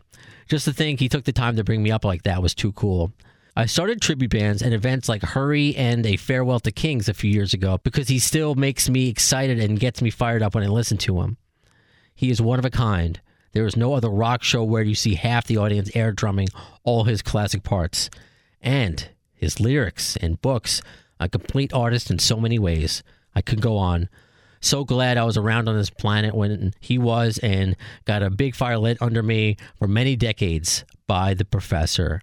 Just 0.48 0.64
to 0.64 0.72
think 0.72 1.00
he 1.00 1.08
took 1.08 1.24
the 1.24 1.32
time 1.32 1.56
to 1.56 1.64
bring 1.64 1.82
me 1.82 1.90
up 1.90 2.04
like 2.04 2.22
that 2.22 2.42
was 2.42 2.54
too 2.54 2.72
cool. 2.72 3.12
I 3.56 3.66
started 3.66 4.00
tribute 4.00 4.30
bands 4.30 4.62
and 4.62 4.72
events 4.72 5.08
like 5.08 5.22
Hurry 5.22 5.74
and 5.76 6.06
a 6.06 6.16
Farewell 6.16 6.60
to 6.60 6.72
Kings 6.72 7.08
a 7.08 7.14
few 7.14 7.30
years 7.30 7.52
ago 7.52 7.78
because 7.82 8.08
he 8.08 8.18
still 8.18 8.54
makes 8.54 8.88
me 8.88 9.08
excited 9.08 9.58
and 9.58 9.78
gets 9.78 10.00
me 10.00 10.10
fired 10.10 10.42
up 10.42 10.54
when 10.54 10.64
I 10.64 10.68
listen 10.68 10.96
to 10.98 11.20
him. 11.20 11.36
He 12.20 12.30
is 12.30 12.42
one 12.42 12.58
of 12.58 12.66
a 12.66 12.70
kind. 12.70 13.18
There 13.52 13.64
is 13.64 13.78
no 13.78 13.94
other 13.94 14.10
rock 14.10 14.42
show 14.42 14.62
where 14.62 14.82
you 14.82 14.94
see 14.94 15.14
half 15.14 15.46
the 15.46 15.56
audience 15.56 15.90
air 15.94 16.12
drumming 16.12 16.48
all 16.84 17.04
his 17.04 17.22
classic 17.22 17.62
parts. 17.62 18.10
And 18.60 19.08
his 19.32 19.58
lyrics 19.58 20.18
and 20.18 20.38
books, 20.42 20.82
a 21.18 21.30
complete 21.30 21.72
artist 21.72 22.10
in 22.10 22.18
so 22.18 22.36
many 22.36 22.58
ways. 22.58 23.02
I 23.34 23.40
could 23.40 23.62
go 23.62 23.78
on. 23.78 24.10
So 24.60 24.84
glad 24.84 25.16
I 25.16 25.24
was 25.24 25.38
around 25.38 25.66
on 25.66 25.78
this 25.78 25.88
planet 25.88 26.34
when 26.34 26.74
he 26.78 26.98
was 26.98 27.38
and 27.38 27.74
got 28.04 28.22
a 28.22 28.28
big 28.28 28.54
fire 28.54 28.76
lit 28.76 29.00
under 29.00 29.22
me 29.22 29.56
for 29.78 29.88
many 29.88 30.14
decades 30.14 30.84
by 31.06 31.32
the 31.32 31.46
professor. 31.46 32.20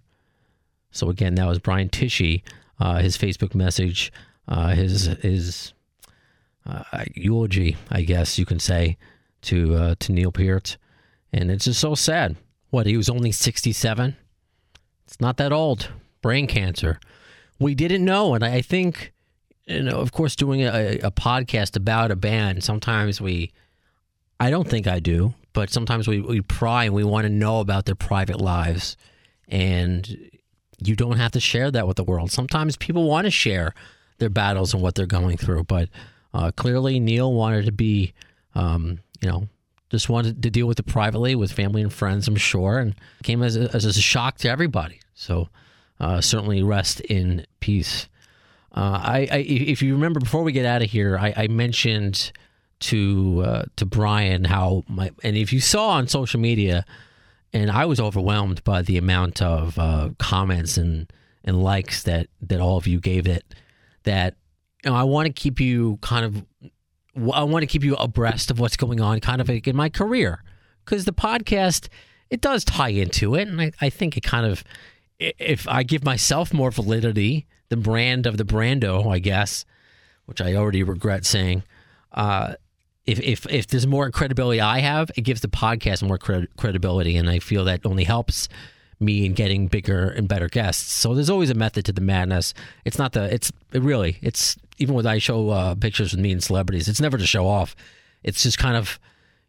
So 0.92 1.10
again, 1.10 1.34
that 1.34 1.48
was 1.48 1.58
Brian 1.58 1.88
Tichy, 1.88 2.44
uh, 2.78 3.00
his 3.00 3.18
Facebook 3.18 3.52
message, 3.52 4.12
uh, 4.46 4.68
his 4.68 5.06
his 5.22 5.72
uh, 6.64 6.84
eulogy, 7.16 7.76
I 7.90 8.02
guess 8.02 8.38
you 8.38 8.46
can 8.46 8.60
say, 8.60 8.96
to 9.42 9.74
uh, 9.74 9.94
to 10.00 10.12
Neil 10.12 10.32
Peart, 10.32 10.76
and 11.32 11.50
it's 11.50 11.64
just 11.64 11.80
so 11.80 11.94
sad. 11.94 12.36
What 12.70 12.86
he 12.86 12.96
was 12.96 13.08
only 13.08 13.32
sixty 13.32 13.72
seven. 13.72 14.16
It's 15.06 15.20
not 15.20 15.36
that 15.38 15.52
old. 15.52 15.90
Brain 16.20 16.46
cancer. 16.46 17.00
We 17.58 17.74
didn't 17.74 18.04
know, 18.04 18.34
and 18.34 18.44
I 18.44 18.60
think 18.60 19.12
you 19.68 19.82
know, 19.82 19.98
of 19.98 20.12
course, 20.12 20.34
doing 20.34 20.62
a, 20.62 20.98
a, 21.02 21.10
podcast 21.10 21.76
about 21.76 22.10
a 22.10 22.16
band, 22.16 22.64
sometimes 22.64 23.20
we, 23.20 23.52
I 24.40 24.48
don't 24.48 24.66
think 24.66 24.86
I 24.86 24.98
do, 24.98 25.34
but 25.52 25.70
sometimes 25.70 26.08
we, 26.08 26.20
we 26.20 26.40
pry 26.40 26.84
and 26.84 26.94
we 26.94 27.04
want 27.04 27.26
to 27.26 27.28
know 27.28 27.60
about 27.60 27.84
their 27.84 27.94
private 27.94 28.40
lives. 28.40 28.96
And 29.46 30.30
you 30.82 30.96
don't 30.96 31.18
have 31.18 31.32
to 31.32 31.40
share 31.40 31.70
that 31.70 31.86
with 31.86 31.98
the 31.98 32.04
world. 32.04 32.32
Sometimes 32.32 32.76
people 32.76 33.06
want 33.06 33.26
to 33.26 33.30
share 33.30 33.74
their 34.18 34.30
battles 34.30 34.72
and 34.72 34.82
what 34.82 34.94
they're 34.94 35.06
going 35.06 35.36
through, 35.36 35.64
but 35.64 35.90
uh, 36.32 36.50
clearly 36.56 36.98
Neil 36.98 37.32
wanted 37.32 37.66
to 37.66 37.72
be, 37.72 38.14
um, 38.54 39.00
you 39.20 39.28
know, 39.28 39.48
just 39.90 40.08
wanted 40.08 40.42
to 40.42 40.50
deal 40.50 40.66
with 40.66 40.78
it 40.78 40.86
privately 40.86 41.34
with 41.34 41.52
family 41.52 41.82
and 41.82 41.92
friends, 41.92 42.28
I'm 42.28 42.36
sure, 42.36 42.78
and 42.78 42.94
came 43.22 43.42
as 43.42 43.56
a, 43.56 43.74
as 43.74 43.84
a 43.84 43.92
shock 43.92 44.38
to 44.38 44.48
everybody. 44.50 45.00
So 45.14 45.48
uh, 46.00 46.20
certainly 46.20 46.62
rest 46.62 47.00
in 47.00 47.46
peace. 47.60 48.08
Uh, 48.72 49.00
I, 49.02 49.28
I, 49.30 49.36
if 49.38 49.82
you 49.82 49.94
remember 49.94 50.20
before 50.20 50.42
we 50.42 50.52
get 50.52 50.66
out 50.66 50.82
of 50.82 50.90
here, 50.90 51.18
I, 51.18 51.32
I 51.36 51.48
mentioned 51.48 52.32
to 52.80 53.42
uh, 53.44 53.62
to 53.76 53.86
Brian 53.86 54.44
how 54.44 54.84
my 54.88 55.10
and 55.24 55.36
if 55.36 55.52
you 55.52 55.60
saw 55.60 55.90
on 55.90 56.06
social 56.06 56.38
media, 56.38 56.84
and 57.52 57.70
I 57.70 57.86
was 57.86 57.98
overwhelmed 57.98 58.62
by 58.62 58.82
the 58.82 58.98
amount 58.98 59.42
of 59.42 59.78
uh, 59.78 60.10
comments 60.18 60.76
and 60.76 61.10
and 61.44 61.62
likes 61.62 62.02
that 62.04 62.28
that 62.42 62.60
all 62.60 62.76
of 62.76 62.86
you 62.86 63.00
gave 63.00 63.26
it. 63.26 63.54
That 64.04 64.36
you 64.84 64.90
know, 64.90 64.96
I 64.96 65.02
want 65.02 65.26
to 65.26 65.32
keep 65.32 65.58
you 65.58 65.98
kind 66.02 66.24
of 66.24 66.70
I 67.18 67.42
want 67.42 67.62
to 67.62 67.66
keep 67.66 67.84
you 67.84 67.94
abreast 67.96 68.50
of 68.50 68.58
what's 68.60 68.76
going 68.76 69.00
on 69.00 69.20
kind 69.20 69.40
of 69.40 69.50
in 69.50 69.76
my 69.76 69.88
career. 69.88 70.42
Because 70.84 71.04
the 71.04 71.12
podcast 71.12 71.88
it 72.30 72.40
does 72.40 72.64
tie 72.64 72.90
into 72.90 73.34
it 73.34 73.48
and 73.48 73.60
I, 73.60 73.72
I 73.80 73.90
think 73.90 74.16
it 74.16 74.22
kind 74.22 74.46
of 74.46 74.64
if 75.18 75.66
I 75.68 75.82
give 75.82 76.04
myself 76.04 76.52
more 76.52 76.70
validity 76.70 77.46
the 77.68 77.76
brand 77.76 78.26
of 78.26 78.36
the 78.36 78.44
brando 78.44 79.10
I 79.10 79.18
guess 79.18 79.64
which 80.26 80.40
I 80.40 80.54
already 80.54 80.82
regret 80.82 81.24
saying 81.24 81.62
uh, 82.12 82.54
if, 83.06 83.20
if 83.20 83.46
if 83.50 83.66
there's 83.66 83.86
more 83.86 84.10
credibility 84.10 84.60
I 84.60 84.80
have 84.80 85.10
it 85.16 85.22
gives 85.22 85.40
the 85.40 85.48
podcast 85.48 86.06
more 86.06 86.18
cred- 86.18 86.48
credibility 86.56 87.16
and 87.16 87.28
I 87.28 87.38
feel 87.38 87.64
that 87.64 87.84
only 87.84 88.04
helps 88.04 88.48
me 89.00 89.24
in 89.24 89.32
getting 89.32 89.68
bigger 89.68 90.08
and 90.08 90.26
better 90.26 90.48
guests. 90.48 90.92
So 90.92 91.14
there's 91.14 91.30
always 91.30 91.50
a 91.50 91.54
method 91.54 91.84
to 91.84 91.92
the 91.92 92.00
madness. 92.00 92.52
It's 92.84 92.98
not 92.98 93.12
the 93.12 93.32
it's 93.32 93.52
it 93.72 93.82
really 93.82 94.18
it's 94.22 94.56
even 94.78 94.94
when 94.94 95.06
I 95.06 95.18
show 95.18 95.50
uh, 95.50 95.74
pictures 95.74 96.12
with 96.12 96.20
me 96.20 96.32
and 96.32 96.42
celebrities, 96.42 96.88
it's 96.88 97.00
never 97.00 97.18
to 97.18 97.26
show 97.26 97.46
off. 97.46 97.76
It's 98.22 98.42
just 98.42 98.58
kind 98.58 98.76
of, 98.76 98.98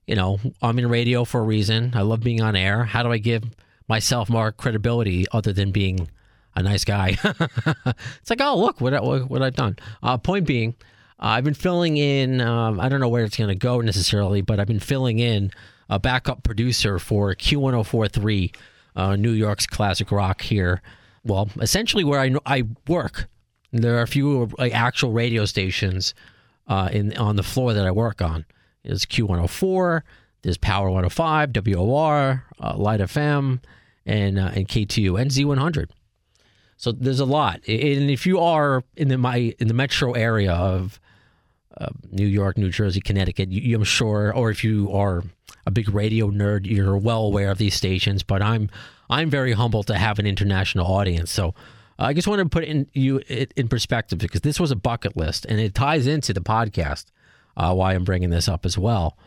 you 0.08 0.16
know, 0.16 0.40
I'm 0.62 0.78
in 0.80 0.90
radio 0.90 1.24
for 1.24 1.40
a 1.40 1.44
reason. 1.44 1.92
I 1.96 2.02
love 2.02 2.22
being 2.22 2.42
on 2.42 2.56
air. 2.56 2.84
How 2.84 3.04
do 3.04 3.12
I 3.12 3.18
give 3.18 3.44
myself 3.88 4.30
more 4.30 4.52
credibility 4.52 5.26
other 5.32 5.54
than 5.54 5.72
being 5.72 6.10
a 6.56 6.64
nice 6.64 6.84
guy? 6.84 7.18
it's 7.24 8.30
like, 8.30 8.42
oh, 8.42 8.58
look 8.58 8.82
what, 8.82 9.02
what, 9.04 9.30
what 9.30 9.42
I've 9.42 9.56
done. 9.56 9.78
Uh, 10.02 10.18
point 10.18 10.46
being, 10.46 10.76
uh, 11.20 11.28
I've 11.28 11.44
been 11.44 11.54
filling 11.54 11.98
in. 11.98 12.42
Um, 12.42 12.80
I 12.80 12.90
don't 12.90 13.00
know 13.00 13.10
where 13.10 13.24
it's 13.24 13.38
going 13.38 13.50
to 13.50 13.56
go 13.56 13.82
necessarily, 13.82 14.42
but 14.42 14.60
I've 14.60 14.68
been 14.68 14.80
filling 14.80 15.20
in 15.20 15.52
a 15.90 16.00
backup 16.00 16.44
producer 16.44 17.00
for 17.00 17.34
Q1043, 17.36 18.56
uh, 18.96 19.16
New 19.16 19.32
York's 19.32 19.68
classic 19.68 20.12
rock 20.12 20.42
here. 20.42 20.82
Well, 21.24 21.50
essentially 21.60 22.04
where 22.04 22.20
I 22.20 22.34
I 22.46 22.64
work 22.88 23.28
there 23.72 23.98
are 23.98 24.02
a 24.02 24.08
few 24.08 24.50
like, 24.58 24.74
actual 24.74 25.12
radio 25.12 25.46
stations 25.46 26.14
uh, 26.68 26.90
in 26.92 27.16
on 27.18 27.36
the 27.36 27.44
floor 27.44 27.74
that 27.74 27.86
I 27.86 27.92
work 27.92 28.22
on. 28.22 28.46
There's 28.84 29.06
Q104, 29.06 30.02
there's 30.42 30.58
Power 30.58 30.90
105, 30.90 31.52
WOR, 31.54 32.46
uh, 32.60 32.78
Light 32.78 33.00
FM, 33.02 33.62
and 34.06 34.40
uh, 34.40 34.52
and 34.54 34.68
KTU 34.68 35.20
and 35.20 35.30
Z100. 35.30 35.90
So 36.78 36.94
there's 36.94 37.20
a 37.20 37.26
lot. 37.26 37.56
And 37.68 38.10
if 38.10 38.26
you 38.26 38.40
are 38.40 38.84
in 38.96 39.10
the 39.10 39.18
my 39.18 39.54
in 39.60 39.68
the 39.68 39.74
metro 39.74 40.14
area 40.14 40.54
of 40.54 41.00
uh, 41.78 41.90
New 42.10 42.26
York, 42.26 42.58
New 42.58 42.70
Jersey, 42.70 43.02
Connecticut, 43.02 43.52
you, 43.52 43.76
I'm 43.76 43.84
sure, 43.84 44.34
or 44.34 44.50
if 44.50 44.64
you 44.64 44.92
are 44.92 45.24
a 45.66 45.72
big 45.72 45.90
radio 45.94 46.32
nerd, 46.32 46.66
you're 46.66 46.98
well 46.98 47.24
aware 47.24 47.52
of 47.52 47.58
these 47.58 47.76
stations. 47.76 48.24
But 48.24 48.42
I'm 48.42 48.70
I'm 49.10 49.30
very 49.30 49.54
humbled 49.54 49.88
to 49.88 49.98
have 49.98 50.20
an 50.20 50.26
international 50.26 50.88
audience. 50.88 51.32
So 51.32 51.54
I 52.00 52.14
just 52.14 52.28
want 52.28 52.40
to 52.40 52.48
put 52.48 52.64
in 52.64 52.88
you 52.94 53.22
in 53.28 53.68
perspective 53.68 54.20
because 54.20 54.42
this 54.42 54.60
was 54.60 54.72
a 54.72 54.76
bucket 54.76 55.18
list, 55.18 55.46
and 55.46 55.60
it 55.60 55.76
ties 55.76 56.08
into 56.08 56.34
the 56.34 56.42
podcast. 56.42 57.06
Uh, 57.58 57.74
why 57.74 57.94
I'm 57.94 58.06
bringing 58.06 58.30
this 58.30 58.48
up 58.48 58.66
as 58.66 58.78
well. 58.78 59.18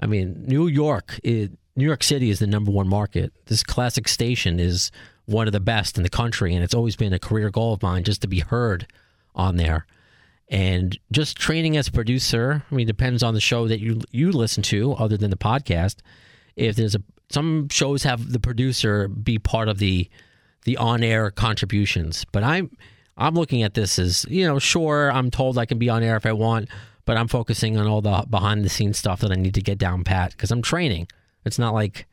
I 0.00 0.06
mean, 0.06 0.44
New 0.46 0.68
York, 0.68 1.20
it, 1.22 1.52
New 1.76 1.84
York 1.84 2.02
City 2.02 2.30
is 2.30 2.38
the 2.38 2.46
number 2.46 2.70
one 2.70 2.88
market. 2.88 3.32
This 3.46 3.62
classic 3.62 4.08
station 4.08 4.58
is 4.58 4.90
one 5.26 5.46
of 5.46 5.52
the 5.52 5.60
best 5.60 5.98
in 5.98 6.02
the 6.02 6.08
country, 6.08 6.54
and 6.54 6.64
it's 6.64 6.74
always 6.74 6.96
been 6.96 7.12
a 7.12 7.18
career 7.18 7.50
goal 7.50 7.74
of 7.74 7.82
mine 7.82 8.04
just 8.04 8.22
to 8.22 8.28
be 8.28 8.40
heard 8.40 8.86
on 9.34 9.56
there. 9.56 9.86
And 10.48 10.98
just 11.12 11.36
training 11.36 11.76
as 11.76 11.88
a 11.88 11.92
producer, 11.92 12.64
I 12.70 12.74
mean, 12.74 12.86
depends 12.86 13.22
on 13.22 13.34
the 13.34 13.40
show 13.40 13.68
that 13.68 13.80
you 13.80 14.00
you 14.10 14.32
listen 14.32 14.62
to, 14.64 14.94
other 14.94 15.18
than 15.18 15.30
the 15.30 15.36
podcast. 15.36 15.96
If 16.56 16.76
there's 16.76 16.94
a 16.94 17.02
some 17.30 17.68
shows 17.68 18.02
have 18.04 18.32
the 18.32 18.40
producer 18.40 19.08
be 19.08 19.38
part 19.38 19.68
of 19.68 19.78
the 19.78 20.08
the 20.64 20.76
on-air 20.76 21.30
contributions. 21.30 22.24
But 22.32 22.44
I'm 22.44 22.76
I'm 23.16 23.34
looking 23.34 23.62
at 23.62 23.74
this 23.74 23.98
as 23.98 24.24
you 24.28 24.46
know, 24.46 24.58
sure, 24.58 25.10
I'm 25.10 25.30
told 25.30 25.58
I 25.58 25.66
can 25.66 25.78
be 25.78 25.88
on 25.88 26.02
air 26.02 26.16
if 26.16 26.26
I 26.26 26.32
want, 26.32 26.68
but 27.04 27.16
I'm 27.16 27.28
focusing 27.28 27.76
on 27.76 27.86
all 27.86 28.00
the 28.00 28.24
behind-the-scenes 28.28 28.98
stuff 28.98 29.20
that 29.20 29.32
I 29.32 29.34
need 29.34 29.54
to 29.54 29.60
get 29.60 29.78
down 29.78 30.04
pat 30.04 30.32
because 30.32 30.50
I'm 30.50 30.62
training. 30.62 31.08
It's 31.44 31.58
not 31.58 31.74
like 31.74 32.06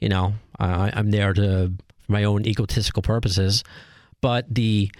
you 0.00 0.08
know 0.08 0.34
I, 0.58 0.90
I'm 0.94 1.10
there 1.10 1.32
to 1.34 1.72
for 1.98 2.12
my 2.12 2.24
own 2.24 2.46
egotistical 2.46 3.02
purposes, 3.02 3.64
but 4.20 4.46
the 4.52 4.90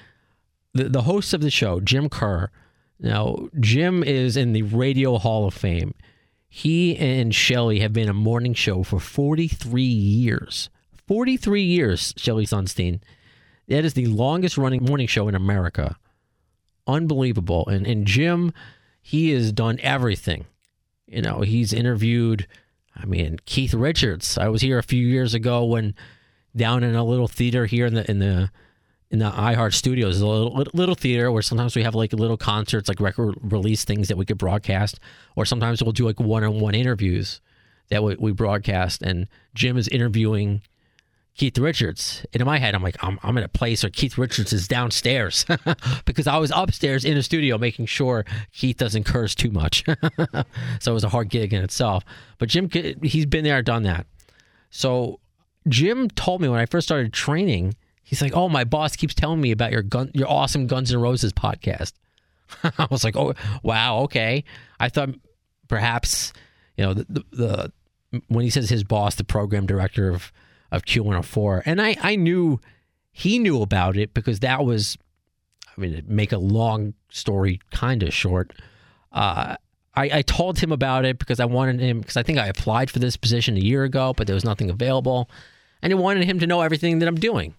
the, 0.74 0.84
the 0.84 1.02
host 1.02 1.32
of 1.34 1.40
the 1.40 1.50
show, 1.50 1.80
Jim 1.80 2.08
Kerr. 2.08 2.50
Now, 3.00 3.48
Jim 3.60 4.02
is 4.02 4.36
in 4.36 4.52
the 4.52 4.62
Radio 4.62 5.18
Hall 5.18 5.46
of 5.46 5.54
Fame. 5.54 5.94
He 6.48 6.96
and 6.96 7.32
Shelli 7.32 7.80
have 7.80 7.92
been 7.92 8.08
a 8.08 8.14
morning 8.14 8.54
show 8.54 8.82
for 8.82 8.98
43 8.98 9.82
years. 9.82 10.70
43 11.08 11.62
years, 11.62 12.12
Shelli 12.14 12.44
Sonstein. 12.44 13.00
That 13.66 13.84
is 13.84 13.94
the 13.94 14.06
longest 14.06 14.56
running 14.56 14.84
morning 14.84 15.06
show 15.06 15.28
in 15.28 15.34
America. 15.34 15.96
Unbelievable. 16.86 17.66
And 17.66 17.86
and 17.86 18.06
Jim, 18.06 18.52
he 19.02 19.30
has 19.30 19.52
done 19.52 19.78
everything. 19.82 20.46
You 21.06 21.22
know, 21.22 21.40
he's 21.40 21.72
interviewed 21.72 22.46
I 23.00 23.06
mean, 23.06 23.38
Keith 23.46 23.74
Richards. 23.74 24.36
I 24.36 24.48
was 24.48 24.60
here 24.60 24.78
a 24.78 24.82
few 24.82 25.06
years 25.06 25.34
ago 25.34 25.64
when 25.64 25.94
down 26.56 26.82
in 26.82 26.94
a 26.94 27.04
little 27.04 27.28
theater 27.28 27.66
here 27.66 27.86
in 27.86 27.94
the 27.94 28.10
in 28.10 28.18
the 28.18 28.50
in 29.10 29.20
the 29.20 29.30
iHeart 29.30 29.72
Studios, 29.72 30.20
a 30.20 30.26
little, 30.26 30.66
little 30.74 30.94
theater 30.94 31.32
where 31.32 31.40
sometimes 31.40 31.74
we 31.74 31.82
have 31.82 31.94
like 31.94 32.12
little 32.12 32.36
concerts, 32.36 32.90
like 32.90 33.00
record 33.00 33.36
release 33.40 33.84
things 33.84 34.08
that 34.08 34.18
we 34.18 34.26
could 34.26 34.36
broadcast, 34.36 35.00
or 35.34 35.46
sometimes 35.46 35.82
we'll 35.82 35.92
do 35.92 36.04
like 36.04 36.20
one-on-one 36.20 36.74
interviews 36.74 37.40
that 37.88 38.02
we, 38.02 38.16
we 38.16 38.32
broadcast. 38.32 39.00
And 39.00 39.26
Jim 39.54 39.78
is 39.78 39.88
interviewing 39.88 40.60
Keith 41.38 41.56
Richards. 41.56 42.26
And 42.32 42.40
in 42.40 42.46
my 42.46 42.58
head, 42.58 42.74
I'm 42.74 42.82
like, 42.82 42.96
I'm, 43.02 43.18
I'm 43.22 43.38
in 43.38 43.44
a 43.44 43.48
place 43.48 43.84
where 43.84 43.90
Keith 43.90 44.18
Richards 44.18 44.52
is 44.52 44.66
downstairs 44.66 45.46
because 46.04 46.26
I 46.26 46.36
was 46.36 46.52
upstairs 46.54 47.04
in 47.04 47.14
the 47.14 47.22
studio 47.22 47.56
making 47.56 47.86
sure 47.86 48.24
Keith 48.52 48.76
doesn't 48.76 49.04
curse 49.04 49.36
too 49.36 49.52
much. 49.52 49.84
so 50.80 50.90
it 50.90 50.94
was 50.94 51.04
a 51.04 51.08
hard 51.08 51.28
gig 51.30 51.54
in 51.54 51.62
itself. 51.62 52.04
But 52.38 52.48
Jim, 52.48 52.68
he's 53.02 53.24
been 53.24 53.44
there, 53.44 53.62
done 53.62 53.84
that. 53.84 54.06
So 54.70 55.20
Jim 55.68 56.08
told 56.10 56.40
me 56.40 56.48
when 56.48 56.58
I 56.58 56.66
first 56.66 56.88
started 56.88 57.12
training, 57.12 57.76
he's 58.02 58.20
like, 58.20 58.34
"Oh, 58.34 58.48
my 58.48 58.64
boss 58.64 58.96
keeps 58.96 59.14
telling 59.14 59.40
me 59.40 59.52
about 59.52 59.70
your 59.70 59.82
gun, 59.82 60.10
your 60.14 60.28
awesome 60.28 60.66
Guns 60.66 60.92
N' 60.92 61.00
Roses 61.00 61.32
podcast." 61.32 61.92
I 62.78 62.88
was 62.90 63.04
like, 63.04 63.16
"Oh, 63.16 63.34
wow, 63.62 64.00
okay." 64.00 64.44
I 64.80 64.88
thought 64.88 65.10
perhaps, 65.68 66.32
you 66.76 66.84
know, 66.84 66.94
the, 66.94 67.06
the, 67.08 67.24
the 67.32 67.72
when 68.28 68.44
he 68.44 68.50
says 68.50 68.68
his 68.68 68.84
boss, 68.84 69.14
the 69.14 69.24
program 69.24 69.66
director 69.66 70.10
of 70.10 70.32
of 70.70 70.84
Q104. 70.84 71.62
And 71.64 71.80
I, 71.80 71.96
I 72.00 72.16
knew 72.16 72.60
he 73.10 73.38
knew 73.38 73.62
about 73.62 73.96
it 73.96 74.14
because 74.14 74.40
that 74.40 74.64
was, 74.64 74.96
I 75.76 75.80
mean, 75.80 76.02
make 76.06 76.32
a 76.32 76.38
long 76.38 76.94
story 77.10 77.60
kind 77.70 78.02
of 78.02 78.12
short. 78.12 78.52
Uh, 79.12 79.56
I, 79.94 80.18
I 80.18 80.22
told 80.22 80.58
him 80.60 80.70
about 80.70 81.04
it 81.04 81.18
because 81.18 81.40
I 81.40 81.44
wanted 81.44 81.80
him, 81.80 82.00
because 82.00 82.16
I 82.16 82.22
think 82.22 82.38
I 82.38 82.46
applied 82.46 82.90
for 82.90 83.00
this 83.00 83.16
position 83.16 83.56
a 83.56 83.60
year 83.60 83.84
ago, 83.84 84.12
but 84.16 84.26
there 84.26 84.34
was 84.34 84.44
nothing 84.44 84.70
available. 84.70 85.28
And 85.82 85.92
I 85.92 85.96
wanted 85.96 86.24
him 86.24 86.38
to 86.40 86.46
know 86.46 86.60
everything 86.60 86.98
that 87.00 87.08
I'm 87.08 87.16
doing. 87.16 87.54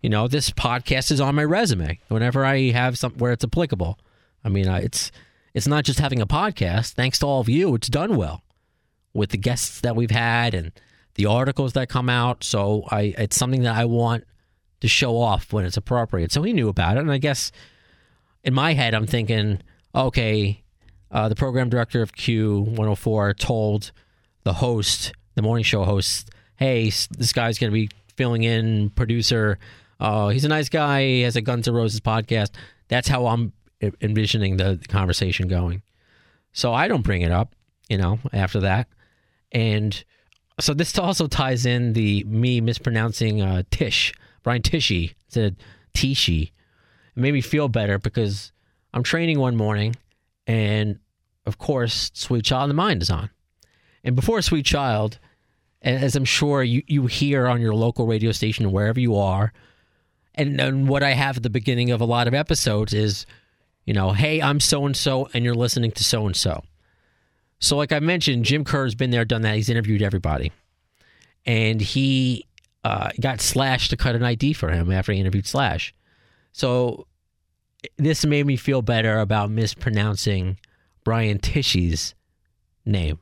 You 0.00 0.08
know, 0.08 0.28
this 0.28 0.50
podcast 0.50 1.10
is 1.10 1.20
on 1.20 1.34
my 1.34 1.44
resume 1.44 1.98
whenever 2.08 2.44
I 2.44 2.70
have 2.70 2.96
some 2.96 3.12
where 3.14 3.32
it's 3.32 3.44
applicable. 3.44 3.98
I 4.44 4.48
mean, 4.48 4.68
it's 4.68 5.10
it's 5.52 5.66
not 5.66 5.84
just 5.84 5.98
having 5.98 6.20
a 6.20 6.26
podcast. 6.26 6.92
Thanks 6.92 7.18
to 7.18 7.26
all 7.26 7.40
of 7.40 7.48
you, 7.48 7.74
it's 7.74 7.88
done 7.88 8.16
well 8.16 8.42
with 9.12 9.30
the 9.30 9.36
guests 9.36 9.80
that 9.80 9.96
we've 9.96 10.10
had 10.10 10.54
and 10.54 10.72
the 11.14 11.26
articles 11.26 11.72
that 11.74 11.88
come 11.88 12.08
out. 12.08 12.44
So 12.44 12.84
I 12.90 13.14
it's 13.18 13.36
something 13.36 13.62
that 13.62 13.76
I 13.76 13.84
want 13.84 14.24
to 14.80 14.88
show 14.88 15.18
off 15.18 15.52
when 15.52 15.64
it's 15.64 15.76
appropriate. 15.76 16.32
So 16.32 16.42
he 16.42 16.52
knew 16.52 16.68
about 16.68 16.96
it, 16.96 17.00
and 17.00 17.12
I 17.12 17.18
guess 17.18 17.52
in 18.44 18.54
my 18.54 18.72
head 18.74 18.94
I'm 18.94 19.06
thinking, 19.06 19.60
okay, 19.94 20.62
uh, 21.10 21.28
the 21.28 21.34
program 21.34 21.68
director 21.68 22.02
of 22.02 22.12
Q104 22.12 23.36
told 23.36 23.92
the 24.44 24.54
host, 24.54 25.12
the 25.34 25.42
morning 25.42 25.64
show 25.64 25.84
host, 25.84 26.30
hey, 26.56 26.84
this 26.84 27.32
guy's 27.32 27.58
going 27.58 27.70
to 27.70 27.74
be 27.74 27.90
filling 28.16 28.44
in 28.44 28.90
producer. 28.90 29.58
Uh, 29.98 30.28
he's 30.28 30.44
a 30.44 30.48
nice 30.48 30.68
guy. 30.68 31.02
He 31.02 31.20
has 31.22 31.36
a 31.36 31.40
Guns 31.40 31.66
N' 31.68 31.74
Roses 31.74 32.00
podcast. 32.00 32.50
That's 32.88 33.08
how 33.08 33.26
I'm 33.26 33.52
envisioning 34.00 34.56
the 34.56 34.80
conversation 34.88 35.48
going. 35.48 35.82
So 36.52 36.72
I 36.72 36.88
don't 36.88 37.02
bring 37.02 37.22
it 37.22 37.30
up, 37.30 37.54
you 37.88 37.98
know, 37.98 38.18
after 38.32 38.60
that. 38.60 38.88
And 39.52 40.02
so 40.60 40.74
this 40.74 40.98
also 40.98 41.26
ties 41.26 41.66
in 41.66 41.92
the 41.92 42.24
me 42.24 42.60
mispronouncing 42.60 43.42
uh, 43.42 43.62
Tish, 43.70 44.12
Brian 44.42 44.62
Tishy, 44.62 45.14
said 45.28 45.56
Tishy. 45.94 46.52
It 47.16 47.20
made 47.20 47.34
me 47.34 47.40
feel 47.40 47.68
better 47.68 47.98
because 47.98 48.52
I'm 48.94 49.02
training 49.02 49.38
one 49.38 49.56
morning, 49.56 49.96
and 50.46 50.98
of 51.46 51.58
course, 51.58 52.10
Sweet 52.14 52.44
Child 52.44 52.64
of 52.64 52.68
the 52.68 52.74
Mind 52.74 53.02
is 53.02 53.10
on. 53.10 53.30
And 54.04 54.16
before 54.16 54.40
Sweet 54.42 54.66
Child, 54.66 55.18
as 55.82 56.16
I'm 56.16 56.24
sure 56.24 56.62
you, 56.62 56.82
you 56.86 57.06
hear 57.06 57.46
on 57.46 57.60
your 57.60 57.74
local 57.74 58.06
radio 58.06 58.32
station, 58.32 58.72
wherever 58.72 59.00
you 59.00 59.16
are, 59.16 59.52
and, 60.34 60.60
and 60.60 60.88
what 60.88 61.02
I 61.02 61.12
have 61.12 61.38
at 61.38 61.42
the 61.42 61.50
beginning 61.50 61.90
of 61.90 62.00
a 62.00 62.04
lot 62.04 62.28
of 62.28 62.34
episodes 62.34 62.94
is, 62.94 63.26
you 63.84 63.94
know, 63.94 64.12
hey, 64.12 64.40
I'm 64.40 64.60
so 64.60 64.86
and 64.86 64.96
so, 64.96 65.28
and 65.34 65.44
you're 65.44 65.54
listening 65.54 65.90
to 65.92 66.04
so 66.04 66.26
and 66.26 66.36
so. 66.36 66.62
So, 67.60 67.76
like 67.76 67.92
I 67.92 68.00
mentioned, 68.00 68.44
Jim 68.44 68.64
Kerr's 68.64 68.94
been 68.94 69.10
there, 69.10 69.24
done 69.24 69.42
that. 69.42 69.54
He's 69.54 69.68
interviewed 69.68 70.02
everybody, 70.02 70.50
and 71.44 71.80
he 71.80 72.46
uh, 72.84 73.10
got 73.20 73.40
Slash 73.40 73.88
to 73.88 73.96
cut 73.96 74.14
an 74.14 74.22
ID 74.22 74.54
for 74.54 74.70
him 74.70 74.90
after 74.90 75.12
he 75.12 75.20
interviewed 75.20 75.46
Slash. 75.46 75.94
So 76.52 77.06
this 77.96 78.24
made 78.26 78.46
me 78.46 78.56
feel 78.56 78.82
better 78.82 79.18
about 79.18 79.50
mispronouncing 79.50 80.58
Brian 81.04 81.38
Tichy's 81.38 82.14
name. 82.84 83.18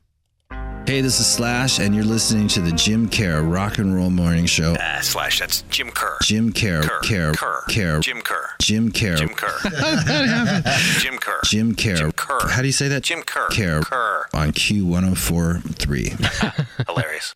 Hey, 0.88 1.02
this 1.02 1.20
is 1.20 1.26
Slash, 1.26 1.80
and 1.80 1.94
you're 1.94 2.02
listening 2.02 2.48
to 2.48 2.62
the 2.62 2.72
Jim 2.72 3.10
Kerr 3.10 3.42
Rock 3.42 3.76
and 3.76 3.94
Roll 3.94 4.08
Morning 4.08 4.46
Show. 4.46 4.74
Ah, 4.80 5.00
slash, 5.02 5.38
that's 5.38 5.60
Jim 5.68 5.90
Kerr. 5.90 6.16
Jim 6.22 6.50
Kerr. 6.50 6.80
Kerr. 6.80 7.00
Kerr. 7.02 7.34
Kerr. 7.34 7.62
Care, 7.68 8.00
Jim 8.00 8.22
Kerr. 8.22 8.48
Jim 8.58 8.90
Kerr. 8.90 9.16
Jim 9.16 9.28
Kerr. 9.34 9.58
Jim 9.58 11.18
Kerr. 11.18 11.40
Jim 11.44 11.74
Care. 11.74 11.96
Jim 11.96 12.12
Kerr. 12.12 12.48
How 12.48 12.62
do 12.62 12.66
you 12.66 12.72
say 12.72 12.88
that? 12.88 13.02
Jim 13.02 13.22
Kerr. 13.22 13.48
Kerr. 13.50 13.82
Kerr. 13.82 14.28
on 14.32 14.52
Q1043. 14.52 16.86
Hilarious. 16.88 17.34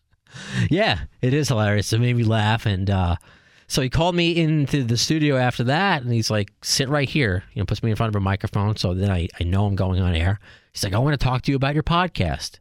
Yeah, 0.71 1.01
it 1.21 1.35
is 1.35 1.47
hilarious. 1.47 1.93
It 1.93 1.99
made 1.99 2.15
me 2.15 2.23
laugh, 2.23 2.65
and 2.65 2.89
uh, 2.89 3.17
so 3.67 3.83
he 3.83 3.89
called 3.91 4.15
me 4.15 4.35
into 4.35 4.83
the 4.83 4.97
studio 4.97 5.37
after 5.37 5.63
that, 5.65 6.01
and 6.01 6.11
he's 6.11 6.31
like, 6.31 6.51
"Sit 6.63 6.89
right 6.89 7.07
here," 7.07 7.43
you 7.53 7.61
know, 7.61 7.67
puts 7.67 7.83
me 7.83 7.91
in 7.91 7.97
front 7.97 8.09
of 8.09 8.15
a 8.15 8.19
microphone, 8.19 8.77
so 8.77 8.95
then 8.95 9.11
I 9.11 9.27
I 9.39 9.43
know 9.43 9.67
I'm 9.67 9.75
going 9.75 10.01
on 10.01 10.15
air. 10.15 10.39
He's 10.71 10.83
like, 10.83 10.93
"I 10.93 10.97
want 10.97 11.13
to 11.13 11.23
talk 11.23 11.43
to 11.43 11.51
you 11.51 11.55
about 11.55 11.75
your 11.75 11.83
podcast," 11.83 12.57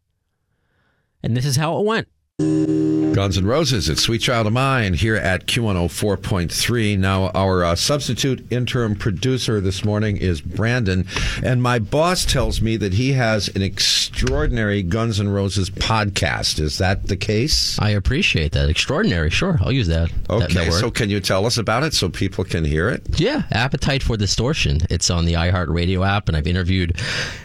and 1.22 1.36
this 1.36 1.44
is 1.46 1.56
how 1.56 1.78
it 1.78 1.84
went. 1.84 3.01
Guns 3.12 3.36
N' 3.36 3.44
Roses, 3.44 3.90
it's 3.90 4.00
Sweet 4.02 4.22
Child 4.22 4.46
of 4.46 4.54
Mine 4.54 4.94
here 4.94 5.16
at 5.16 5.46
Q104.3. 5.46 6.98
Now, 6.98 7.28
our 7.34 7.62
uh, 7.62 7.74
substitute 7.74 8.50
interim 8.50 8.94
producer 8.96 9.60
this 9.60 9.84
morning 9.84 10.16
is 10.16 10.40
Brandon, 10.40 11.06
and 11.44 11.62
my 11.62 11.78
boss 11.78 12.24
tells 12.24 12.62
me 12.62 12.78
that 12.78 12.94
he 12.94 13.12
has 13.12 13.48
an 13.48 13.60
extraordinary 13.60 14.82
Guns 14.82 15.20
N' 15.20 15.28
Roses 15.28 15.68
podcast. 15.68 16.58
Is 16.58 16.78
that 16.78 17.08
the 17.08 17.16
case? 17.18 17.78
I 17.78 17.90
appreciate 17.90 18.52
that. 18.52 18.70
Extraordinary. 18.70 19.28
Sure, 19.28 19.58
I'll 19.60 19.72
use 19.72 19.88
that. 19.88 20.08
that- 20.08 20.30
Okay, 20.30 20.54
that 20.54 20.70
word. 20.70 20.80
so 20.80 20.90
can 20.90 21.10
you 21.10 21.20
tell 21.20 21.44
us 21.44 21.58
about 21.58 21.82
it 21.82 21.92
so 21.92 22.08
people 22.08 22.44
can 22.44 22.64
hear 22.64 22.88
it? 22.88 23.02
Yeah, 23.20 23.42
Appetite 23.50 24.02
for 24.02 24.16
Distortion. 24.16 24.78
It's 24.88 25.10
on 25.10 25.26
the 25.26 25.34
iHeartRadio 25.34 26.06
app, 26.08 26.28
and 26.28 26.36
I've 26.36 26.46
interviewed. 26.46 26.96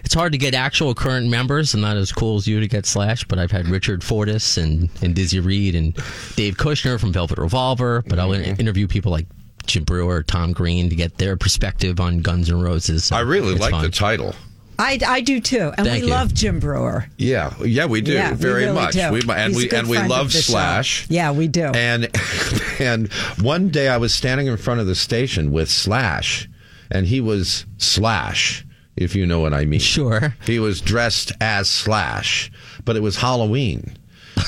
It's 0.05 0.13
hard 0.13 0.32
to 0.32 0.38
get 0.38 0.53
actual 0.53 0.95
current 0.95 1.28
members. 1.30 1.74
I'm 1.74 1.82
not 1.82 1.97
as 1.97 2.13
cool 2.13 2.38
as 2.38 2.47
you 2.47 2.61
to 2.61 2.68
get 2.70 2.86
Slash, 2.86 3.26
but 3.26 3.38
I've 3.38 3.51
had 3.51 3.68
Richard 3.68 4.01
Fortus 4.01 4.55
and, 4.57 4.89
and 5.01 5.13
Dizzy 5.13 5.41
Reed 5.41 5.57
and 5.76 5.93
Dave 6.36 6.55
Kushner 6.58 6.99
from 6.99 7.12
Velvet 7.14 7.38
Revolver. 7.38 8.03
But 8.08 8.20
I'll 8.20 8.34
in- 8.34 8.55
interview 8.58 8.88
people 8.88 9.12
like 9.12 9.26
Jim 9.66 9.84
Breuer, 9.84 10.24
Tom 10.24 10.53
Green 10.53 10.89
to 10.89 10.95
get 10.95 11.18
their 11.18 11.36
perspective 11.38 11.99
on 11.99 12.20
Guns 12.22 12.49
N' 12.49 12.62
Roses. 12.62 13.12
I 13.12 13.20
really 13.22 13.55
like 13.55 13.72
fun. 13.72 13.82
the 13.84 13.89
title. 13.89 14.34
I, 14.80 14.99
I 15.08 15.22
do 15.22 15.41
too, 15.41 15.72
and 15.76 15.88
Thank 15.88 16.03
we 16.03 16.08
you. 16.08 16.14
love 16.14 16.36
Jim 16.36 16.60
Breuer. 16.60 17.10
Yeah, 17.18 17.51
yeah, 17.66 17.88
we 17.88 17.99
do 18.01 18.12
Yeah, 18.14 18.30
we 18.32 18.38
very 18.38 18.62
really 18.66 18.76
much. 18.76 18.93
do. 18.93 19.12
We 19.12 19.22
and 19.28 19.53
He's 19.55 19.64
we 19.72 19.76
and 19.76 19.89
we 19.89 19.97
love 19.97 20.28
the 20.32 20.38
show. 20.39 20.51
Slash. 20.51 21.08
Yeah, 21.10 21.32
we 21.32 21.47
do. 21.47 21.64
And 21.74 22.10
and 22.80 23.12
one 23.41 23.70
day 23.70 23.89
I 23.89 23.97
was 23.97 24.14
standing 24.14 24.45
in 24.45 24.55
front 24.58 24.80
of 24.80 24.86
the 24.86 24.93
station 24.93 25.51
with 25.51 25.68
Slash, 25.72 26.47
and 26.91 27.08
he 27.08 27.20
was 27.20 27.66
Slash, 27.78 28.64
if 28.95 29.16
you 29.16 29.26
know 29.26 29.39
what 29.39 29.51
I 29.51 29.66
mean. 29.66 29.80
Sure. 29.80 30.36
He 30.45 30.60
was 30.60 30.80
dressed 30.80 31.32
as 31.41 31.68
Slash, 31.68 32.51
but 32.86 32.95
it 32.95 33.01
was 33.01 33.18
Halloween, 33.18 33.97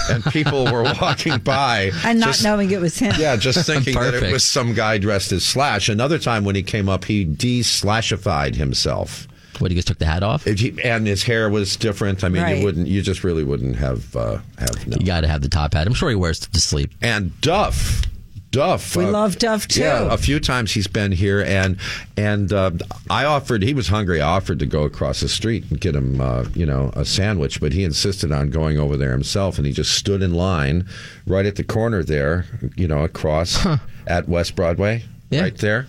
and 0.09 0.23
people 0.25 0.65
were 0.71 0.83
walking 1.01 1.37
by 1.39 1.91
and 2.03 2.19
not 2.19 2.27
just- 2.27 2.43
knowing 2.43 2.71
it 2.71 2.79
was 2.81 2.97
him. 2.97 3.13
Yeah, 3.17 3.35
just 3.35 3.65
thinking 3.65 3.93
that 3.95 4.13
it 4.13 4.31
was 4.31 4.43
some 4.43 4.73
guy 4.73 4.97
dressed 4.97 5.31
as 5.31 5.45
Slash. 5.45 5.89
Another 5.89 6.17
time 6.19 6.43
when 6.45 6.55
he 6.55 6.63
came 6.63 6.87
up, 6.89 7.05
he 7.05 7.23
de-slashified 7.25 8.55
himself. 8.55 9.27
What, 9.59 9.71
he 9.71 9.75
just 9.75 9.87
took 9.89 9.97
the 9.97 10.05
hat 10.05 10.23
off? 10.23 10.45
He- 10.45 10.79
and 10.83 11.05
his 11.05 11.23
hair 11.23 11.49
was 11.49 11.75
different. 11.75 12.23
I 12.23 12.29
mean, 12.29 12.41
Right. 12.43 12.57
you 12.59 12.63
wouldn't, 12.63 12.87
you 12.87 13.01
just 13.01 13.23
really 13.23 13.43
wouldn't 13.43 13.75
have 13.75 14.15
uh, 14.15 14.37
have 14.57 14.87
no. 14.87 14.97
You 14.99 15.05
got 15.05 15.21
to 15.21 15.27
have 15.27 15.41
the 15.41 15.49
top 15.49 15.73
hat. 15.73 15.85
I'm 15.85 15.93
sure 15.93 16.09
he 16.09 16.15
wears 16.15 16.41
it 16.43 16.53
to 16.53 16.61
sleep. 16.61 16.91
And 17.01 17.39
Duff, 17.41 18.03
Duff, 18.51 18.97
uh, 18.97 19.01
We 19.01 19.05
love 19.05 19.37
Duff, 19.37 19.67
too. 19.67 19.81
Yeah, 19.81 20.11
a 20.11 20.17
few 20.17 20.39
times 20.39 20.71
he's 20.71 20.87
been 20.87 21.11
here, 21.11 21.41
and 21.41 21.77
and 22.17 22.51
uh, 22.51 22.71
I 23.09 23.25
offered. 23.25 23.61
He 23.63 23.73
was 23.73 23.89
hungry. 23.89 24.21
I 24.21 24.27
offered 24.27 24.59
to 24.59 24.65
go 24.65 24.83
across 24.83 25.19
the 25.19 25.29
street 25.29 25.65
and 25.69 25.79
get 25.79 25.95
him, 25.95 26.19
uh, 26.19 26.45
you 26.55 26.65
know, 26.65 26.91
a 26.95 27.05
sandwich, 27.05 27.61
but 27.61 27.73
he 27.73 27.83
insisted 27.83 28.31
on 28.31 28.49
going 28.49 28.79
over 28.79 28.97
there 28.97 29.11
himself, 29.11 29.57
and 29.57 29.67
he 29.67 29.73
just 29.73 29.91
stood 29.91 30.21
in 30.23 30.33
line 30.33 30.87
right 31.27 31.45
at 31.45 31.57
the 31.57 31.63
corner 31.63 32.03
there, 32.03 32.45
you 32.75 32.87
know, 32.87 33.03
across 33.03 33.65
at 34.07 34.27
West 34.27 34.55
Broadway. 34.55 35.03
Yeah. 35.29 35.41
Right 35.41 35.57
there. 35.59 35.85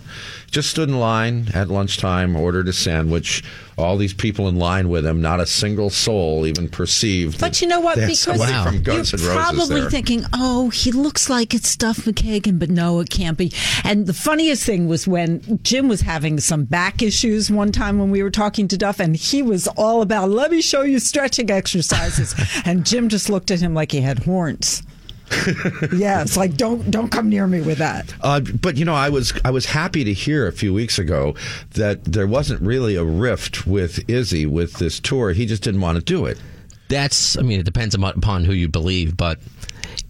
Just 0.51 0.69
stood 0.69 0.87
in 0.89 0.99
line 0.99 1.47
at 1.55 1.69
lunchtime, 1.69 2.35
ordered 2.35 2.67
a 2.67 2.73
sandwich. 2.73 3.43
All 3.75 3.97
these 3.97 4.13
people 4.13 4.47
in 4.47 4.57
line 4.57 4.89
with 4.89 5.03
him, 5.03 5.19
not 5.19 5.39
a 5.39 5.47
single 5.47 5.89
soul 5.89 6.45
even 6.45 6.69
perceived. 6.69 7.39
But 7.39 7.59
you 7.59 7.67
know 7.67 7.79
what? 7.79 7.95
Because 7.95 8.37
Wow. 8.37 8.65
from 8.65 8.83
Guns 8.83 9.11
you're 9.13 9.33
probably 9.33 9.89
thinking, 9.89 10.25
"Oh, 10.33 10.69
he 10.69 10.91
looks 10.91 11.27
like 11.29 11.55
it's 11.55 11.75
Duff 11.75 12.05
McKagan," 12.05 12.59
but 12.59 12.69
no, 12.69 12.99
it 12.99 13.09
can't 13.09 13.37
be. 13.37 13.51
And 13.83 14.05
the 14.05 14.13
funniest 14.13 14.63
thing 14.63 14.87
was 14.87 15.07
when 15.07 15.59
Jim 15.63 15.87
was 15.87 16.01
having 16.01 16.39
some 16.39 16.65
back 16.65 17.01
issues 17.01 17.49
one 17.49 17.71
time 17.71 17.97
when 17.97 18.11
we 18.11 18.21
were 18.21 18.29
talking 18.29 18.67
to 18.67 18.77
Duff, 18.77 18.99
and 18.99 19.15
he 19.15 19.41
was 19.41 19.67
all 19.69 20.03
about, 20.03 20.29
"Let 20.29 20.51
me 20.51 20.61
show 20.61 20.83
you 20.83 20.99
stretching 20.99 21.49
exercises," 21.49 22.35
and 22.65 22.85
Jim 22.85 23.09
just 23.09 23.27
looked 23.29 23.49
at 23.49 23.61
him 23.61 23.73
like 23.73 23.91
he 23.91 24.01
had 24.01 24.19
horns. 24.19 24.83
yeah, 25.93 26.21
it's 26.21 26.37
like 26.37 26.55
don't 26.55 26.89
don't 26.91 27.09
come 27.11 27.29
near 27.29 27.47
me 27.47 27.61
with 27.61 27.77
that. 27.79 28.13
Uh, 28.21 28.39
but 28.39 28.77
you 28.77 28.85
know, 28.85 28.93
I 28.95 29.09
was 29.09 29.33
I 29.45 29.51
was 29.51 29.65
happy 29.65 30.03
to 30.03 30.13
hear 30.13 30.47
a 30.47 30.51
few 30.51 30.73
weeks 30.73 30.99
ago 30.99 31.35
that 31.71 32.03
there 32.05 32.27
wasn't 32.27 32.61
really 32.61 32.95
a 32.95 33.03
rift 33.03 33.65
with 33.65 34.07
Izzy 34.09 34.45
with 34.45 34.73
this 34.73 34.99
tour. 34.99 35.31
He 35.33 35.45
just 35.45 35.63
didn't 35.63 35.81
want 35.81 35.97
to 35.97 36.03
do 36.03 36.25
it. 36.25 36.39
That's, 36.89 37.37
I 37.37 37.41
mean, 37.41 37.59
it 37.61 37.63
depends 37.63 37.95
upon- 37.95 38.17
upon 38.17 38.43
who 38.43 38.51
you 38.51 38.67
believe, 38.67 39.15
but 39.15 39.39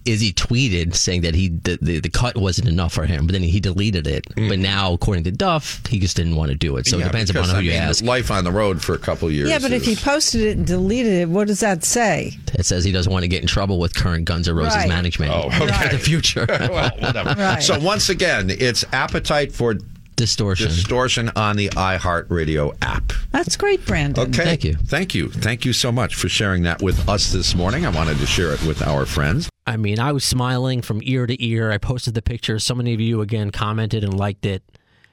Izzy 0.04 0.32
tweeted 0.32 0.94
saying 0.94 1.22
that 1.22 1.34
he 1.34 1.48
the, 1.48 1.78
the, 1.80 2.00
the 2.00 2.10
cut 2.10 2.36
wasn't 2.36 2.68
enough 2.68 2.92
for 2.92 3.04
him, 3.06 3.26
but 3.26 3.32
then 3.32 3.42
he 3.42 3.60
deleted 3.60 4.06
it. 4.06 4.26
But 4.34 4.58
now, 4.58 4.92
according 4.94 5.24
to 5.24 5.30
Duff, 5.32 5.84
he 5.86 5.98
just 6.00 6.16
didn't 6.16 6.36
want 6.36 6.50
to 6.50 6.56
do 6.56 6.76
it. 6.76 6.86
So 6.86 6.96
Mm. 6.96 7.00
Yeah, 7.00 7.06
it 7.06 7.08
depends 7.12 7.30
because, 7.32 7.48
upon 7.50 7.62
who 7.64 7.70
I 7.70 7.72
you 7.74 7.78
mean, 7.78 7.88
ask. 7.88 8.04
Life 8.04 8.30
on 8.30 8.44
the 8.44 8.50
road 8.52 8.82
for 8.82 8.94
a 8.94 8.98
couple 8.98 9.30
years. 9.30 9.48
Yeah, 9.48 9.58
but 9.58 9.72
if 9.72 9.84
he 9.84 9.94
posted 9.96 10.40
it 10.42 10.56
and 10.56 10.66
deleted 10.66 11.12
it, 11.12 11.28
what 11.28 11.46
does 11.46 11.60
that 11.60 11.84
say? 11.84 12.36
It 12.54 12.66
says 12.66 12.84
he 12.84 12.92
doesn't 12.92 13.12
want 13.12 13.22
to 13.22 13.28
get 13.28 13.42
in 13.42 13.48
trouble 13.48 13.78
with 13.78 13.94
current 13.94 14.24
Guns 14.24 14.48
N' 14.48 14.54
Roses 14.56 14.74
Right. 14.76 14.88
management 14.88 15.32
Oh, 15.32 15.46
okay. 15.46 15.84
in 15.86 15.92
the 15.92 15.98
future. 15.98 16.46
well, 16.48 16.90
whatever. 16.98 17.34
Right. 17.40 17.62
So 17.62 17.78
once 17.78 18.08
again, 18.08 18.50
it's 18.50 18.84
appetite 18.92 19.52
for 19.52 19.76
Distortion. 20.16 20.68
distortion 20.68 21.30
on 21.36 21.56
the 21.56 21.68
iHeartRadio 21.70 22.76
app. 22.82 23.12
That's 23.30 23.56
great, 23.56 23.84
Brandon. 23.86 24.28
Okay. 24.28 24.44
Thank 24.44 24.64
you. 24.64 24.74
Thank 24.74 25.14
you. 25.14 25.28
Thank 25.30 25.64
you 25.64 25.72
so 25.72 25.90
much 25.90 26.14
for 26.14 26.28
sharing 26.28 26.62
that 26.64 26.82
with 26.82 27.08
us 27.08 27.32
this 27.32 27.54
morning. 27.54 27.86
I 27.86 27.90
wanted 27.90 28.18
to 28.18 28.26
share 28.26 28.52
it 28.52 28.62
with 28.64 28.82
our 28.82 29.06
friends. 29.06 29.48
I 29.66 29.76
mean, 29.76 29.98
I 29.98 30.12
was 30.12 30.24
smiling 30.24 30.82
from 30.82 31.00
ear 31.02 31.26
to 31.26 31.44
ear. 31.44 31.70
I 31.70 31.78
posted 31.78 32.14
the 32.14 32.22
picture. 32.22 32.58
So 32.58 32.74
many 32.74 32.94
of 32.94 33.00
you 33.00 33.20
again 33.20 33.50
commented 33.50 34.04
and 34.04 34.14
liked 34.14 34.44
it. 34.44 34.62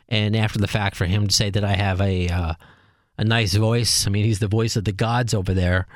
And 0.07 0.35
after 0.35 0.59
the 0.59 0.67
fact, 0.67 0.95
for 0.95 1.05
him 1.05 1.27
to 1.27 1.33
say 1.33 1.49
that 1.49 1.63
I 1.63 1.75
have 1.75 2.01
a 2.01 2.27
uh, 2.29 2.53
a 3.17 3.23
nice 3.23 3.53
voice, 3.53 4.07
I 4.07 4.09
mean, 4.09 4.25
he's 4.25 4.39
the 4.39 4.47
voice 4.47 4.75
of 4.75 4.85
the 4.85 4.91
gods 4.91 5.33
over 5.33 5.53
there. 5.53 5.87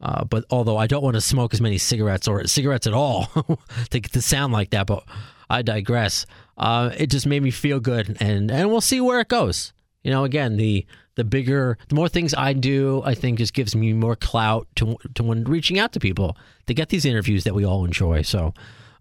Uh, 0.00 0.24
but 0.24 0.44
although 0.50 0.76
I 0.76 0.88
don't 0.88 1.02
want 1.02 1.14
to 1.14 1.20
smoke 1.20 1.54
as 1.54 1.60
many 1.60 1.78
cigarettes 1.78 2.26
or 2.26 2.44
cigarettes 2.48 2.88
at 2.88 2.92
all 2.92 3.26
to, 3.90 4.00
to 4.00 4.20
sound 4.20 4.52
like 4.52 4.70
that, 4.70 4.86
but 4.88 5.04
I 5.48 5.62
digress. 5.62 6.26
Uh, 6.56 6.90
it 6.96 7.08
just 7.08 7.26
made 7.26 7.42
me 7.42 7.50
feel 7.50 7.80
good, 7.80 8.16
and 8.20 8.50
and 8.50 8.70
we'll 8.70 8.80
see 8.80 9.00
where 9.00 9.20
it 9.20 9.28
goes. 9.28 9.72
You 10.02 10.10
know, 10.10 10.24
again, 10.24 10.56
the 10.56 10.86
the 11.14 11.24
bigger, 11.24 11.78
the 11.88 11.94
more 11.94 12.08
things 12.08 12.34
I 12.34 12.52
do, 12.52 13.02
I 13.04 13.14
think 13.14 13.38
just 13.38 13.54
gives 13.54 13.74
me 13.74 13.92
more 13.92 14.16
clout 14.16 14.66
to 14.76 14.96
to 15.14 15.22
when 15.22 15.44
reaching 15.44 15.78
out 15.78 15.92
to 15.92 16.00
people 16.00 16.36
to 16.66 16.74
get 16.74 16.88
these 16.88 17.04
interviews 17.04 17.44
that 17.44 17.54
we 17.54 17.64
all 17.64 17.84
enjoy. 17.84 18.22
So. 18.22 18.54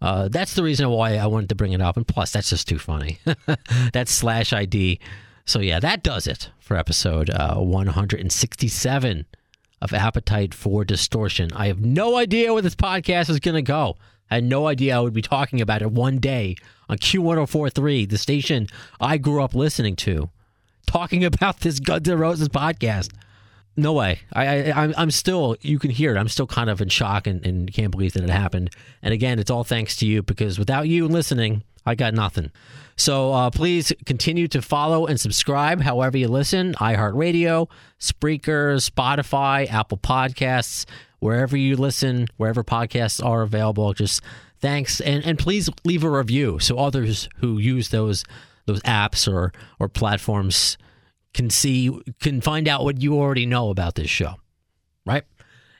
Uh, 0.04 0.28
that's 0.30 0.56
the 0.56 0.64
reason 0.64 0.89
why 0.89 1.18
I 1.18 1.28
wanted 1.28 1.49
to 1.49 1.56
bring 1.56 1.74
it 1.74 1.82
up, 1.82 1.95
and 1.95 2.08
plus, 2.08 2.32
that's 2.32 2.49
just 2.49 2.68
too 2.68 2.80
funny. 2.80 3.20
that's 3.93 4.12
slash 4.12 4.52
ID. 4.52 4.99
So 5.45 5.60
yeah, 5.60 5.80
that 5.80 6.02
does 6.02 6.26
it 6.26 6.49
for 6.60 6.76
episode 6.76 7.30
uh, 7.30 7.58
167 7.58 9.26
of 9.82 9.93
Appetite 9.93 10.54
for 10.54 10.86
Distortion. 10.86 11.52
I 11.56 11.68
have 11.68 11.80
no 11.80 12.18
idea 12.18 12.54
where 12.54 12.62
this 12.62 12.76
podcast 12.76 13.30
is 13.30 13.39
going 13.39 13.56
to 13.56 13.62
go. 13.62 13.97
I 14.30 14.36
had 14.36 14.43
no 14.43 14.68
idea 14.68 14.95
I 14.95 15.02
would 15.02 15.14
be 15.14 15.22
talking 15.22 15.60
about 15.60 15.82
it 15.82 15.91
one 15.91 16.20
day 16.20 16.56
on 16.91 16.97
Q1043, 16.97 18.09
the 18.09 18.17
station 18.17 18.67
I 18.99 19.17
grew 19.17 19.41
up 19.41 19.55
listening 19.55 19.95
to, 19.97 20.29
talking 20.85 21.23
about 21.33 21.61
this 21.61 21.79
Guns 21.79 22.07
N' 22.07 22.19
Roses 22.19 22.49
podcast. 22.49 23.09
No 23.77 23.93
way. 23.93 24.19
I, 24.33 24.71
I 24.71 24.83
I'm 24.83 24.93
I'm 24.97 25.11
still. 25.11 25.55
You 25.61 25.79
can 25.79 25.91
hear 25.91 26.13
it. 26.13 26.19
I'm 26.19 26.27
still 26.27 26.45
kind 26.45 26.69
of 26.69 26.81
in 26.81 26.89
shock 26.89 27.25
and, 27.25 27.43
and 27.45 27.71
can't 27.71 27.89
believe 27.89 28.11
that 28.13 28.23
it 28.23 28.29
happened. 28.29 28.69
And 29.01 29.13
again, 29.13 29.39
it's 29.39 29.49
all 29.49 29.63
thanks 29.63 29.95
to 29.97 30.05
you 30.05 30.21
because 30.21 30.59
without 30.59 30.89
you 30.89 31.07
listening, 31.07 31.63
I 31.85 31.95
got 31.95 32.13
nothing. 32.13 32.51
So 32.97 33.31
uh, 33.31 33.49
please 33.49 33.93
continue 34.05 34.49
to 34.49 34.61
follow 34.61 35.07
and 35.07 35.17
subscribe 35.17 35.79
however 35.81 36.17
you 36.17 36.27
listen. 36.27 36.73
iHeartRadio, 36.73 37.69
Spreaker, 37.97 38.75
Spotify, 38.77 39.71
Apple 39.71 39.97
Podcasts, 39.97 40.85
wherever 41.19 41.55
you 41.55 41.77
listen, 41.77 42.27
wherever 42.35 42.65
podcasts 42.65 43.25
are 43.25 43.41
available. 43.41 43.93
Just 43.93 44.21
thanks 44.62 45.01
and 45.01 45.24
and 45.26 45.38
please 45.39 45.70
leave 45.84 46.03
a 46.03 46.09
review 46.09 46.59
so 46.59 46.78
others 46.78 47.30
who 47.38 47.57
use 47.57 47.89
those 47.89 48.24
those 48.66 48.82
apps 48.84 49.32
or 49.32 49.51
or 49.80 49.89
platforms 49.89 50.78
can 51.34 51.49
see 51.49 51.91
can 52.20 52.41
find 52.41 52.68
out 52.68 52.84
what 52.84 53.01
you 53.01 53.16
already 53.16 53.45
know 53.45 53.70
about 53.70 53.95
this 53.95 54.09
show 54.09 54.36
right 55.05 55.24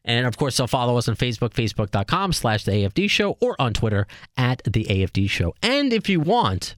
and 0.04 0.26
of 0.26 0.38
course 0.38 0.58
they'll 0.58 0.68
follow 0.68 0.98
us 0.98 1.08
on 1.08 1.16
facebook 1.16 1.54
facebook.com 1.54 2.34
slash 2.34 2.64
the 2.64 2.72
afd 2.72 3.10
show 3.10 3.38
or 3.40 3.56
on 3.60 3.74
twitter 3.74 4.08
at 4.36 4.62
the 4.66 4.86
afd 4.86 5.30
show 5.30 5.54
and 5.62 5.94
if 5.94 6.10
you 6.10 6.20
want 6.20 6.76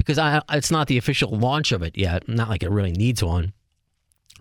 because 0.00 0.18
I 0.18 0.40
it's 0.50 0.70
not 0.70 0.86
the 0.86 0.96
official 0.96 1.30
launch 1.30 1.72
of 1.72 1.82
it 1.82 1.96
yet. 1.96 2.26
Not 2.26 2.48
like 2.48 2.62
it 2.62 2.70
really 2.70 2.92
needs 2.92 3.22
one, 3.22 3.52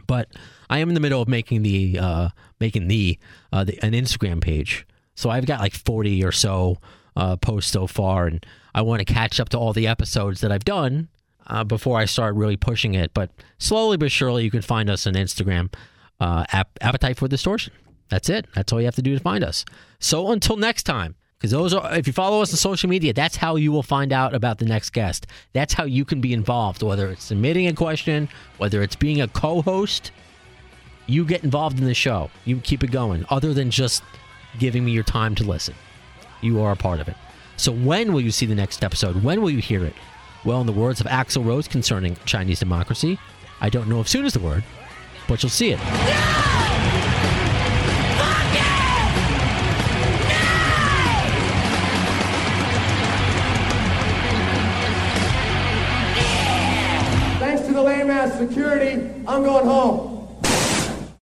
but 0.08 0.30
I 0.70 0.80
am 0.80 0.88
in 0.88 0.94
the 0.94 1.02
middle 1.02 1.22
of 1.22 1.28
making 1.28 1.64
the 1.64 2.00
uh, 2.00 2.30
making 2.60 2.88
the, 2.88 3.20
uh, 3.52 3.66
the 3.66 3.78
an 3.84 3.92
Instagram 3.92 4.42
page. 4.42 4.86
So 5.20 5.30
I've 5.30 5.46
got 5.46 5.60
like 5.60 5.74
forty 5.74 6.24
or 6.24 6.32
so 6.32 6.78
uh, 7.18 7.36
posts 7.36 7.74
so 7.74 7.88
far, 7.88 8.28
and 8.28 8.46
I 8.74 8.82
want 8.84 9.06
to 9.06 9.14
catch 9.14 9.42
up 9.42 9.50
to 9.50 9.58
all 9.58 9.74
the 9.74 9.86
episodes 9.86 10.40
that 10.40 10.50
I've 10.50 10.64
done 10.64 11.10
uh, 11.46 11.66
before 11.66 11.98
I 12.00 12.06
start 12.06 12.36
really 12.36 12.56
pushing 12.56 12.94
it. 12.94 13.14
But 13.14 13.30
slowly 13.58 13.98
but 13.98 14.14
surely, 14.14 14.46
you 14.46 14.52
can 14.52 14.62
find 14.62 14.90
us 14.90 15.06
on 15.06 15.16
Instagram. 15.16 15.74
Uh, 16.22 16.46
App- 16.54 16.78
Appetite 16.80 17.18
for 17.18 17.28
Distortion. 17.28 17.74
That's 18.08 18.30
it. 18.30 18.48
That's 18.56 18.72
all 18.72 18.80
you 18.80 18.86
have 18.86 18.96
to 18.96 19.02
do 19.02 19.14
to 19.14 19.20
find 19.20 19.44
us. 19.44 19.66
So 20.00 20.32
until 20.32 20.56
next 20.56 20.84
time, 20.84 21.16
because 21.38 21.52
those 21.52 21.74
are 21.74 21.98
if 21.98 22.08
you 22.08 22.14
follow 22.14 22.42
us 22.42 22.54
on 22.54 22.58
social 22.58 22.90
media, 22.90 23.12
that's 23.12 23.36
how 23.36 23.58
you 23.58 23.74
will 23.74 23.84
find 23.84 24.14
out 24.14 24.34
about 24.34 24.60
the 24.60 24.66
next 24.66 24.92
guest. 24.92 25.28
That's 25.52 25.74
how 25.74 25.84
you 25.84 26.06
can 26.06 26.22
be 26.22 26.32
involved, 26.32 26.82
whether 26.82 27.10
it's 27.10 27.26
submitting 27.26 27.68
a 27.68 27.74
question, 27.74 28.30
whether 28.58 28.82
it's 28.82 28.96
being 28.96 29.20
a 29.20 29.28
co-host. 29.28 30.14
You 31.08 31.26
get 31.26 31.44
involved 31.44 31.78
in 31.78 31.86
the 31.86 31.94
show. 31.94 32.32
You 32.46 32.62
keep 32.62 32.84
it 32.86 32.92
going. 32.92 33.26
Other 33.30 33.54
than 33.54 33.70
just 33.70 34.02
giving 34.58 34.84
me 34.84 34.92
your 34.92 35.04
time 35.04 35.36
to 35.36 35.44
listen, 35.44 35.76
you 36.42 36.62
are 36.62 36.72
a 36.72 36.76
part 36.76 37.00
of 37.00 37.08
it. 37.08 37.16
So 37.58 37.72
when 37.72 38.14
will 38.14 38.22
you 38.22 38.32
see 38.32 38.46
the 38.46 38.56
next 38.56 38.84
episode? 38.84 39.24
When 39.24 39.42
will 39.42 39.50
you 39.50 39.60
hear 39.60 39.86
it? 39.86 39.94
Well, 40.46 40.62
in 40.62 40.68
the 40.68 40.74
words 40.74 41.02
of 41.02 41.08
Axl 41.08 41.46
Rose 41.46 41.68
concerning 41.68 42.16
Chinese 42.26 42.60
democracy, 42.60 43.20
I 43.60 43.70
don't 43.70 43.90
know 43.90 44.00
if 44.00 44.08
soon 44.08 44.26
is 44.26 44.34
the 44.34 44.40
word, 44.40 44.64
but 45.28 45.44
you'll 45.44 45.50
see 45.50 45.72
it. 45.72 45.80
Thanks 57.40 57.68
to 57.68 57.74
the 57.74 57.82
lame 57.82 58.10
ass 58.10 58.38
security, 58.38 59.02
I'm 59.28 59.44
going 59.44 59.66
home. 59.66 60.19